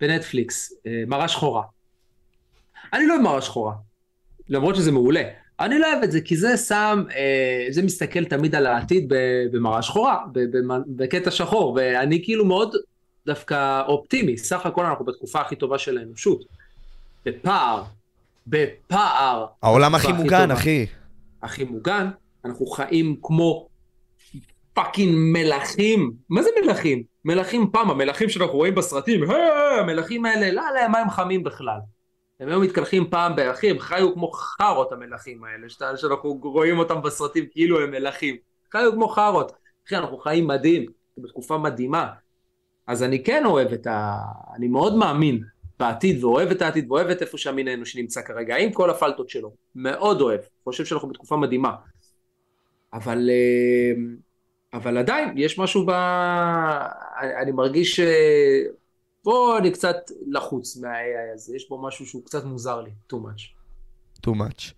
[0.00, 0.72] בנטפליקס,
[1.06, 1.62] מראה שחורה.
[2.92, 3.74] אני לא אוהב מראה שחורה,
[4.48, 5.22] למרות שזה מעולה.
[5.60, 9.12] אני לא אוהב את זה, כי זה שם, אה, זה מסתכל תמיד על העתיד
[9.52, 10.18] במראה שחורה,
[10.86, 12.76] בקטע שחור, ואני כאילו מאוד
[13.26, 16.44] דווקא אופטימי, סך הכל אנחנו בתקופה הכי טובה של האנושות.
[17.26, 17.82] בפער,
[18.46, 19.46] בפער.
[19.62, 20.86] העולם הכי מוגן, אחי.
[21.42, 22.08] הכי מוגן,
[22.44, 23.68] אנחנו חיים כמו
[24.74, 26.12] פאקינג מלכים.
[26.28, 27.02] מה זה מלכים?
[27.24, 29.20] מלכים פעם, המלכים שאנחנו רואים בסרטים,
[29.80, 31.78] המלכים האלה, לא היה להם מים חמים בכלל.
[32.40, 37.44] הם היו מתקלחים פעם באחי, הם חיו כמו חארות המלכים האלה, שאנחנו רואים אותם בסרטים
[37.50, 38.36] כאילו הם מלכים.
[38.72, 39.52] חיו כמו חארות.
[39.86, 40.86] אחי, אנחנו חיים מדהים,
[41.18, 42.08] בתקופה מדהימה.
[42.86, 44.16] אז אני כן אוהב את ה...
[44.56, 45.42] אני מאוד מאמין
[45.78, 49.52] בעתיד, ואוהב את העתיד, ואוהב את איפה שהמין האנושי נמצא כרגע, עם כל הפלטות שלו.
[49.74, 50.40] מאוד אוהב.
[50.64, 51.74] חושב שאנחנו בתקופה מדהימה.
[52.92, 53.30] אבל...
[53.30, 54.02] אה,
[54.74, 55.90] אבל עדיין, יש משהו ב...
[57.42, 58.00] אני מרגיש
[59.24, 59.96] פה אני קצת
[60.26, 63.42] לחוץ מה-AI הזה, יש בו משהו שהוא קצת מוזר לי, too much.
[64.26, 64.72] too much.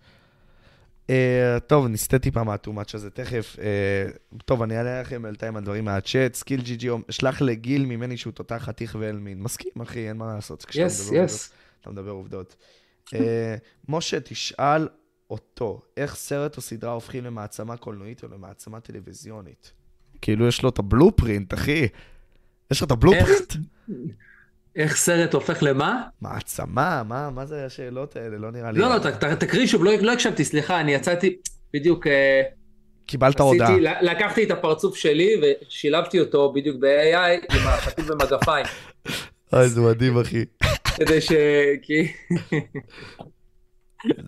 [1.07, 3.55] Uh, טוב, נסטה טיפה מה-too much הזה תכף.
[3.55, 6.33] Uh, טוב, אני אעלה לכם בינתיים הדברים מהצ'אט.
[6.33, 9.41] Skill GG, שלח לגיל ממני שהוא תותח חתיך ואלמין.
[9.41, 10.65] מסכים, אחי, אין מה לעשות.
[10.75, 11.51] yes, yes.
[11.81, 12.55] אתה מדבר עובדות.
[13.09, 13.13] Uh,
[13.89, 14.87] משה, תשאל
[15.29, 19.71] אותו, איך סרט או סדרה הופכים למעצמה קולנועית או למעצמה טלוויזיונית?
[20.21, 21.87] כאילו, יש לו את הבלופרינט, אחי.
[22.71, 23.53] יש לך את הבלופרינט?
[24.77, 26.01] איך סרט הופך למה?
[26.21, 28.37] מעצמה, מה, מה זה השאלות האלה?
[28.37, 28.79] לא נראה לי...
[28.79, 31.35] לא, לא, ת, ת, תקריא שוב, לא, לא הקשבתי, סליחה, אני יצאתי
[31.73, 32.07] בדיוק...
[32.07, 32.41] אה,
[33.05, 33.77] קיבלת הודעה.
[34.01, 38.65] לקחתי את הפרצוף שלי ושילבתי אותו בדיוק ב-AI עם החתול במגפיים.
[39.53, 40.45] אוי, זה מדהים, אחי.
[40.95, 41.31] כדי ש...
[41.81, 42.07] כי...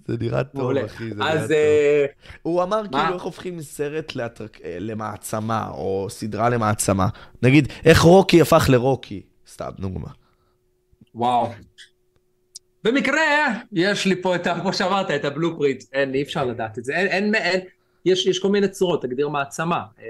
[0.07, 1.51] זה נראה טוב, אחי, זה נראה טוב.
[1.51, 2.05] אה,
[2.41, 7.07] הוא אמר כאילו איך הופכים סרט אה, למעצמה, או סדרה למעצמה.
[7.41, 10.18] נגיד, איך רוקי הפך לרוקי, סתם דוגמה.
[11.15, 11.49] וואו.
[12.83, 14.59] במקרה, יש לי פה את ה...
[14.61, 15.83] כמו שאמרת, את הבלופרינט.
[15.93, 16.95] אין, אי אפשר לדעת את זה.
[16.95, 17.59] אין, אין, אין,
[18.05, 19.83] יש, יש כל מיני צורות, תגדיר מעצמה.
[19.99, 20.05] אה,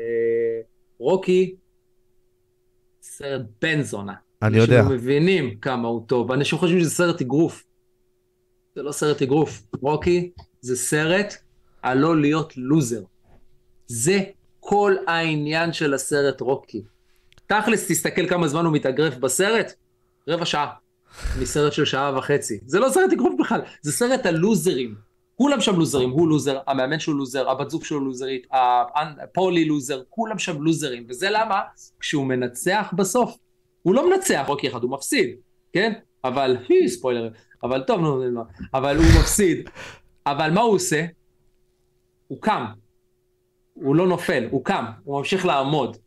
[1.00, 1.56] רוקי,
[3.02, 4.14] סרט בן זונה.
[4.42, 4.80] אני יודע.
[4.80, 7.64] אנשים מבינים כמה הוא טוב, אנשים חושבים שזה סרט אגרוף.
[8.76, 9.64] זה לא סרט אגרוף.
[9.82, 10.32] רוקי
[10.62, 11.34] זה סרט
[11.82, 13.02] על לא להיות לוזר.
[13.88, 14.20] זה
[14.60, 16.82] כל העניין של הסרט רוקי.
[17.48, 19.74] תכלס, תסתכל כמה זמן הוא מתאגרף בסרט,
[20.28, 20.74] רבע שעה.
[21.40, 22.60] מסרט של שעה וחצי.
[22.66, 24.96] זה לא סרט אגרוף בכלל, זה סרט על לוזרים.
[25.36, 28.48] כולם שם לוזרים, הוא לוזר, המאמן שלו לוזר, הבת זוג שלו לוזרית,
[29.34, 31.06] פולי לוזר, כולם שם לוזרים.
[31.10, 31.62] וזה למה
[32.00, 33.38] כשהוא מנצח בסוף,
[33.82, 35.30] הוא לא מנצח רוקי אחד, הוא מפסיד,
[35.74, 35.94] כן?
[36.24, 36.58] אבל,
[36.98, 37.30] ספוילר,
[37.64, 38.44] אבל טוב, נו, נו,
[38.74, 39.70] אבל הוא מפסיד.
[40.26, 41.06] אבל מה הוא עושה?
[42.28, 42.66] הוא קם.
[43.74, 45.98] הוא לא נופל, הוא קם, הוא ממשיך לעמוד.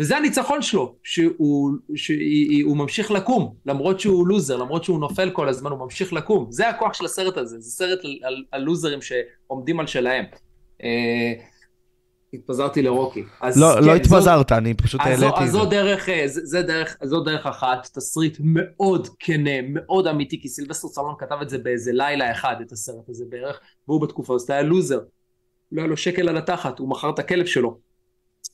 [0.00, 5.70] וזה הניצחון שלו, שהוא, שהוא ממשיך לקום, למרות שהוא לוזר, למרות שהוא נופל כל הזמן,
[5.70, 6.46] הוא ממשיך לקום.
[6.50, 10.24] זה הכוח של הסרט הזה, זה סרט על, על, על לוזרים שעומדים על שלהם.
[10.82, 11.32] אה,
[12.34, 13.24] התפזרתי לרוקי.
[13.40, 15.44] אז, לא, כן, לא התפזרת, זו, אני פשוט העליתי את זה.
[15.44, 20.40] אז זו דרך, אה, זה, זה דרך, זו דרך אחת, תסריט מאוד כנה, מאוד אמיתי,
[20.42, 24.34] כי סילבסטר סלון כתב את זה באיזה לילה אחד, את הסרט הזה בערך, והוא בתקופה
[24.34, 25.00] הזאת היה לוזר.
[25.72, 27.78] לא היה לו שקל על התחת, הוא מכר את הכלב שלו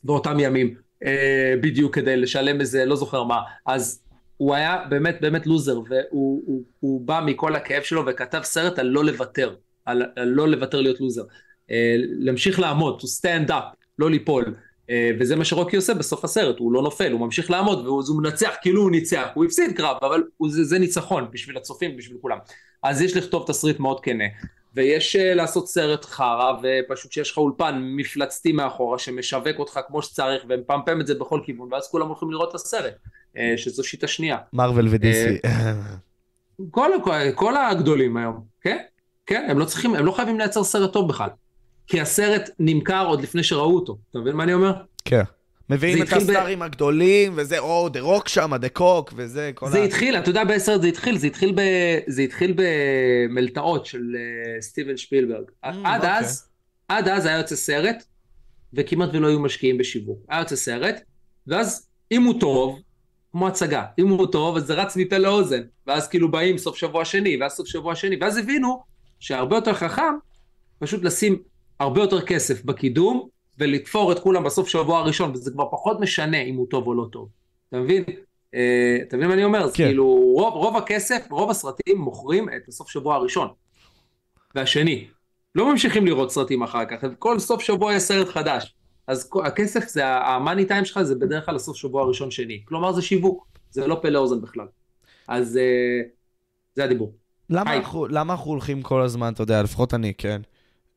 [0.05, 3.40] באותם ימים, אה, בדיוק כדי לשלם איזה, לא זוכר מה.
[3.66, 4.03] אז
[4.36, 8.86] הוא היה באמת באמת לוזר, והוא הוא, הוא בא מכל הכאב שלו וכתב סרט על
[8.86, 11.22] לא לוותר, על, על לא לוותר להיות לוזר.
[11.70, 14.55] אה, להמשיך לעמוד, to stand up, לא ליפול.
[14.90, 18.55] אה, וזה מה שרוקי עושה בסוף הסרט, הוא לא נופל, הוא ממשיך לעמוד, והוא מנצח
[18.62, 22.38] כאילו הוא ניצח, הוא הפסיד קרב, אבל הוא, זה, זה ניצחון בשביל הצופים, בשביל כולם.
[22.82, 24.24] אז יש לכתוב תסריט מאוד כנה.
[24.77, 30.45] ויש uh, לעשות סרט חרא, ופשוט שיש לך אולפן מפלצתי מאחורה שמשווק אותך כמו שצריך,
[30.49, 32.95] ומפמפם את זה בכל כיוון, ואז כולם הולכים לראות את הסרט,
[33.35, 34.37] uh, שזו שיטה שנייה.
[34.53, 35.39] מרוויל ודיסי.
[36.70, 38.79] כל, כל, כל הגדולים היום, כן?
[39.27, 41.29] כן, הם לא צריכים, הם לא חייבים לייצר סרט טוב בכלל.
[41.87, 43.99] כי הסרט נמכר עוד לפני שראו אותו.
[44.11, 44.72] אתה מבין מה אני אומר?
[45.05, 45.22] כן.
[45.71, 46.62] מביאים את הסטארים ב...
[46.62, 49.85] הגדולים, וזה, או, The Rock שם, דה קוק, וזה, כל זה ה...
[49.85, 51.19] התחיל, אתה יודע באיזה סרט זה התחיל?
[51.19, 51.61] זה התחיל, ב...
[52.07, 55.45] זה התחיל במלתעות של uh, סטיבן שפילברג.
[55.45, 56.19] Mm, עד אוקיי.
[56.19, 56.49] אז,
[56.89, 58.05] עד אז היה יוצא סרט,
[58.75, 60.19] וכמעט ולא היו משקיעים בשיווק.
[60.29, 61.01] היה יוצא סרט,
[61.47, 62.81] ואז אם הוא טוב,
[63.33, 65.62] כמו הצגה, אם הוא טוב, אז זה רץ מפה לאוזן.
[65.87, 68.83] ואז כאילו באים סוף שבוע שני, ואז סוף שבוע שני, ואז הבינו
[69.21, 70.14] שהרבה יותר חכם
[70.79, 71.43] פשוט לשים
[71.81, 76.54] הרבה יותר כסף בקידום, ולתפור את כולם בסוף שבוע הראשון, וזה כבר פחות משנה אם
[76.54, 77.28] הוא טוב או לא טוב.
[77.68, 78.04] אתה מבין?
[78.54, 79.59] אה, אתה מבין מה אני אומר?
[79.59, 79.64] כן.
[79.64, 80.04] אז כאילו,
[80.36, 83.48] רוב, רוב הכסף, רוב הסרטים מוכרים את הסוף שבוע הראשון.
[84.54, 85.07] והשני.
[85.54, 88.74] לא ממשיכים לראות סרטים אחר כך, כל סוף שבוע יש סרט חדש.
[89.07, 92.62] אז הכסף, זה המאני טיים שלך זה בדרך כלל הסוף שבוע הראשון שני.
[92.64, 94.66] כלומר זה שיווק, זה לא פלא אוזן בכלל.
[95.28, 96.02] אז אה,
[96.74, 97.12] זה הדיבור.
[97.50, 100.40] למה אנחנו, למה אנחנו הולכים כל הזמן, אתה יודע, לפחות אני, כן?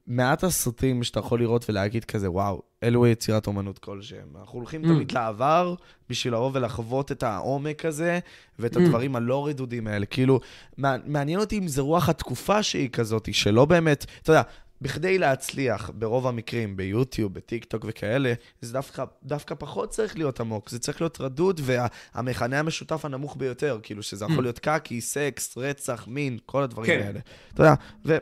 [0.10, 4.28] מעט הסרטים שאתה יכול לראות ולהגיד כזה, וואו, אלו יצירת אומנות כלשהם.
[4.40, 4.88] אנחנו הולכים mm.
[4.88, 5.76] תמיד לעבר
[6.10, 8.20] בשביל לבוא ולחוות את העומק הזה
[8.60, 8.80] ואת mm.
[8.80, 10.06] הדברים הלא רדודים האלה.
[10.06, 10.40] כאילו,
[10.78, 14.42] מעניין אותי אם זה רוח התקופה שהיא כזאת, שלא באמת, אתה יודע,
[14.82, 20.70] בכדי להצליח ברוב המקרים, ביוטיוב, בטיק טוק וכאלה, זה דווקא, דווקא פחות צריך להיות עמוק,
[20.70, 24.42] זה צריך להיות רדוד, והמכנה וה, המשותף הנמוך ביותר, כאילו שזה יכול mm.
[24.42, 27.06] להיות קקי, סקס, רצח, מין, כל הדברים כן.
[27.06, 27.20] האלה.
[27.54, 27.74] אתה יודע,
[28.06, 28.18] ו...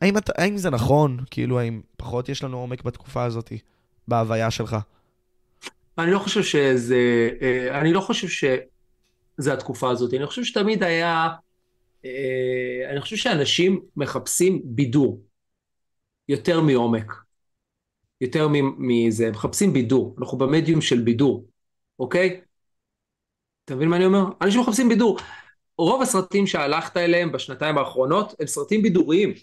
[0.00, 1.24] האם, את, האם זה נכון?
[1.30, 3.52] כאילו, האם פחות יש לנו עומק בתקופה הזאת,
[4.08, 4.76] בהוויה שלך?
[5.98, 10.14] אני לא חושב שזה, אה, אני לא חושב שזה התקופה הזאת.
[10.14, 11.28] אני חושב שתמיד היה,
[12.04, 15.22] אה, אני חושב שאנשים מחפשים בידור
[16.28, 17.12] יותר מעומק.
[18.20, 18.48] יותר
[18.78, 20.16] מזה, מחפשים בידור.
[20.18, 21.46] אנחנו במדיום של בידור,
[21.98, 22.40] אוקיי?
[23.64, 24.24] אתה מבין מה אני אומר?
[24.42, 25.18] אנשים מחפשים בידור.
[25.78, 29.34] רוב הסרטים שהלכת אליהם בשנתיים האחרונות הם סרטים בידוריים.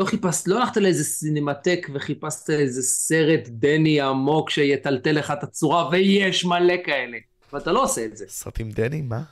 [0.00, 5.88] לא חיפשת, לא הלכת לאיזה סינמטק וחיפשת איזה סרט דני עמוק שיטלטל לך את הצורה,
[5.88, 7.18] ויש מלא כאלה.
[7.52, 8.24] ואתה לא עושה את זה.
[8.28, 9.02] סרטים דני?
[9.02, 9.22] מה?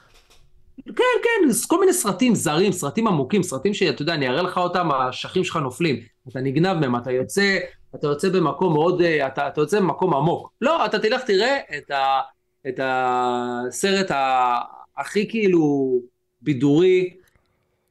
[0.86, 0.92] כן,
[1.22, 5.44] כן, כל מיני סרטים זרים, סרטים עמוקים, סרטים שאתה יודע, אני אראה לך אותם, האשכים
[5.44, 6.00] שלך נופלים.
[6.28, 7.58] אתה נגנב מהם, אתה יוצא,
[7.94, 10.52] אתה יוצא במקום מאוד, אה, אתה, אתה יוצא במקום עמוק.
[10.60, 12.20] לא, אתה תלך תראה את, ה,
[12.68, 14.54] את הסרט ה,
[14.96, 15.94] הכי כאילו
[16.42, 17.14] בידורי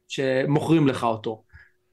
[0.07, 1.41] שמוכרים לך אותו.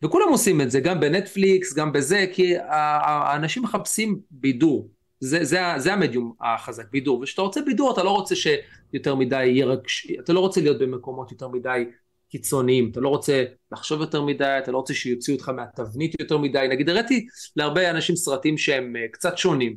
[0.05, 4.89] וכולם עושים את זה, גם בנטפליקס, גם בזה, כי האנשים מחפשים בידור.
[5.21, 7.21] זה, זה, זה המדיום החזק, בידור.
[7.21, 9.79] וכשאתה רוצה בידור, אתה לא רוצה שיותר מדי יהיה רק...
[10.21, 11.85] אתה לא רוצה להיות במקומות יותר מדי
[12.29, 16.67] קיצוניים, אתה לא רוצה לחשוב יותר מדי, אתה לא רוצה שיוציאו אותך מהתבנית יותר מדי.
[16.71, 17.27] נגיד, הראיתי
[17.57, 19.77] להרבה אנשים סרטים שהם אה, קצת שונים,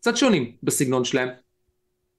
[0.00, 1.28] קצת שונים בסגנון שלהם,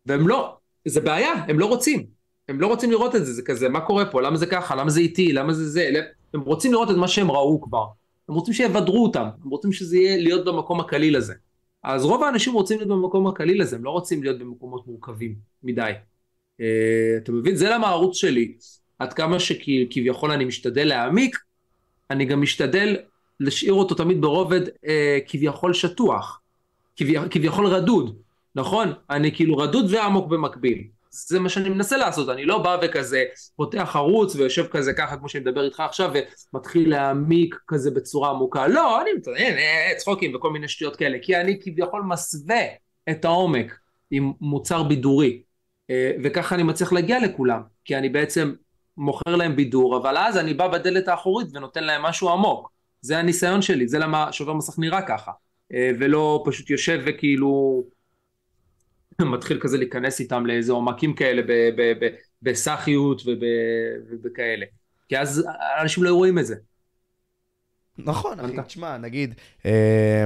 [0.05, 2.05] והם לא, זה בעיה, הם לא רוצים.
[2.49, 4.89] הם לא רוצים לראות את זה, זה כזה, מה קורה פה, למה זה ככה, למה
[4.89, 5.89] זה איטי, למה זה זה,
[6.33, 7.85] הם רוצים לראות את מה שהם ראו כבר.
[8.29, 11.33] הם רוצים שיבדרו אותם, הם רוצים שזה יהיה להיות במקום הקליל הזה.
[11.83, 15.91] אז רוב האנשים רוצים להיות במקום הקליל הזה, הם לא רוצים להיות במקומות מורכבים מדי.
[16.61, 17.55] אה, אתה מבין?
[17.55, 18.55] זה למה הערוץ שלי,
[18.99, 21.37] עד כמה שכביכול אני משתדל להעמיק,
[22.11, 22.95] אני גם משתדל
[23.39, 26.41] להשאיר אותו תמיד ברובד אה, כביכול שטוח,
[27.31, 28.17] כביכול רדוד,
[28.55, 28.93] נכון?
[29.09, 30.87] אני כאילו רדוד ועמוק במקביל.
[31.27, 33.23] זה מה שאני מנסה לעשות, אני לא בא וכזה
[33.55, 36.11] פותח ערוץ ויושב כזה ככה כמו שאני מדבר איתך עכשיו
[36.53, 39.11] ומתחיל להעמיק כזה בצורה עמוקה, לא, אני
[39.97, 42.61] צחוקים וכל מיני שטויות כאלה, כי אני כביכול מסווה
[43.09, 43.79] את העומק
[44.11, 45.41] עם מוצר בידורי,
[45.89, 48.53] אה, וככה אני מצליח להגיע לכולם, כי אני בעצם
[48.97, 53.61] מוכר להם בידור, אבל אז אני בא בדלת האחורית ונותן להם משהו עמוק, זה הניסיון
[53.61, 55.31] שלי, זה למה שובר מסך נראה ככה,
[55.73, 57.83] אה, ולא פשוט יושב וכאילו
[59.35, 61.41] מתחיל כזה להיכנס איתם לאיזה עומקים כאלה
[62.41, 63.21] בסאחיות
[64.09, 64.65] ובכאלה.
[65.09, 65.47] כי אז
[65.81, 66.55] אנשים לא רואים את זה.
[67.97, 70.25] נכון, אחי, תשמע, נגיד, אה,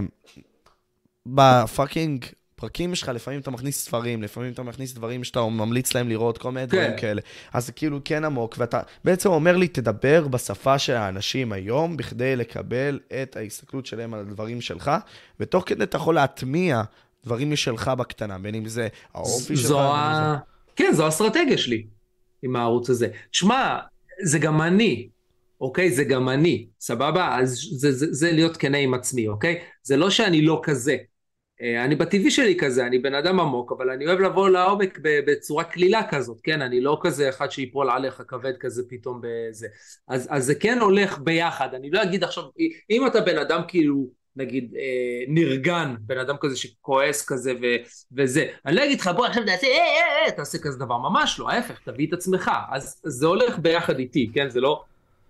[1.25, 2.25] בפאקינג
[2.55, 6.51] פרקים שלך, לפעמים אתה מכניס ספרים, לפעמים אתה מכניס דברים שאתה ממליץ להם לראות, כל
[6.51, 6.97] מיני דברים כן.
[6.97, 7.21] כאלה.
[7.53, 12.35] אז זה כאילו כן עמוק, ואתה בעצם אומר לי, תדבר בשפה של האנשים היום, בכדי
[12.35, 14.91] לקבל את ההסתכלות שלהם על הדברים שלך,
[15.39, 16.81] ותוך כדי אתה יכול להטמיע
[17.25, 19.71] דברים משלך בקטנה, בין אם זה האופי שלך.
[19.71, 20.37] ה...
[20.75, 21.85] כן, זו האסטרטגיה שלי
[22.43, 23.07] עם הערוץ הזה.
[23.31, 23.79] שמע,
[24.23, 25.09] זה גם אני,
[25.61, 25.91] אוקיי?
[25.91, 27.37] זה גם אני, סבבה?
[27.39, 29.59] אז זה, זה, זה להיות כנה עם עצמי, אוקיי?
[29.83, 30.97] זה לא שאני לא כזה.
[31.61, 35.63] אה, אני בטבעי שלי כזה, אני בן אדם עמוק, אבל אני אוהב לבוא לעומק בצורה
[35.63, 36.61] קלילה כזאת, כן?
[36.61, 39.67] אני לא כזה אחד שיפול עליך כבד כזה פתאום בזה.
[40.07, 42.43] אז, אז זה כן הולך ביחד, אני לא אגיד עכשיו,
[42.89, 47.65] אם אתה בן אדם כאילו נגיד אה, נרגן, בן אדם כזה שכועס כזה ו,
[48.11, 48.47] וזה.
[48.65, 51.49] אני לא אגיד לך בוא עכשיו תעשה, אה, אה, אה, תעשה כזה דבר, ממש לא,
[51.49, 52.51] ההפך, תביא את עצמך.
[52.71, 54.49] אז זה הולך ביחד איתי, כן?
[54.49, 54.83] זה לא,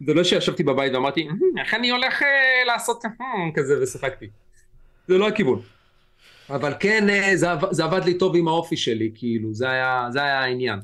[0.07, 1.27] זה לא שישבתי בבית ואמרתי,
[1.59, 3.11] איך אני הולך אה, לעשות אה,
[3.55, 4.27] כזה ושיחקתי.
[5.07, 5.61] זה לא הכיוון.
[6.49, 10.23] אבל כן, אה, זה, זה עבד לי טוב עם האופי שלי, כאילו, זה היה, זה
[10.23, 10.79] היה העניין.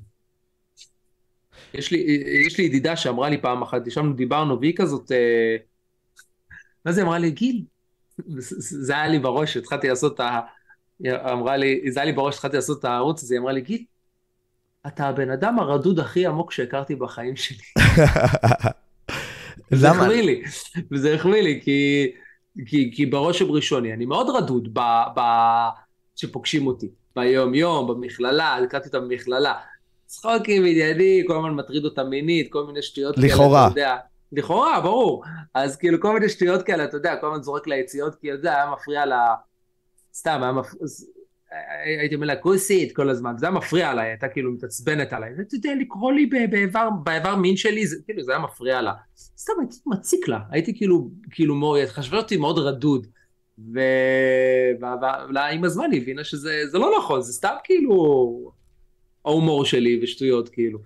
[1.73, 1.97] יש לי,
[2.45, 5.55] יש לי ידידה שאמרה לי פעם אחת, ישבנו, דיברנו, והיא כזאת, אה,
[6.85, 7.63] מה זה אמרה לי, גיל,
[8.27, 10.39] זה היה לי בראש, התחלתי לעשות את ה...
[11.31, 13.83] אמרה לי, זה היה לי בראש, התחלתי לעשות את הערוץ הזה, היא אמרה לי, גיל,
[14.87, 17.63] אתה הבן אדם הרדוד הכי עמוק שהכרתי בחיים שלי.
[19.71, 20.43] זה החמיא לי,
[20.91, 22.11] וזה החמיא לי, כי,
[22.65, 24.79] כי, כי בראש ובראשוני, אני מאוד רדוד ב,
[25.15, 25.21] ב,
[26.15, 29.53] שפוגשים אותי, ביום יום, במכללה, הכרתי אותה במכללה.
[30.05, 33.59] צחוקים, עניינים, כל הזמן מטריד אותה מינית, כל מיני שטויות לכאורה.
[33.59, 33.97] כאלה, אתה יודע.
[34.31, 35.23] לכאורה, ברור.
[35.53, 38.71] אז כאילו כל מיני שטויות כאלה, אתה יודע, כל הזמן זורק ליציאות, כי זה היה
[38.71, 39.35] מפריע לה...
[40.13, 40.81] סתם, היה מפריע...
[41.99, 45.29] הייתי אומר לה כוסית כל הזמן, זה היה מפריע לה, הייתה כאילו מתעצבנת עליי.
[45.41, 48.93] אתה יודע, לקרוא לי באיבר, באיבר מין שלי, זה, כאילו זה היה מפריע לה.
[49.15, 53.07] סתם הייתי מציק לה, הייתי כאילו, כאילו מאוד, חשבה אותי מאוד רדוד.
[55.33, 58.51] ועם הזמן היא הבינה שזה לא נכון, זה סתם כאילו
[59.25, 60.79] ההומור שלי ושטויות כאילו.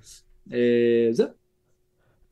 [0.54, 1.41] אה, זהו.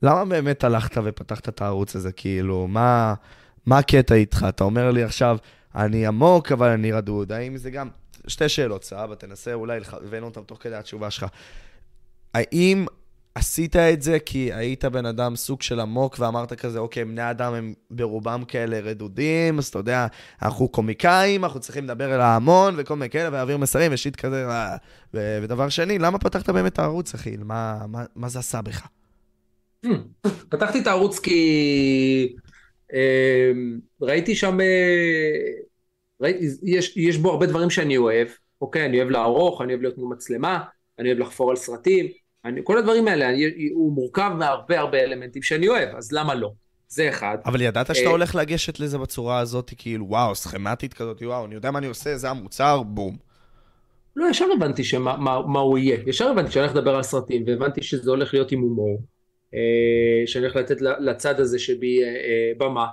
[0.02, 2.12] למה באמת הלכת ופתחת את הערוץ הזה?
[2.12, 3.14] כאילו, מה,
[3.66, 4.46] מה הקטע איתך?
[4.48, 5.36] אתה אומר לי עכשיו,
[5.74, 7.32] אני עמוק, אבל אני רדוד.
[7.32, 7.88] האם זה גם...
[8.26, 11.26] שתי שאלות, סבבה, תנסה אולי לכוון אותם תוך כדי התשובה שלך.
[12.34, 12.86] האם
[13.34, 17.54] עשית את זה כי היית בן אדם סוג של עמוק ואמרת כזה, אוקיי, בני אדם
[17.54, 20.06] הם ברובם כאלה רדודים, אז אתה יודע,
[20.42, 24.48] אנחנו קומיקאים, אנחנו צריכים לדבר אל ההמון וכל מיני כאלה, ולהעביר מסרים ושיט כזה.
[25.14, 27.36] ו- ודבר שני, למה פתחת באמת את הערוץ, אחי?
[27.36, 28.86] מה, מה, מה זה עשה בך?
[30.48, 32.36] פתחתי את הערוץ כי
[32.94, 33.50] אה,
[34.00, 35.60] ראיתי שם, אה,
[36.20, 38.28] ראיתי, יש, יש בו הרבה דברים שאני אוהב,
[38.60, 38.86] אוקיי?
[38.86, 40.60] אני אוהב לערוך, אני אוהב להיות מול מצלמה,
[40.98, 42.06] אני אוהב לחפור על סרטים,
[42.44, 46.52] אני, כל הדברים האלה, אני, הוא מורכב מהרבה הרבה אלמנטים שאני אוהב, אז למה לא?
[46.88, 47.38] זה אחד.
[47.44, 51.54] אבל ידעת שאתה אה, הולך לגשת לזה בצורה הזאת, כאילו, וואו, סכמטית כזאת, וואו, אני
[51.54, 53.16] יודע מה אני עושה, זה המוצר, בום.
[54.16, 55.98] לא, ישר הבנתי שמה, מה, מה הוא יהיה.
[56.06, 59.02] ישר הבנתי שאני הולך לדבר על סרטים, והבנתי שזה הולך להיות עם הומור.
[59.54, 62.86] אה, שאני הולך לתת לצד הזה שבי אה, אה, במה,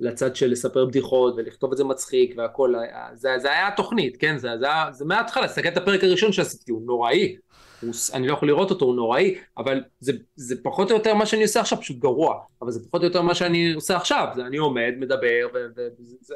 [0.00, 2.74] לצד של לספר בדיחות ולכתוב את זה מצחיק והכל,
[3.14, 4.38] זה, זה היה התוכנית, כן?
[4.38, 7.36] זה, זה, זה מההתחלה, תסתכל את הפרק הראשון שעשיתי, הוא נוראי,
[7.80, 11.26] הוא, אני לא יכול לראות אותו, הוא נוראי, אבל זה, זה פחות או יותר מה
[11.26, 14.46] שאני עושה עכשיו, פשוט גרוע, אבל זה פחות או יותר מה שאני עושה עכשיו, זה
[14.46, 16.34] אני עומד, מדבר, וזה,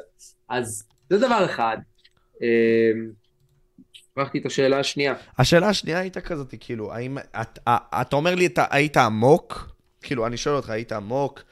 [0.49, 1.77] אז זה דבר אחד.
[4.11, 5.13] שכחתי את השאלה השנייה.
[5.37, 9.75] השאלה השנייה הייתה כזאת, כאילו, האם, את, אתה אומר לי, אתה היית עמוק?
[10.01, 11.43] כאילו, אני שואל אותך, היית עמוק?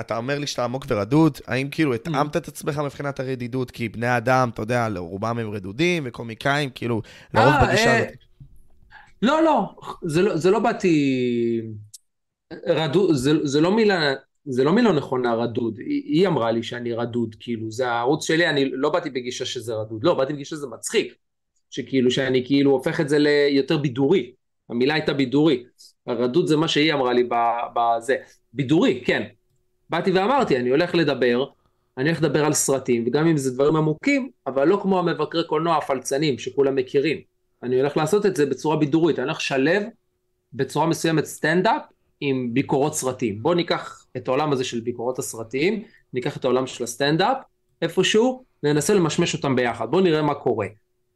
[0.00, 3.70] אתה אומר לי שאתה עמוק ורדוד, האם כאילו התאמת את עצמך מבחינת הרדידות?
[3.70, 7.02] כי בני אדם, אתה יודע, לרובם הם רדודים וקומיקאים, כאילו,
[7.34, 8.08] לרוב אה, בגישה אה, הזאת.
[9.22, 11.60] לא, לא, זה לא, זה לא באתי...
[12.66, 14.14] רדוד, זה, זה לא מילה...
[14.48, 18.50] זה לא מילה נכונה רדוד, היא, היא אמרה לי שאני רדוד, כאילו, זה הערוץ שלי,
[18.50, 21.14] אני לא באתי בגישה שזה רדוד, לא, באתי בגישה שזה מצחיק.
[21.70, 24.32] שכאילו, שאני כאילו הופך את זה ליותר בידורי.
[24.70, 25.64] המילה הייתה בידורי.
[26.06, 27.28] הרדוד זה מה שהיא אמרה לי
[27.74, 28.16] בזה.
[28.52, 29.22] בידורי, כן.
[29.90, 31.44] באתי ואמרתי, אני הולך לדבר,
[31.98, 35.76] אני הולך לדבר על סרטים, וגם אם זה דברים עמוקים, אבל לא כמו המבקרי קולנוע
[35.76, 37.20] הפלצנים שכולם מכירים.
[37.62, 39.82] אני הולך לעשות את זה בצורה בידורית, אני הולך לשלב
[40.52, 41.82] בצורה מסוימת סטנדאפ
[42.20, 43.42] עם ביקורות סרטים.
[43.42, 45.82] בואו ניקח את העולם הזה של ביקורות הסרטים,
[46.12, 47.36] ניקח את העולם של הסטנדאפ,
[47.82, 49.90] איפשהו, ננסה למשמש אותם ביחד.
[49.90, 50.66] בואו נראה מה קורה.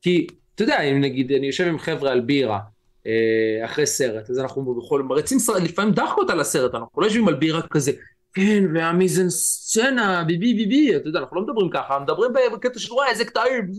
[0.02, 0.27] כי,
[0.62, 2.58] אתה יודע, אם נגיד אני יושב עם חבר'ה על בירה,
[3.06, 7.34] אה, אחרי סרט, אז אנחנו יכולים, מריצים לפעמים דחקות על הסרט, אנחנו לא יושבים על
[7.34, 7.92] בירה כזה,
[8.34, 13.08] כן, והמיזן סצנה, ביבי ביבי, אתה יודע, אנחנו לא מדברים ככה, מדברים בקטע של וואי,
[13.10, 13.72] איזה קטעים,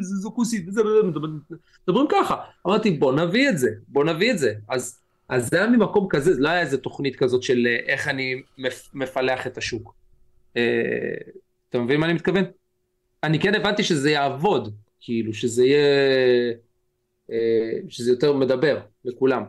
[0.00, 0.66] זו כוסית,
[1.86, 2.36] מדברים ככה.
[2.66, 4.54] אמרתי, בוא נביא את זה, בוא נביא את זה.
[4.68, 5.00] אז,
[5.38, 8.42] זה היה ממקום כזה, זה לא היה איזה תוכנית כזאת של אה, איך אני
[8.94, 9.94] מפלח את השוק.
[10.56, 10.62] אה,
[11.68, 12.44] אתה מבין מה אני מתכוון?
[13.22, 16.52] אני כן הבנתי שזה יעבוד, כאילו, שזה יהיה,
[17.30, 17.36] אה,
[17.88, 19.42] שזה יותר מדבר לכולם.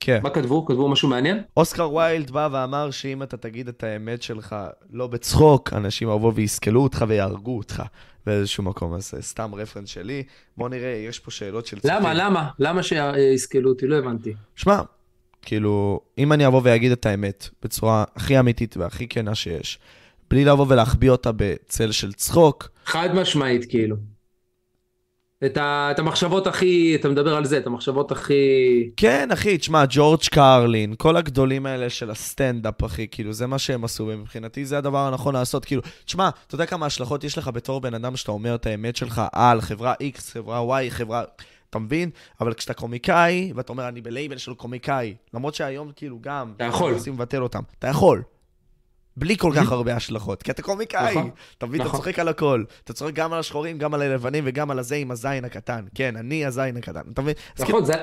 [0.00, 0.20] כן.
[0.22, 0.66] מה כתבו?
[0.66, 1.42] כתבו משהו מעניין?
[1.56, 4.56] אוסקר ויילד בא ואמר שאם אתה תגיד את האמת שלך
[4.90, 7.82] לא בצחוק, אנשים יבואו ויסכלו אותך ויהרגו אותך
[8.26, 8.94] באיזשהו מקום.
[8.94, 10.22] אז סתם רפרנס שלי.
[10.56, 11.96] בוא נראה, יש פה שאלות של צחקים.
[11.96, 12.14] למה?
[12.14, 12.48] למה?
[12.58, 13.86] למה שיסכלו אותי?
[13.86, 14.34] לא הבנתי.
[14.56, 14.80] שמע,
[15.42, 19.78] כאילו, אם אני אבוא ואגיד את האמת בצורה הכי אמיתית והכי כנה שיש,
[20.30, 22.68] בלי לבוא ולהחביא אותה בצל של צחוק.
[22.86, 23.96] חד משמעית, כאילו.
[25.46, 28.34] את, ה, את המחשבות הכי, אתה מדבר על זה, את המחשבות הכי...
[28.96, 33.84] כן, אחי, תשמע, ג'ורג' קרלין, כל הגדולים האלה של הסטנדאפ, אחי, כאילו, זה מה שהם
[33.84, 35.64] עשו, ומבחינתי זה הדבר הנכון לעשות.
[35.64, 38.96] כאילו, תשמע, אתה יודע כמה השלכות יש לך בתור בן אדם שאתה אומר את האמת
[38.96, 41.22] שלך על חברה X, חברה Y, חברה...
[41.70, 42.10] אתה מבין?
[42.40, 46.52] אבל כשאתה קומיקאי, ואתה אומר, אני בלייבל של קומיקאי, למרות שהיום, כאילו, גם...
[46.56, 46.92] אתה יכול.
[46.92, 47.62] רוצים לבטל אותם.
[47.78, 48.22] אתה יכול.
[49.16, 52.00] בלי כל כך הרבה השלכות, כי אתה קומיקאי, נכון, אתה מבין, אתה נכון.
[52.00, 52.64] צוחק על הכל.
[52.84, 55.84] אתה צוחק גם על השחורים, גם על הלבנים וגם על הזה עם הזין הקטן.
[55.94, 57.34] כן, אני הזין הקטן, אתה מבין?
[57.58, 57.94] נכון, זה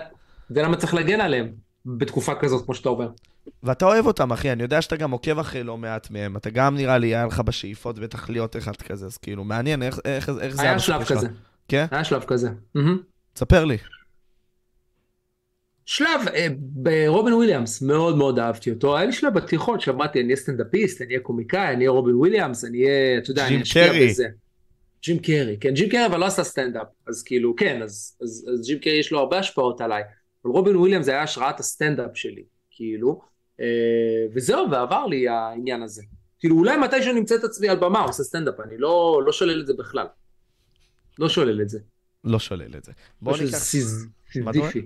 [0.50, 1.50] למה צריך להגן עליהם
[1.86, 3.10] בתקופה כזאת, כמו שאתה אומר.
[3.64, 6.38] ואתה אוהב אותם, אחי, אני יודע שאתה גם עוקב אחרי לא מעט מהם.
[6.38, 10.32] אתה גם, נראה לי, היה לך בשאיפות בטח להיות אחד כזה, אז כאילו, מעניין איך
[10.32, 10.62] זה...
[10.62, 11.28] היה שלב כזה.
[11.68, 11.86] כן?
[11.92, 12.50] היה שלב כזה.
[13.36, 13.78] ספר לי.
[15.88, 18.98] שלב אה, ברובין וויליאמס, מאוד מאוד אהבתי אותו.
[18.98, 22.66] היה לי שלב בתיכון שאמרתי, אני אהיה סטנדאפיסט, אני אהיה קומיקאי, אני אהיה רובין וויליאמס,
[22.66, 24.28] אני אהיה, אתה יודע, אני אשקיע בזה.
[25.04, 28.68] ג'ים קרי, כן, ג'ים קרי אבל לא עשה סטנדאפ, אז כאילו, כן, אז, אז, אז
[28.68, 30.04] ג'ים קרי יש לו הרבה השפעות עליי.
[30.46, 33.22] אבל רובין וויליאמס זה היה השראת הסטנדאפ שלי, כאילו,
[33.60, 33.66] אה,
[34.34, 36.04] וזהו, ועבר לי העניין הזה.
[36.40, 39.68] כאילו, אולי מתישהו נמצא את עצמי על במה, עושה סטנדאפ, אני לא, לא שולל את
[39.68, 40.06] זה בכלל.
[41.20, 41.80] לא שולל את זה.
[42.24, 42.92] לא שולל את זה.
[43.22, 43.58] בוא ניקח...
[43.58, 44.82] סיזיפי.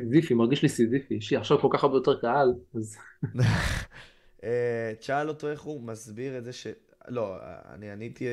[0.00, 2.96] סיזיפי, מרגיש לי סיזיפי, אישי, עכשיו כל כך הרבה יותר קהל, אז...
[4.44, 6.66] אה, תשאל אותו איך הוא מסביר את זה ש...
[7.08, 7.36] לא,
[7.74, 8.24] אני עניתי,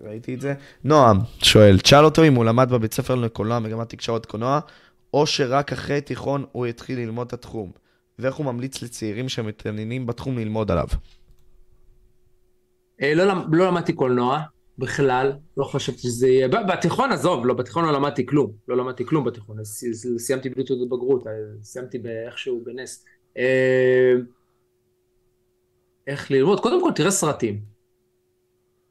[0.00, 0.54] ראיתי את זה.
[0.84, 4.60] נועם שואל, תשאל אותו אם הוא למד בבית ספר לקולנוע, מגמת תקשורת קולנוע,
[5.14, 7.70] או שרק אחרי תיכון הוא התחיל ללמוד את התחום,
[8.18, 10.86] ואיך הוא ממליץ לצעירים שמתעניינים בתחום ללמוד עליו.
[13.02, 14.40] אה, לא, לא למדתי קולנוע,
[14.80, 19.24] בכלל, לא חשבתי שזה יהיה, בתיכון עזוב, לא, בתיכון לא למדתי כלום, לא למדתי כלום
[19.24, 19.56] בתיכון,
[20.18, 21.32] סיימתי בלי תעודת בגרות, אה,
[21.62, 23.04] סיימתי באיכשהו בנס.
[23.38, 24.12] אה,
[26.06, 26.60] איך ללמוד?
[26.60, 27.60] קודם כל תראה סרטים.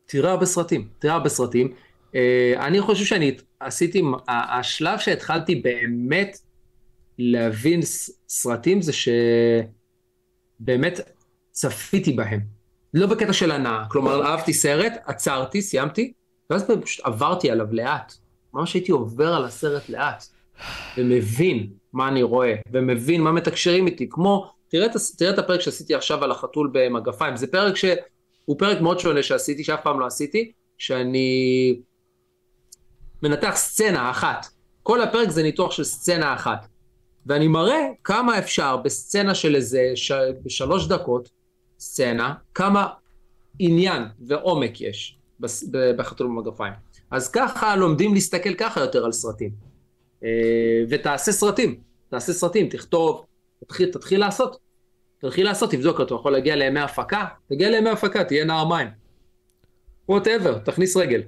[0.05, 1.73] תראה הרבה סרטים, תראה הרבה סרטים.
[2.15, 6.39] אה, אני חושב שאני עשיתי, השלב שהתחלתי באמת
[7.17, 7.79] להבין
[8.29, 8.91] סרטים זה
[10.59, 10.99] שבאמת
[11.51, 12.58] צפיתי בהם.
[12.93, 16.13] לא בקטע של הנאה, כלומר אהבתי סרט, עצרתי, סיימתי,
[16.49, 18.13] ואז פשוט עברתי עליו לאט.
[18.53, 20.25] ממש הייתי עובר על הסרט לאט,
[20.97, 25.95] ומבין מה אני רואה, ומבין מה מתקשרים איתי, כמו, תראה את, תראה את הפרק שעשיתי
[25.95, 30.51] עכשיו על החתול במגפיים, זה פרק שהוא פרק מאוד שונה שעשיתי, שאף פעם לא עשיתי,
[30.77, 31.79] שאני
[33.23, 34.45] מנתח סצנה אחת.
[34.83, 36.67] כל הפרק זה ניתוח של סצנה אחת.
[37.25, 40.11] ואני מראה כמה אפשר בסצנה של איזה ש...
[40.45, 41.29] בשלוש דקות,
[41.79, 42.87] סצנה, כמה
[43.59, 45.17] עניין ועומק יש
[45.97, 46.73] בחתול במגפיים.
[47.11, 49.51] אז ככה לומדים להסתכל ככה יותר על סרטים.
[50.23, 51.79] אה, ותעשה סרטים,
[52.09, 53.25] תעשה סרטים, תכתוב,
[53.63, 54.57] תתחיל, תתחיל לעשות.
[55.21, 58.87] תתחיל לעשות, תבדוק אותו, יכול להגיע לימי הפקה, תגיע לימי הפקה, תהיה נער מים.
[60.09, 61.21] ווטאבר, תכניס רגל.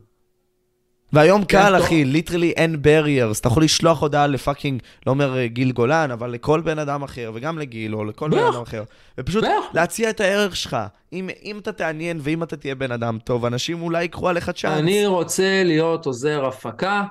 [1.13, 3.39] והיום כן, קל, אחי, literally אין barriers.
[3.39, 7.03] אתה יכול לשלוח הודעה ל fucking, לא אומר אה, גיל גולן, אבל לכל בן אדם
[7.03, 8.83] אחר, וגם לגיל, או לכל בן אדם אחר.
[9.17, 9.43] ופשוט
[9.73, 10.77] להציע את הערך שלך.
[11.13, 14.79] אם, אם אתה תעניין ואם אתה תהיה בן אדם טוב, אנשים אולי ייקחו עליך chance.
[14.79, 17.03] אני רוצה להיות עוזר הפקה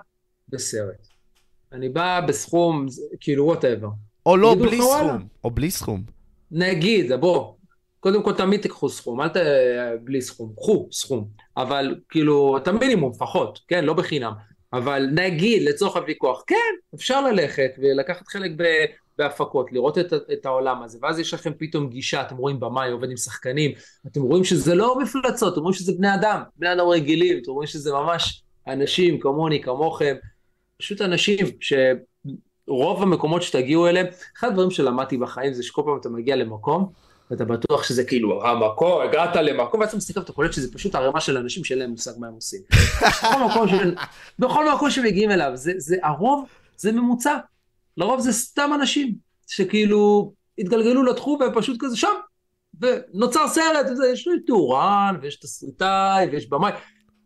[0.48, 1.06] בסרט.
[1.72, 2.86] אני בא בסכום,
[3.20, 3.88] כאילו, whatever.
[4.26, 5.26] או לא, בלי סכום.
[5.44, 6.02] או בלי סכום.
[6.50, 7.52] נגיד, בוא,
[8.00, 9.36] קודם כל תמיד תיקחו סכום, אל ת...
[10.04, 14.32] בלי סכום, קחו סכום, אבל כאילו, את המינימום לפחות, כן, לא בחינם.
[14.72, 18.64] אבל נגיד, לצורך הוויכוח, כן, אפשר ללכת ולקחת חלק ב...
[19.20, 23.10] בהפקות, לראות את, את העולם הזה, ואז יש לכם פתאום גישה, אתם רואים במאי עובד
[23.10, 23.72] עם שחקנים,
[24.06, 27.66] אתם רואים שזה לא מפלצות, אתם רואים שזה בני אדם, בני אדם רגילים, אתם רואים
[27.66, 30.14] שזה ממש אנשים כמוני, כמוכם,
[30.78, 34.06] פשוט אנשים שרוב המקומות שתגיעו אליהם,
[34.38, 36.92] אחד הדברים שלמדתי בחיים זה שכל פעם אתה מגיע למקום,
[37.30, 41.20] ואתה בטוח שזה כאילו המקום, הגעת למקום, ואז אתה מסתכל ואתה קולט שזה פשוט ערימה
[41.20, 42.60] של אנשים שאין להם מושג מה הם עושים.
[43.02, 43.72] בכל מקום, ש...
[44.38, 47.36] בכל מקום שמגיעים אליו, זה, זה, הרוב זה ממוצע.
[47.96, 49.14] לרוב זה סתם אנשים
[49.46, 52.08] שכאילו התגלגלו לתחום והם פשוט כזה שם,
[52.80, 56.72] ונוצר סרט, וזה, יש תאורן, ויש תסריטאי, ויש במאי.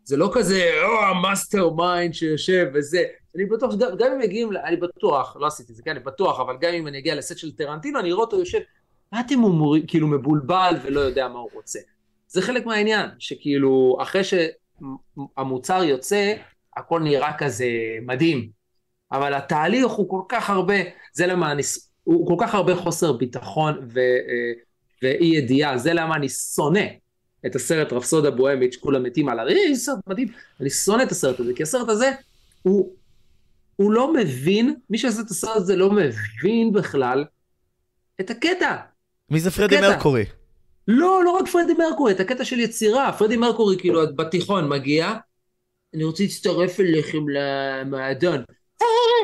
[0.03, 3.03] זה לא כזה, או, ה mastermind שיושב וזה.
[3.35, 6.55] אני בטוח שגם אם מגיעים, אני בטוח, לא עשיתי את זה, כן, אני בטוח, אבל
[6.61, 8.59] גם אם אני אגיע לסט של טרנטינו, אני אראה אותו יושב,
[9.15, 11.79] מה אתם אומרים, כאילו מבולבל ולא יודע מה הוא רוצה.
[12.27, 16.33] זה חלק מהעניין, שכאילו, אחרי שהמוצר יוצא,
[16.77, 17.67] הכל נראה כזה
[18.01, 18.49] מדהים.
[19.11, 20.75] אבל התהליך הוא כל כך הרבה,
[21.13, 21.61] זה למה אני,
[22.03, 24.51] הוא כל כך הרבה חוסר ביטחון ו, אה,
[25.01, 26.85] ואי ידיעה, זה למה אני שונא
[27.45, 30.27] את הסרט רפסודה בוהמית שכולם מתים על הרי, סרט מדהים,
[30.61, 32.11] אני שונא את הסרט הזה, כי הסרט הזה
[32.61, 32.93] הוא,
[33.75, 37.25] הוא לא מבין, מי שעשה את הסרט הזה לא מבין בכלל
[38.19, 38.94] את הקטע.
[39.29, 40.25] מי זה פרדי מרקורי?
[40.87, 45.13] לא, לא רק פרדי מרקורי, את הקטע של יצירה, פרדי מרקורי כאילו בתיכון מגיע,
[45.95, 48.43] אני רוצה להצטרף אליכם למועדון.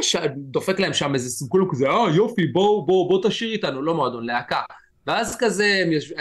[0.02, 0.15] ש...
[0.36, 4.26] דופק להם שם איזה סיכול כזה, אה יופי, בוא, בוא, בוא תשאיר איתנו, לא מועדון,
[4.26, 4.61] להקה.
[5.07, 6.15] ואז כזה, יושב...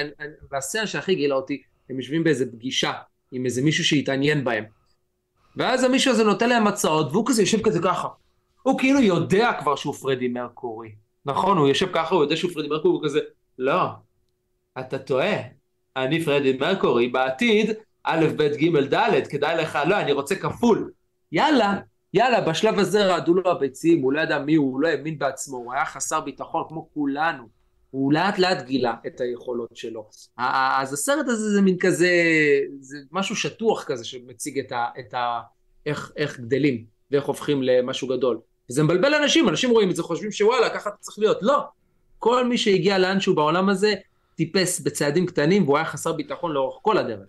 [0.51, 2.93] והסצנה שהכי גילה אותי, הם יושבים באיזה פגישה
[3.32, 4.65] עם איזה מישהו שהתעניין בהם.
[5.57, 8.09] ואז המישהו הזה נותן להם הצעות, והוא כזה יושב כזה ככה.
[8.62, 10.89] הוא כאילו יודע כבר שהוא פרדי מרקורי.
[11.27, 13.20] נכון, הוא יושב ככה, הוא יודע שהוא פרדי מרקורי, הוא כזה,
[13.61, 13.89] לא,
[14.78, 15.37] אתה טועה.
[15.97, 17.70] אני פרדי מרקורי, בעתיד,
[18.05, 20.91] א', ב', ג', ד', כדאי לך, לא, אני רוצה כפול.
[21.32, 21.78] יאללה,
[22.15, 25.57] יאללה, בשלב הזה רעדו לו הביצים, הוא לא ידע מי הוא, הוא לא האמין בעצמו,
[25.57, 27.49] הוא היה חסר ביטחון כמו כולנו.
[27.91, 30.09] הוא לאט לאט גילה את היכולות שלו.
[30.37, 32.11] אז הסרט הזה זה מין כזה,
[32.81, 34.87] זה משהו שטוח כזה שמציג את ה...
[34.99, 35.41] את ה
[35.87, 38.41] איך, איך גדלים ואיך הופכים למשהו גדול.
[38.70, 41.39] וזה מבלבל אנשים, אנשים רואים את זה, חושבים שוואלה, ככה אתה צריך להיות.
[41.43, 41.80] לא.
[42.21, 43.95] כל מי שהגיע לאנשהו בעולם הזה,
[44.35, 47.29] טיפס בצעדים קטנים והוא היה חסר ביטחון לאורך כל הדרך.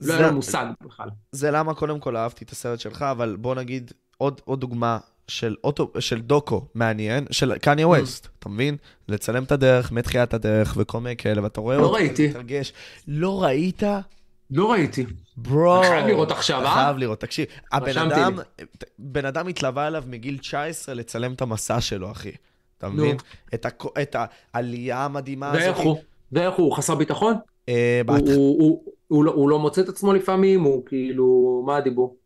[0.00, 1.08] לא היה לו מושג בכלל.
[1.32, 5.56] זה למה קודם כל אהבתי את הסרט שלך, אבל בוא נגיד עוד, עוד דוגמה של,
[5.64, 8.76] אוטו, של דוקו מעניין, של קניה ווסט, אתה מבין?
[9.08, 12.28] לצלם את הדרך, מתחילת הדרך וכל מיני כאלה, ואתה רואה לא ראיתי.
[12.28, 12.72] מתרגש.
[13.08, 13.82] לא ראית?
[14.50, 15.06] לא ראיתי.
[15.36, 15.82] ברו.
[15.82, 16.74] חייב לראות עכשיו, אה?
[16.74, 17.20] חייב לראות.
[17.20, 18.38] תקשיב, הבן אדם,
[18.98, 22.32] בן אדם התלווה אליו מגיל 19 לצלם את המסע שלו, אחי.
[22.82, 23.16] אתה מבין?
[23.54, 24.16] את,
[24.54, 25.62] העלייה המדהימה הזאת.
[25.62, 25.96] ואיך הוא?
[26.32, 26.76] ואיך הוא?
[26.76, 27.34] חסר ביטחון?
[27.68, 30.62] אה, הוא, הוא, הוא, הוא, לא, הוא לא מוצא את עצמו לפעמים?
[30.62, 32.16] הוא כאילו, מה הדיבור?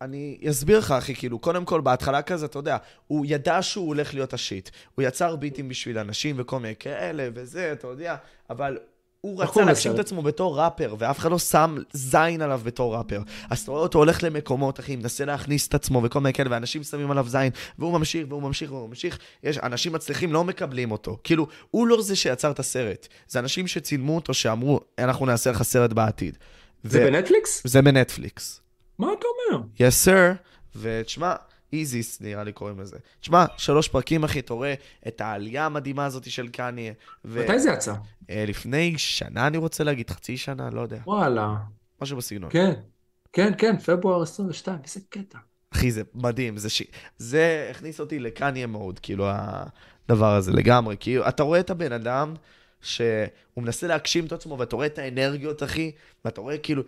[0.00, 2.76] אני אסביר לך, אחי, כאילו, קודם כל, בהתחלה כזה, אתה יודע,
[3.06, 4.70] הוא ידע שהוא הולך להיות השיט.
[4.94, 8.16] הוא יצר ביטים בשביל אנשים וכל מיני כאלה וזה, אתה יודע,
[8.50, 8.78] אבל
[9.24, 13.22] הוא רצה להגשים את עצמו בתור ראפר, ואף אחד לא שם זין עליו בתור ראפר.
[13.50, 16.82] אז אתה רואה אותו הולך למקומות, אחי, מנסה להכניס את עצמו וכל מיני כאלה, ואנשים
[16.82, 19.18] שמים עליו זין, והוא ממשיך, והוא ממשיך, והוא ממשיך.
[19.42, 21.18] יש אנשים מצליחים, לא מקבלים אותו.
[21.24, 23.08] כאילו, הוא לא זה שיצר את הסרט.
[23.28, 26.38] זה אנשים שצילמו אותו, שאמרו, אנחנו נעשה לך סרט בעתיד.
[26.82, 27.06] זה ו...
[27.06, 27.62] בנטפליקס?
[27.64, 28.60] זה בנטפליקס.
[28.98, 29.64] מה אתה אומר?
[29.78, 30.36] yes sir,
[30.76, 31.34] ותשמע,
[31.80, 32.96] איזיס נראה לי קוראים לזה.
[33.20, 34.74] תשמע, שלוש פרקים, אחי, אתה רואה
[35.08, 36.92] את העלייה המדהימה הזאת של קניה.
[37.24, 37.44] ו...
[37.44, 37.94] מתי זה יצא?
[38.30, 40.98] אה, לפני שנה, אני רוצה להגיד, חצי שנה, לא יודע.
[41.06, 41.54] וואלה.
[42.02, 42.50] משהו בסגנון.
[42.50, 42.72] כן,
[43.32, 45.38] כן, כן, פברואר 22, איזה קטע.
[45.74, 46.82] אחי, זה מדהים, זה ש...
[47.18, 50.96] זה הכניס אותי לקניה מאוד, כאילו, הדבר הזה לגמרי.
[51.00, 52.34] כאילו, אתה רואה את הבן אדם...
[52.84, 55.92] שהוא מנסה להגשים את עצמו, ואתה רואה את האנרגיות, אחי,
[56.24, 56.82] ואתה רואה כאילו,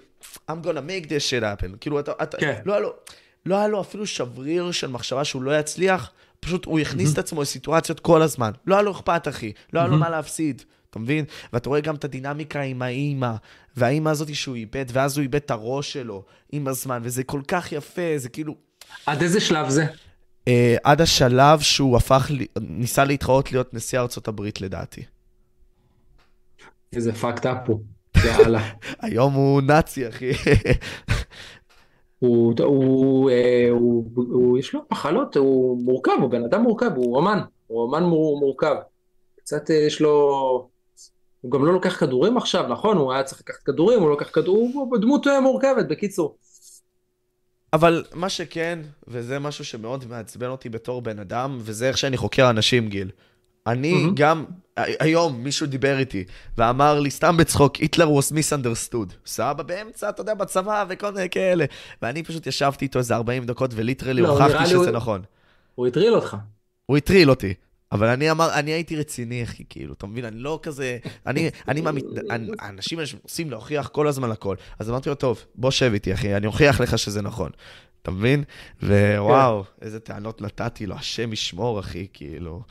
[0.50, 1.76] I'm gonna make this shit happen.
[1.80, 2.60] כאילו, אתה, אתה, כן.
[2.64, 2.94] לא, לו,
[3.46, 6.10] לא היה לו אפילו שבריר של מחשבה שהוא לא יצליח,
[6.40, 7.12] פשוט הוא הכניס mm-hmm.
[7.12, 8.50] את עצמו לסיטואציות כל הזמן.
[8.66, 9.90] לא היה לו אכפת, אחי, לא היה mm-hmm.
[9.90, 10.62] לו מה להפסיד.
[10.90, 11.24] אתה מבין?
[11.52, 13.32] ואתה רואה גם את הדינמיקה עם האימא,
[13.76, 17.72] והאימא הזאת שהוא איבד, ואז הוא איבד את הראש שלו עם הזמן, וזה כל כך
[17.72, 18.54] יפה, זה כאילו...
[19.06, 19.86] עד איזה שלב זה?
[20.48, 20.48] Uh,
[20.84, 25.02] עד השלב שהוא הפך, ניסה להתחרות להיות נשיא ארצות הברית לדעתי.
[26.92, 27.80] איזה פאקד אפ הוא,
[28.24, 28.70] יאללה.
[29.02, 30.30] היום הוא נאצי, אחי.
[32.18, 37.16] הוא, הוא, אה, הוא, הוא, יש לו מחלות, הוא מורכב, הוא בן אדם מורכב, הוא
[37.16, 38.74] אומן, הוא אומן מורכב.
[39.36, 40.10] קצת אה, יש לו,
[41.40, 42.96] הוא גם לא לוקח כדורים עכשיו, נכון?
[42.96, 46.36] הוא היה צריך לקחת כדורים, הוא לקח כדורים, הוא דמות אה, מורכבת, בקיצור.
[47.72, 48.78] אבל מה שכן,
[49.08, 53.10] וזה משהו שמאוד מעצבן אותי בתור בן אדם, וזה איך שאני חוקר אנשים, גיל.
[53.66, 54.10] אני mm-hmm.
[54.14, 54.44] גם
[54.76, 56.24] היום מישהו דיבר איתי
[56.58, 59.12] ואמר לי, סתם בצחוק, היטלר was misunderstood.
[59.26, 61.64] סבא באמצע, אתה יודע, בצבא וכל מיני כאלה.
[62.02, 65.22] ואני פשוט ישבתי איתו איזה 40 דקות וליטרלי לא, הוכחתי שזה הוא- נכון.
[65.74, 66.36] הוא הטריל אותך.
[66.86, 67.54] הוא הטריל אותי.
[67.92, 70.24] אבל אני אמר, אני הייתי רציני, אחי, כאילו, אתה מבין?
[70.24, 71.82] אני לא כזה, אני, אני.
[72.30, 74.56] אני- האנשים האלה שמנסים להוכיח כל הזמן הכל.
[74.78, 77.50] אז אמרתי לו, טוב, בוא שב איתי, אחי, אני אוכיח לך שזה נכון.
[78.06, 78.44] אתה מבין?
[78.82, 82.62] ווואו, איזה טענות נתתי לו, השם ישמור, אחי, כאילו.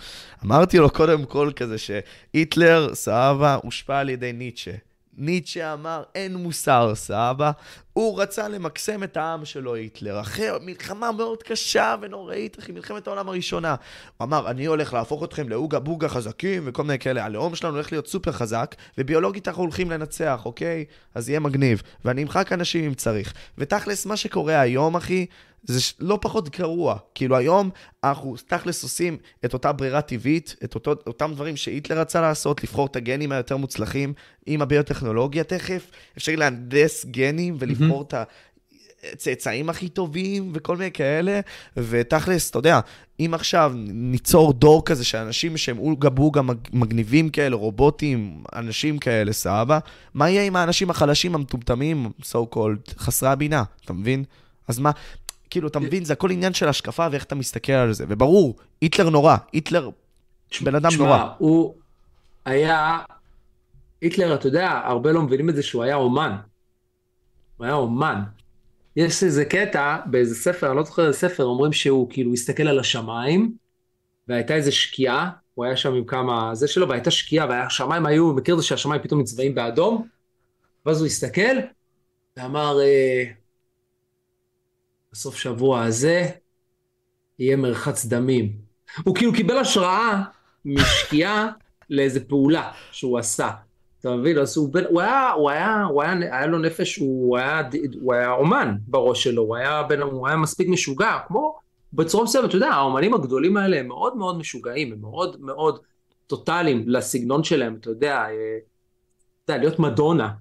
[0.45, 4.71] אמרתי לו קודם כל כזה שהיטלר, סבבה, הושפע על ידי ניטשה.
[5.17, 7.51] ניטשה אמר, אין מוסר, סבבה.
[7.97, 13.29] הוא רצה למקסם את העם שלו, היטלר, אחרי מלחמה מאוד קשה ונוראית, אחי, מלחמת העולם
[13.29, 13.75] הראשונה.
[14.17, 17.25] הוא אמר, אני הולך להפוך אתכם לאוגה בוגה חזקים וכל מיני כאלה.
[17.25, 20.85] הלאום שלנו הולך להיות סופר חזק, וביולוגית אנחנו הולכים לנצח, אוקיי?
[21.15, 21.81] אז יהיה מגניב.
[22.05, 23.33] ואני אמחק אנשים אם צריך.
[23.57, 25.25] ותכלס, מה שקורה היום, אחי,
[25.67, 26.97] זה לא פחות גרוע.
[27.15, 27.69] כאילו היום
[28.03, 32.85] אנחנו תכלס עושים את אותה ברירה טבעית, את אותו, אותם דברים שהיטלר רצה לעשות, לבחור
[32.85, 34.13] את הגנים היותר מוצלחים
[34.45, 35.91] עם הביוטכנולוגיה תכף.
[36.17, 37.55] אפשר להנדס גנים
[37.85, 38.13] ולבחור את
[39.13, 41.39] הצאצאים הכי טובים וכל מיני כאלה.
[41.77, 42.79] ותכלס, אתה יודע,
[43.19, 48.97] אם עכשיו ניצור דור כזה של אנשים שהם אולגה בוגה מג- מגניבים כאלה, רובוטים, אנשים
[48.97, 49.79] כאלה, סבבה,
[50.13, 54.23] מה יהיה עם האנשים החלשים, המטומטמים, so called, חסרי הבינה, אתה מבין?
[54.67, 54.91] אז מה,
[55.49, 58.05] כאילו, אתה מבין, זה הכל עניין של השקפה ואיך אתה מסתכל על זה.
[58.09, 59.89] וברור, היטלר נורא, היטלר
[60.61, 61.27] בן אדם תשמע, נורא.
[61.37, 61.73] הוא
[62.45, 62.99] היה...
[64.01, 66.35] היטלר, אתה יודע, הרבה לא מבינים את זה שהוא היה אומן.
[67.57, 68.21] הוא היה אומן.
[68.95, 72.79] יש איזה קטע באיזה ספר, אני לא זוכר איזה ספר, אומרים שהוא כאילו הסתכל על
[72.79, 73.53] השמיים,
[74.27, 76.55] והייתה איזה שקיעה, הוא היה שם עם כמה...
[76.55, 80.07] זה שלו, והייתה שקיעה, והשמיים היו, מכיר את זה שהשמיים פתאום נצבעים באדום?
[80.85, 81.57] ואז הוא הסתכל,
[82.37, 83.23] ואמר, אה,
[85.11, 86.29] בסוף שבוע הזה
[87.39, 88.57] יהיה מרחץ דמים.
[89.03, 90.23] הוא כאילו קיבל השראה
[90.65, 91.47] משקיעה
[91.89, 93.49] לאיזה פעולה שהוא עשה.
[94.05, 94.37] אתה מבין?
[94.37, 97.61] אז הוא, בן, הוא, היה, הוא, היה, הוא היה, היה לו נפש, הוא היה,
[98.01, 101.59] הוא היה אומן בראש שלו, הוא היה, בן, הוא היה מספיק משוגע, כמו
[101.93, 105.79] בצורה מסוימת, אתה יודע, האומנים הגדולים האלה הם מאוד מאוד משוגעים, הם מאוד מאוד
[106.27, 108.57] טוטאליים לסגנון שלהם, אתה יודע, אה,
[109.45, 110.31] אתה יודע, להיות מדונה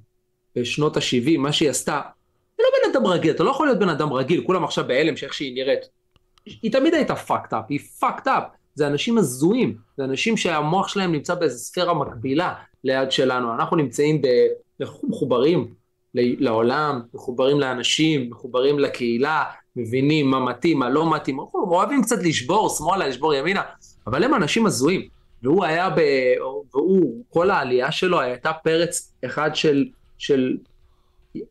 [0.57, 2.01] בשנות ה-70, מה שהיא עשתה,
[2.59, 5.17] היא לא בן אדם רגיל, אתה לא יכול להיות בן אדם רגיל, כולם עכשיו בהלם
[5.17, 5.81] שאיך שהיא נראית.
[6.47, 8.43] היא תמיד הייתה fucked up, היא fucked up.
[8.75, 12.55] זה אנשים הזויים, זה אנשים שהמוח שלהם נמצא באיזו ספירה מקבילה
[12.85, 13.55] ליד שלנו.
[13.55, 14.27] אנחנו נמצאים ב...
[14.81, 15.75] אנחנו מחוברים
[16.15, 19.45] לעולם, מחוברים לאנשים, מחוברים לקהילה,
[19.77, 21.41] מבינים מה מתאים, מה לא מתאים.
[21.41, 23.63] אנחנו אוהבים קצת לשבור שמאלה, לשבור ימינה,
[24.07, 25.09] אבל הם אנשים הזויים.
[25.43, 26.01] והוא היה ב...
[26.75, 29.85] והוא, כל העלייה שלו הייתה פרץ אחד של,
[30.19, 30.57] של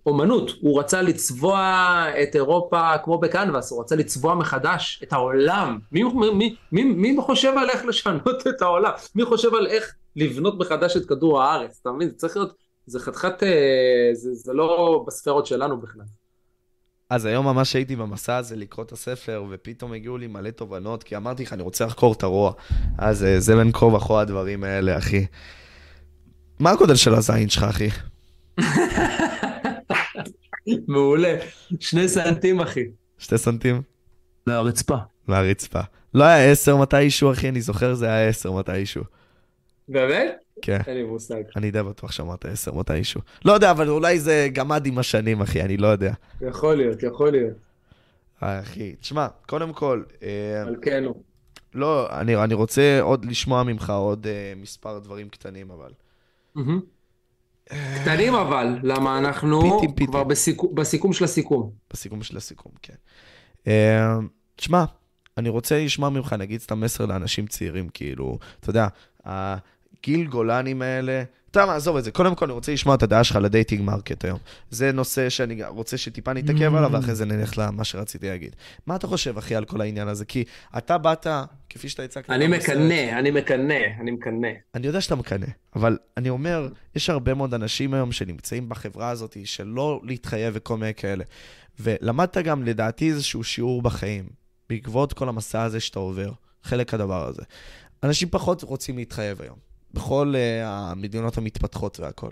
[0.06, 5.80] אומנות, הוא רצה לצבוע את אירופה כמו בקנבס, הוא רצה לצבוע מחדש את העולם.
[5.92, 6.04] מי,
[6.34, 8.92] מי, מי, מי חושב על איך לשנות את העולם?
[9.16, 11.80] מי חושב על איך לבנות מחדש את כדור הארץ?
[11.82, 12.10] אתה מבין?
[12.10, 12.54] זה צריך להיות,
[12.86, 16.06] זה חתיכת, אה, זה, זה לא בספירות שלנו בכלל.
[17.10, 21.16] אז היום ממש הייתי במסע הזה לקרוא את הספר, ופתאום הגיעו לי מלא תובנות, כי
[21.16, 22.54] אמרתי לך, אני רוצה לחקור את הרוע.
[22.98, 25.26] אז זה בין כה וכה הדברים האלה, אחי.
[26.60, 27.90] מה הגודל של הזין שלך, אחי?
[30.88, 31.36] מעולה.
[31.80, 32.84] שני סנטים, אחי.
[33.18, 33.82] שתי סנטים?
[34.48, 34.98] מהרצפה.
[35.28, 35.82] מהרצפה.
[36.14, 39.04] לא היה עשר מתישהו, אחי, אני זוכר זה היה עשר מתישהו.
[39.90, 40.36] באמת?
[40.62, 40.80] כן.
[40.88, 41.42] אין לי מושג.
[41.56, 43.22] אני די בטוח שאמרת עשר מתישהו.
[43.46, 46.14] לא יודע, אבל אולי זה גמד עם השנים, אחי, אני לא יודע.
[46.42, 47.58] יכול להיות, יכול להיות.
[48.40, 51.14] אחי, תשמע, קודם כל, אה, מלכנו.
[51.74, 55.92] לא, אני, אני רוצה עוד לשמוע ממך עוד אה, מספר דברים קטנים, אבל.
[58.02, 60.08] קטנים אבל, למה אנחנו פיטים, פיטים.
[60.08, 61.72] כבר בסיכום- בסיכום של הסיכום.
[61.94, 62.94] בסיכום של הסיכום, כן.
[63.68, 64.18] אה,
[64.56, 64.84] תשמע,
[65.38, 68.88] אני רוצה לשמוע ממך, נגיד סתם מסר לאנשים צעירים, כאילו, אתה יודע,
[70.04, 72.12] הגיל גולנים האלה, אתה יודע מה, עזוב את זה.
[72.12, 74.40] קודם כל, אני רוצה לשמוע את הדעה שלך ל dating market היום.
[74.70, 78.56] זה נושא שאני רוצה שטיפה נתעכב עליו, ואחרי זה נלך למה שרציתי להגיד.
[78.88, 80.26] מה אתה חושב, אחי, על כל העניין הזה?
[80.26, 80.44] כי
[80.78, 81.28] אתה באת,
[81.70, 82.30] כפי שאתה הצגת...
[82.30, 84.48] אני מקנא, אני מקנא, אני מקנא.
[84.76, 89.38] אני יודע שאתה מקנא, אבל אני אומר, יש הרבה מאוד אנשים היום שנמצאים בחברה הזאת
[89.44, 91.24] שלא להתחייב וכל מיני כאלה.
[91.80, 94.26] ולמדת גם, לדעתי, איזשהו שיעור בחיים,
[94.70, 96.32] בעקבות כל המסע הזה שאתה עובר,
[96.64, 97.42] חלק הדבר הזה.
[98.04, 102.30] אנשים פחות רוצים להתחייב היום, בכל uh, המדינות המתפתחות והכל.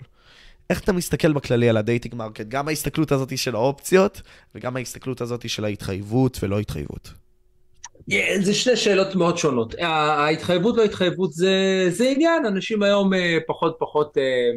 [0.70, 2.46] איך אתה מסתכל בכללי על ה dating market?
[2.48, 4.22] גם ההסתכלות הזאת של האופציות,
[4.54, 7.12] וגם ההסתכלות הזאת של ההתחייבות ולא התחייבות.
[8.10, 9.74] Yeah, זה שני שאלות מאוד שונות.
[9.80, 14.50] ההתחייבות לא התחייבות זה, זה עניין, אנשים היום אה, פחות פחות אה,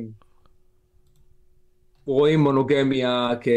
[2.06, 3.48] רואים מונוגמיה כ,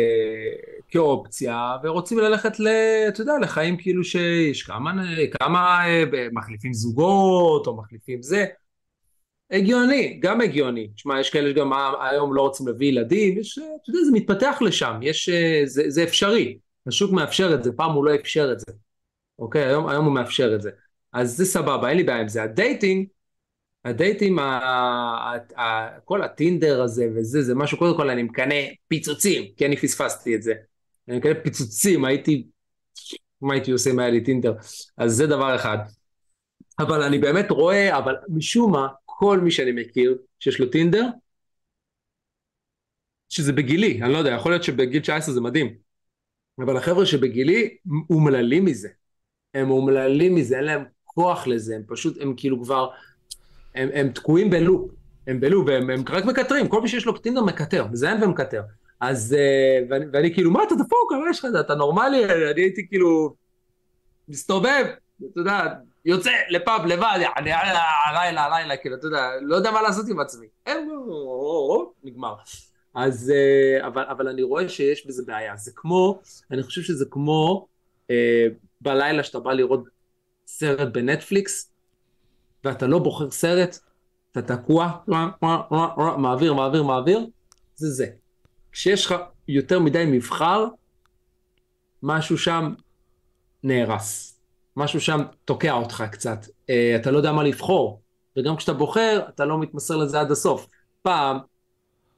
[0.88, 2.68] כאופציה, ורוצים ללכת, ל,
[3.08, 4.92] אתה יודע, לחיים כאילו שיש כמה,
[5.40, 5.80] כמה
[6.32, 8.44] מחליפים זוגות, או מחליפים זה.
[9.50, 10.88] הגיוני, גם הגיוני.
[10.88, 14.98] תשמע, יש כאלה שגם היום לא רוצים להביא ילדים, יש, אתה יודע, זה מתפתח לשם,
[15.02, 15.30] יש,
[15.64, 16.58] זה, זה אפשרי.
[16.86, 18.66] השוק מאפשר את זה, פעם הוא לא אפשר את זה.
[19.38, 19.64] אוקיי?
[19.64, 20.70] היום, היום הוא מאפשר את זה.
[21.12, 22.42] אז זה סבבה, אין לי בעיה עם זה.
[22.42, 23.06] ה dating,
[23.84, 28.54] הדייטים, ה, ה, ה, כל הטינדר הזה וזה, זה משהו, קודם כל אני מקנא
[28.88, 30.54] פיצוצים, כי אני פספסתי את זה.
[31.08, 32.46] אני מקנא פיצוצים, הייתי,
[33.40, 34.54] מה הייתי עושה אם היה לי טינדר?
[34.96, 35.78] אז זה דבר אחד.
[36.78, 41.06] אבל אני באמת רואה, אבל משום מה, כל מי שאני מכיר שיש לו טינדר,
[43.28, 45.74] שזה בגילי, אני לא יודע, יכול להיות שבגיל 19 זה מדהים,
[46.58, 47.76] אבל החבר'ה שבגילי
[48.10, 48.88] אומללים מזה.
[49.54, 52.90] הם אומללים מזה, אין להם כוח לזה, הם פשוט, הם כאילו כבר,
[53.74, 54.90] הם, הם תקועים בלופ,
[55.26, 58.62] הם בלופ, והם הם רק מקטרים, כל מי שיש לו טינדר מקטר, מזיין ומקטר.
[59.00, 62.24] אז, uh, ואני, ואני כאילו, מה אתה דפוק, מה יש לך, אתה נורמלי?
[62.24, 63.34] אני הייתי כאילו,
[64.28, 64.84] מסתובב,
[65.32, 65.62] אתה יודע,
[66.04, 70.46] יוצא לפאב לבד, אני הלילה, הלילה, כאילו, אתה יודע, לא יודע מה לעשות עם עצמי.
[72.04, 72.34] נגמר.
[72.94, 75.56] אז, אה, אבל, אבל אני רואה שיש בזה בעיה.
[75.56, 76.20] זה כמו,
[76.50, 77.66] אני חושב שזה כמו
[78.10, 78.46] אה,
[78.80, 79.84] בלילה שאתה בא לראות
[80.46, 81.72] סרט בנטפליקס,
[82.64, 83.78] ואתה לא בוחר סרט,
[84.32, 84.90] אתה תקוע,
[86.18, 87.26] מעביר, מעביר, מעביר,
[87.74, 88.06] זה זה.
[88.72, 89.14] כשיש לך
[89.48, 90.66] יותר מדי מבחר,
[92.02, 92.74] משהו שם
[93.62, 94.37] נהרס.
[94.78, 96.46] משהו שם תוקע אותך קצת.
[96.70, 98.00] אה, אתה לא יודע מה לבחור,
[98.36, 100.66] וגם כשאתה בוחר, אתה לא מתמסר לזה עד הסוף.
[101.02, 101.38] פעם,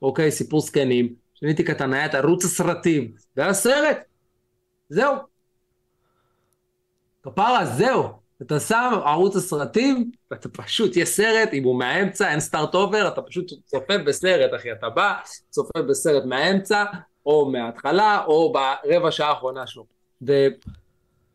[0.02, 3.98] אוקיי, סיפור זקנים, כשאני קטן היה את ערוץ הסרטים, והיה סרט,
[4.88, 5.14] זהו.
[7.22, 8.04] כפרה, זהו.
[8.42, 13.22] אתה שם ערוץ הסרטים, ואתה פשוט, יש סרט, אם הוא מהאמצע, אין סטארט אובר, אתה
[13.22, 14.72] פשוט צופה בסרט, אחי.
[14.72, 15.14] אתה בא,
[15.50, 16.84] צופה בסרט מהאמצע,
[17.26, 19.86] או מההתחלה, או ברבע שעה האחרונה שלו.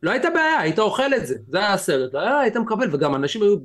[0.06, 3.15] ולא הייתה בעיה, היית אוכל את זה, זה היה הסרט, לא היה, היית מקבל, וגם
[3.15, 3.57] אנשים היו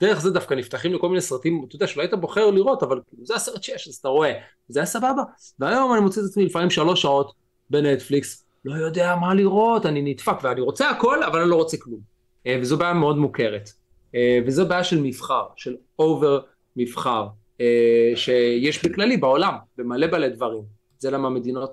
[0.00, 3.34] דרך זה דווקא נפתחים לכל מיני סרטים, אתה יודע, שלא היית בוחר לראות, אבל זה
[3.34, 4.32] הסרט שיש, אז אתה רואה,
[4.68, 5.22] זה היה סבבה.
[5.58, 7.32] והיום אני מוצא את עצמי לפעמים שלוש שעות
[7.70, 12.00] בנטפליקס, לא יודע מה לראות, אני נדפק, ואני רוצה הכל, אבל אני לא רוצה כלום.
[12.46, 13.70] אה, וזו בעיה מאוד מוכרת.
[14.14, 16.40] אה, וזו בעיה של מבחר, של over
[16.76, 17.26] מבחר,
[17.60, 20.62] אה, שיש בכללי בעולם, במלא מלא דברים.
[20.98, 21.72] זה למה מדינות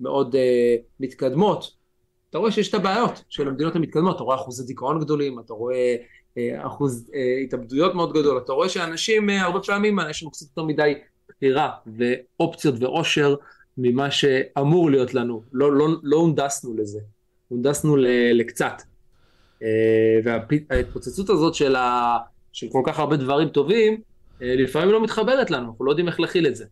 [0.00, 0.36] מאוד
[1.00, 1.77] מתקדמות.
[2.30, 5.96] אתה רואה שיש את הבעיות של המדינות המתקדמות, אתה רואה אחוזי דיכאון גדולים, אתה רואה
[6.58, 7.10] אחוז
[7.44, 10.94] התאבדויות מאוד גדול, אתה רואה שאנשים הרבה פעמים, יש לנו קצת יותר מדי
[11.28, 13.34] בחירה ואופציות ואושר
[13.78, 17.00] ממה שאמור להיות לנו, לא, לא, לא הונדסנו לזה,
[17.48, 17.96] הונדסנו
[18.34, 18.82] לקצת.
[19.62, 22.16] אה, וההתפוצצות הזאת של, ה,
[22.52, 24.00] של כל כך הרבה דברים טובים,
[24.42, 26.64] אה, לפעמים לא מתחברת לנו, אנחנו לא יודעים איך להכיל את זה.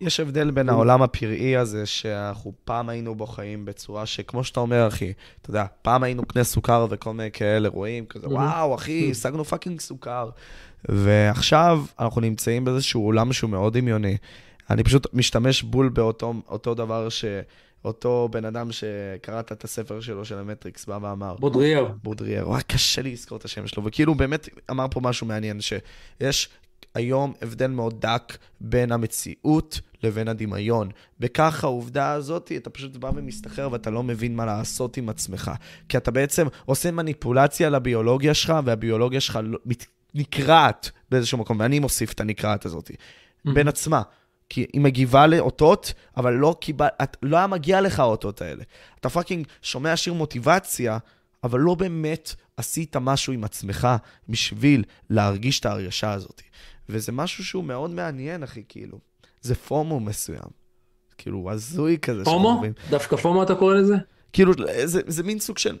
[0.00, 4.88] יש הבדל בין העולם הפראי הזה, שאנחנו פעם היינו בו חיים בצורה שכמו שאתה אומר,
[4.88, 5.12] אחי,
[5.42, 9.80] אתה יודע, פעם היינו קנה סוכר וכל מיני כאלה, רואים כזה, וואו, אחי, השגנו fucking
[9.80, 10.30] סוכר.
[10.88, 14.16] ועכשיו אנחנו נמצאים באיזשהו עולם שהוא מאוד דמיוני.
[14.70, 17.24] אני פשוט משתמש בול באותו דבר ש...
[17.84, 21.36] אותו בן אדם שקראת את הספר שלו, של המטריקס, בא ואמר.
[21.40, 21.88] בודריאר.
[22.02, 22.48] בודריאר.
[22.48, 23.84] וואי, קשה לי לזכור את השם שלו.
[23.84, 26.48] וכאילו, באמת אמר פה משהו מעניין, שיש
[26.94, 30.88] היום הבדל מאוד דק בין המציאות לבין הדמיון.
[31.20, 35.50] בכך העובדה הזאת, אתה פשוט בא ומסתחרר ואתה לא מבין מה לעשות עם עצמך.
[35.88, 39.58] כי אתה בעצם עושה מניפולציה לביולוגיה שלך, והביולוגיה שלך לא,
[40.14, 43.52] נקרעת באיזשהו מקום, ואני מוסיף את הנקרעת הזאת, mm-hmm.
[43.54, 44.02] בין עצמה.
[44.48, 48.62] כי היא מגיבה לאותות, אבל לא, קיבל, את, לא היה מגיע לך האותות האלה.
[49.00, 50.98] אתה fucking שומע שיר מוטיבציה,
[51.44, 53.88] אבל לא באמת עשית משהו עם עצמך
[54.28, 56.42] בשביל להרגיש את ההרגשה הזאת.
[56.88, 58.98] וזה משהו שהוא מאוד מעניין, אחי, כאילו.
[59.40, 60.50] זה פומו מסוים.
[61.18, 62.24] כאילו, הזוי כזה.
[62.24, 62.48] פומו?
[62.48, 62.72] שאומרים.
[62.90, 63.96] דווקא פומו אתה קורא לזה?
[64.32, 64.52] כאילו,
[64.84, 65.76] זה, זה מין סוג של,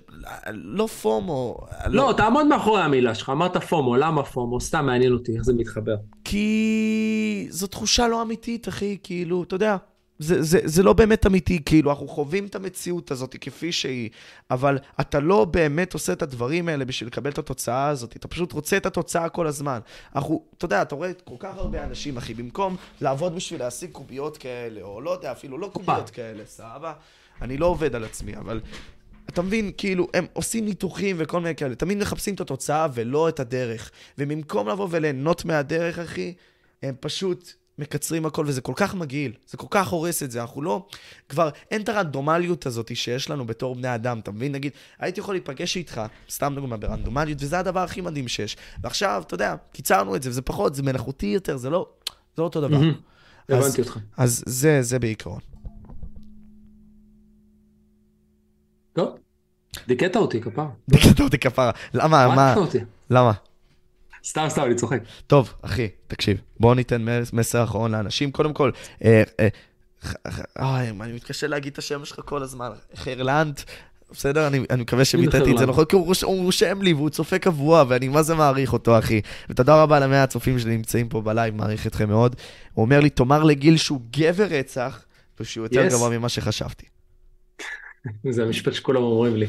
[0.52, 1.58] לא פומו.
[1.86, 4.60] לא, לא, תעמוד מאחורי המילה שלך, אמרת פומו, למה פומו?
[4.60, 5.96] סתם מעניין אותי איך זה מתחבר.
[6.24, 9.76] כי זו תחושה לא אמיתית, אחי, כאילו, אתה יודע,
[10.18, 14.10] זה, זה, זה לא באמת אמיתי, כאילו, אנחנו חווים את המציאות הזאת כפי שהיא,
[14.50, 18.52] אבל אתה לא באמת עושה את הדברים האלה בשביל לקבל את התוצאה הזאת, אתה פשוט
[18.52, 19.78] רוצה את התוצאה כל הזמן.
[20.16, 24.36] אנחנו, אתה יודע, אתה רואה כל כך הרבה אנשים, אחי, במקום לעבוד בשביל להשיג קוביות
[24.36, 26.92] כאלה, או לא יודע, אפילו לא קוביות כאלה, סבבה?
[27.42, 28.60] אני לא עובד על עצמי, אבל
[29.28, 33.40] אתה מבין, כאילו, הם עושים ניתוחים וכל מיני כאלה, תמיד מחפשים את התוצאה ולא את
[33.40, 33.90] הדרך.
[34.18, 36.34] ובמקום לבוא וליהנות מהדרך, אחי,
[36.82, 40.62] הם פשוט מקצרים הכל, וזה כל כך מגעיל, זה כל כך הורס את זה, אנחנו
[40.62, 40.86] לא...
[41.28, 44.52] כבר אין את הרנדומליות הזאת שיש לנו בתור בני אדם, אתה מבין?
[44.52, 46.00] נגיד, הייתי יכול להיפגש איתך,
[46.30, 48.56] סתם דוגמה, ברנדומליות, וזה הדבר הכי מדהים שיש.
[48.82, 51.86] ועכשיו, אתה יודע, קיצרנו את זה, וזה פחות, זה מלאכותי יותר, זה לא...
[52.36, 52.80] זה לא אותו דבר.
[53.48, 53.98] הבנתי אותך.
[54.16, 55.40] אז זה, זה בעיקרון.
[58.92, 59.16] טוב,
[59.86, 60.68] דיכאת אותי כפרה.
[60.90, 61.70] דיכאת אותי כפרה.
[61.94, 62.28] למה?
[62.28, 62.54] מה?
[63.10, 63.32] למה?
[64.24, 64.98] סתם, סתם, אני צוחק.
[65.26, 68.30] טוב, אחי, תקשיב, בואו ניתן מס- מסר אחרון לאנשים.
[68.32, 68.70] קודם כל,
[69.04, 69.48] אה, אה,
[70.58, 72.70] אוי, אני מתקשה להגיד את השם שלך כל הזמן.
[72.96, 73.60] חרלנט,
[74.12, 74.46] בסדר?
[74.46, 75.66] אני, אני מקווה שביטאתי את זה?
[75.66, 78.98] נכון, כי הוא, רוש- הוא רושם לי והוא צופה קבוע, ואני מה זה מעריך אותו,
[78.98, 79.20] אחי.
[79.50, 82.36] ותודה רבה למאה הצופים שנמצאים פה בלייב, מעריך אתכם מאוד.
[82.74, 85.04] הוא אומר לי, תאמר לגיל שהוא גבר רצח,
[85.40, 85.90] ושהוא יותר Yes.
[85.90, 86.86] גבוה ממה שחשבתי.
[88.30, 89.46] זה המשפט שכולם אומרים לי.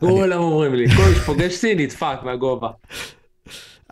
[0.00, 2.68] כולם אומרים לי, כל שפוגש אותי נדפק מהגובה.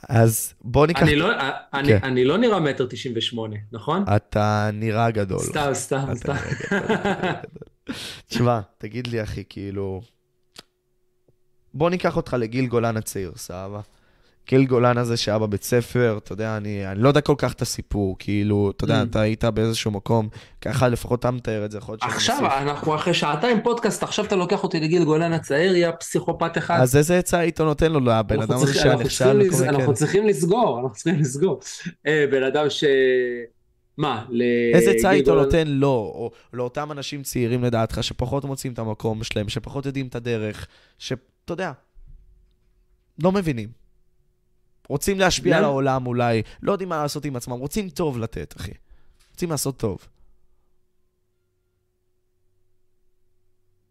[0.09, 1.03] אז בוא ניקח...
[1.03, 1.31] אני לא,
[1.75, 1.99] אני, כן.
[2.03, 4.05] אני לא נראה מטר תשעים ושמונה, נכון?
[4.17, 5.39] אתה נראה גדול.
[5.39, 6.35] סתם, סתם, סתם.
[8.29, 10.03] תשמע, תגיד לי, אחי, כאילו...
[11.75, 13.81] בוא ניקח אותך לגיל גולן הצעיר, סבבה?
[14.49, 17.63] גיל גולן הזה שהיה בבית ספר, אתה יודע, אני, אני לא יודע כל כך את
[17.63, 19.11] הסיפור, כאילו, אתה יודע, Mm.
[19.11, 20.29] אתה היית באיזשהו מקום,
[20.61, 22.53] ככה לפחות אתה מתאר את זה, יכול להיות שאני עכשיו, מוסיף.
[22.59, 26.79] אנחנו אחרי שעתיים פודקאסט, עכשיו אתה לוקח אותי לגיל גולן הצעיר, יא פסיכופת אחד.
[26.81, 29.95] אז איזה עצה היית נותן לו, לבן אדם הזה שהיה נכשל מיני אנחנו?
[29.95, 31.61] צריכים לסגור, אנחנו צריכים לסגור.
[32.07, 32.85] אה, בן אדם ש...
[33.99, 34.43] מה, ל...
[34.75, 39.49] איזה עצה היית נותן לו, או לאותם אנשים צעירים לדעתך, שפחות מוצאים את המקום שלהם,
[39.49, 40.67] שפחות יודעים את הדרך,
[40.99, 41.73] שאתה יודע,
[43.23, 43.86] לא מבינים.
[44.89, 45.59] רוצים להשפיע?
[45.59, 48.73] על העולם אולי, לא יודעים מה לעשות עם עצמם, רוצים טוב לתת, אחי.
[49.31, 49.99] רוצים לעשות טוב.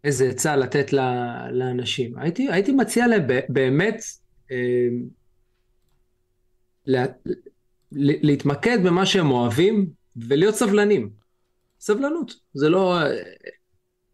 [0.04, 0.92] איזה עצה לתת
[1.52, 2.18] לאנשים.
[2.18, 4.02] הייתי, הייתי מציע להם באמת
[4.50, 4.88] אה,
[6.86, 7.04] לה,
[7.92, 9.86] להתמקד במה שהם אוהבים
[10.16, 11.10] ולהיות סבלנים.
[11.80, 12.98] סבלנות, זה לא...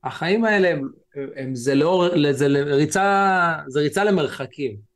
[0.05, 0.89] החיים האלה הם,
[1.37, 2.11] הם זה לא...
[2.33, 4.92] זה ריצה, זה ריצה למרחקים.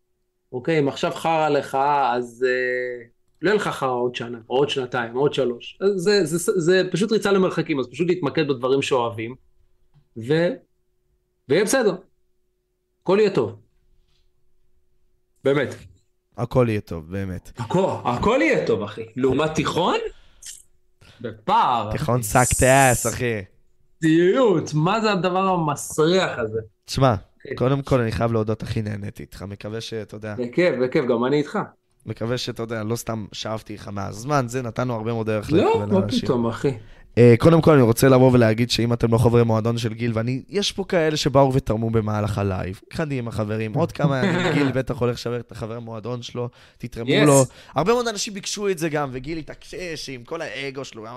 [0.53, 1.75] אוקיי, אם עכשיו חרא לך,
[2.15, 3.07] אז אה,
[3.43, 5.79] לא יהיה לך חרא עוד שנה, או עוד שנתיים, או עוד שלוש.
[5.97, 9.35] זה, זה, זה, זה פשוט ריצה למרחקים, אז פשוט להתמקד בדברים שאוהבים,
[10.17, 10.35] ו...
[11.49, 11.97] ויהיה בסדר.
[13.03, 13.61] הכל יהיה טוב.
[15.45, 15.75] באמת.
[16.37, 17.53] הכל יהיה טוב, באמת.
[17.59, 19.05] הכל, הכל יהיה טוב, אחי.
[19.17, 19.97] לעומת תיכון?
[21.21, 21.93] בפער.
[21.93, 23.45] תיכון שק טייס, אחי.
[24.03, 26.61] סיוט, מה זה הדבר המסריח הזה?
[26.85, 27.15] תשמע.
[27.55, 29.43] קודם כל אני חייב להודות, הכי נהניתי איתך.
[29.43, 31.59] מקווה שאתה יודע, בכיף, בכיף, גם אני איתך.
[32.07, 36.03] מקווה שאתה יודע, לא סתם שאבתי לך מהזמן, זה נתנו הרבה מאוד דרך לא, מה.
[36.23, 36.73] פתאום, אחי.
[37.19, 40.43] אה, קודם כל אני רוצה לבוא ולהגיד שאם אתם לא חברי מועדון של גיל, ואני,
[40.49, 45.15] יש פה כאלה שבאו ותרמו במהלך הלייב, קדימה חברים, עוד כמה ימים גיל בטח הולך
[45.15, 46.49] לשבר את החבר מועדון שלו,
[46.79, 47.27] תתרמו Yes.
[47.27, 47.45] לו.
[47.75, 49.75] הרבה מאוד אנשים ביקשו את זה גם, וגיל התעקש
[50.09, 51.13] עם כל האגו שלו, "אה",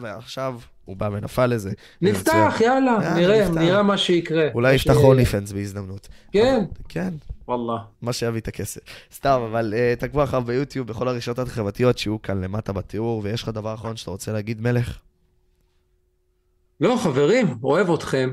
[0.00, 0.54] ועכשיו
[0.84, 1.70] הוא בא ונפל לזה.
[2.02, 3.48] נפתח, יאללה, יאללה, נראה.
[3.48, 4.48] נראה מה שיקרה.
[4.54, 6.08] אולי יפתח ש- הולי פנס בהזדמנות.
[6.32, 7.14] כן, כן,
[7.48, 7.82] וואלה.
[8.02, 8.80] מה שיביא את הכסף.
[9.14, 13.48] סתם, אבל uh, תעקבו אחריו ביוטיוב, בכל הרשתות החברתיות שיהיו כאן למטה בתיאור, ויש לך
[13.48, 14.98] דבר אחרון שאתה רוצה להגיד, מלך?
[16.80, 18.32] לא, חברים, אוהב אתכם.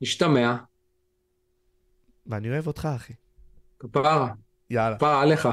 [0.00, 0.56] נשתמע.
[2.26, 3.12] ואני אוהב אותך, אחי.
[3.78, 4.28] כפרה,
[4.70, 4.96] יאללה.
[4.96, 5.48] כפרה עליך.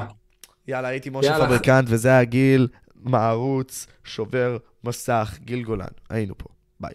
[0.68, 1.46] יאללה, הייתי משה יאללה.
[1.46, 5.86] פבריקנט, וזה היה גיל מערוץ, שובר מסך, גיל גולן.
[6.10, 6.48] היינו פה,
[6.80, 6.94] ביי.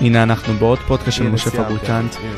[0.00, 1.50] הנה אנחנו בעוד פודקאסט של משה.
[1.50, 2.14] פבריקנט.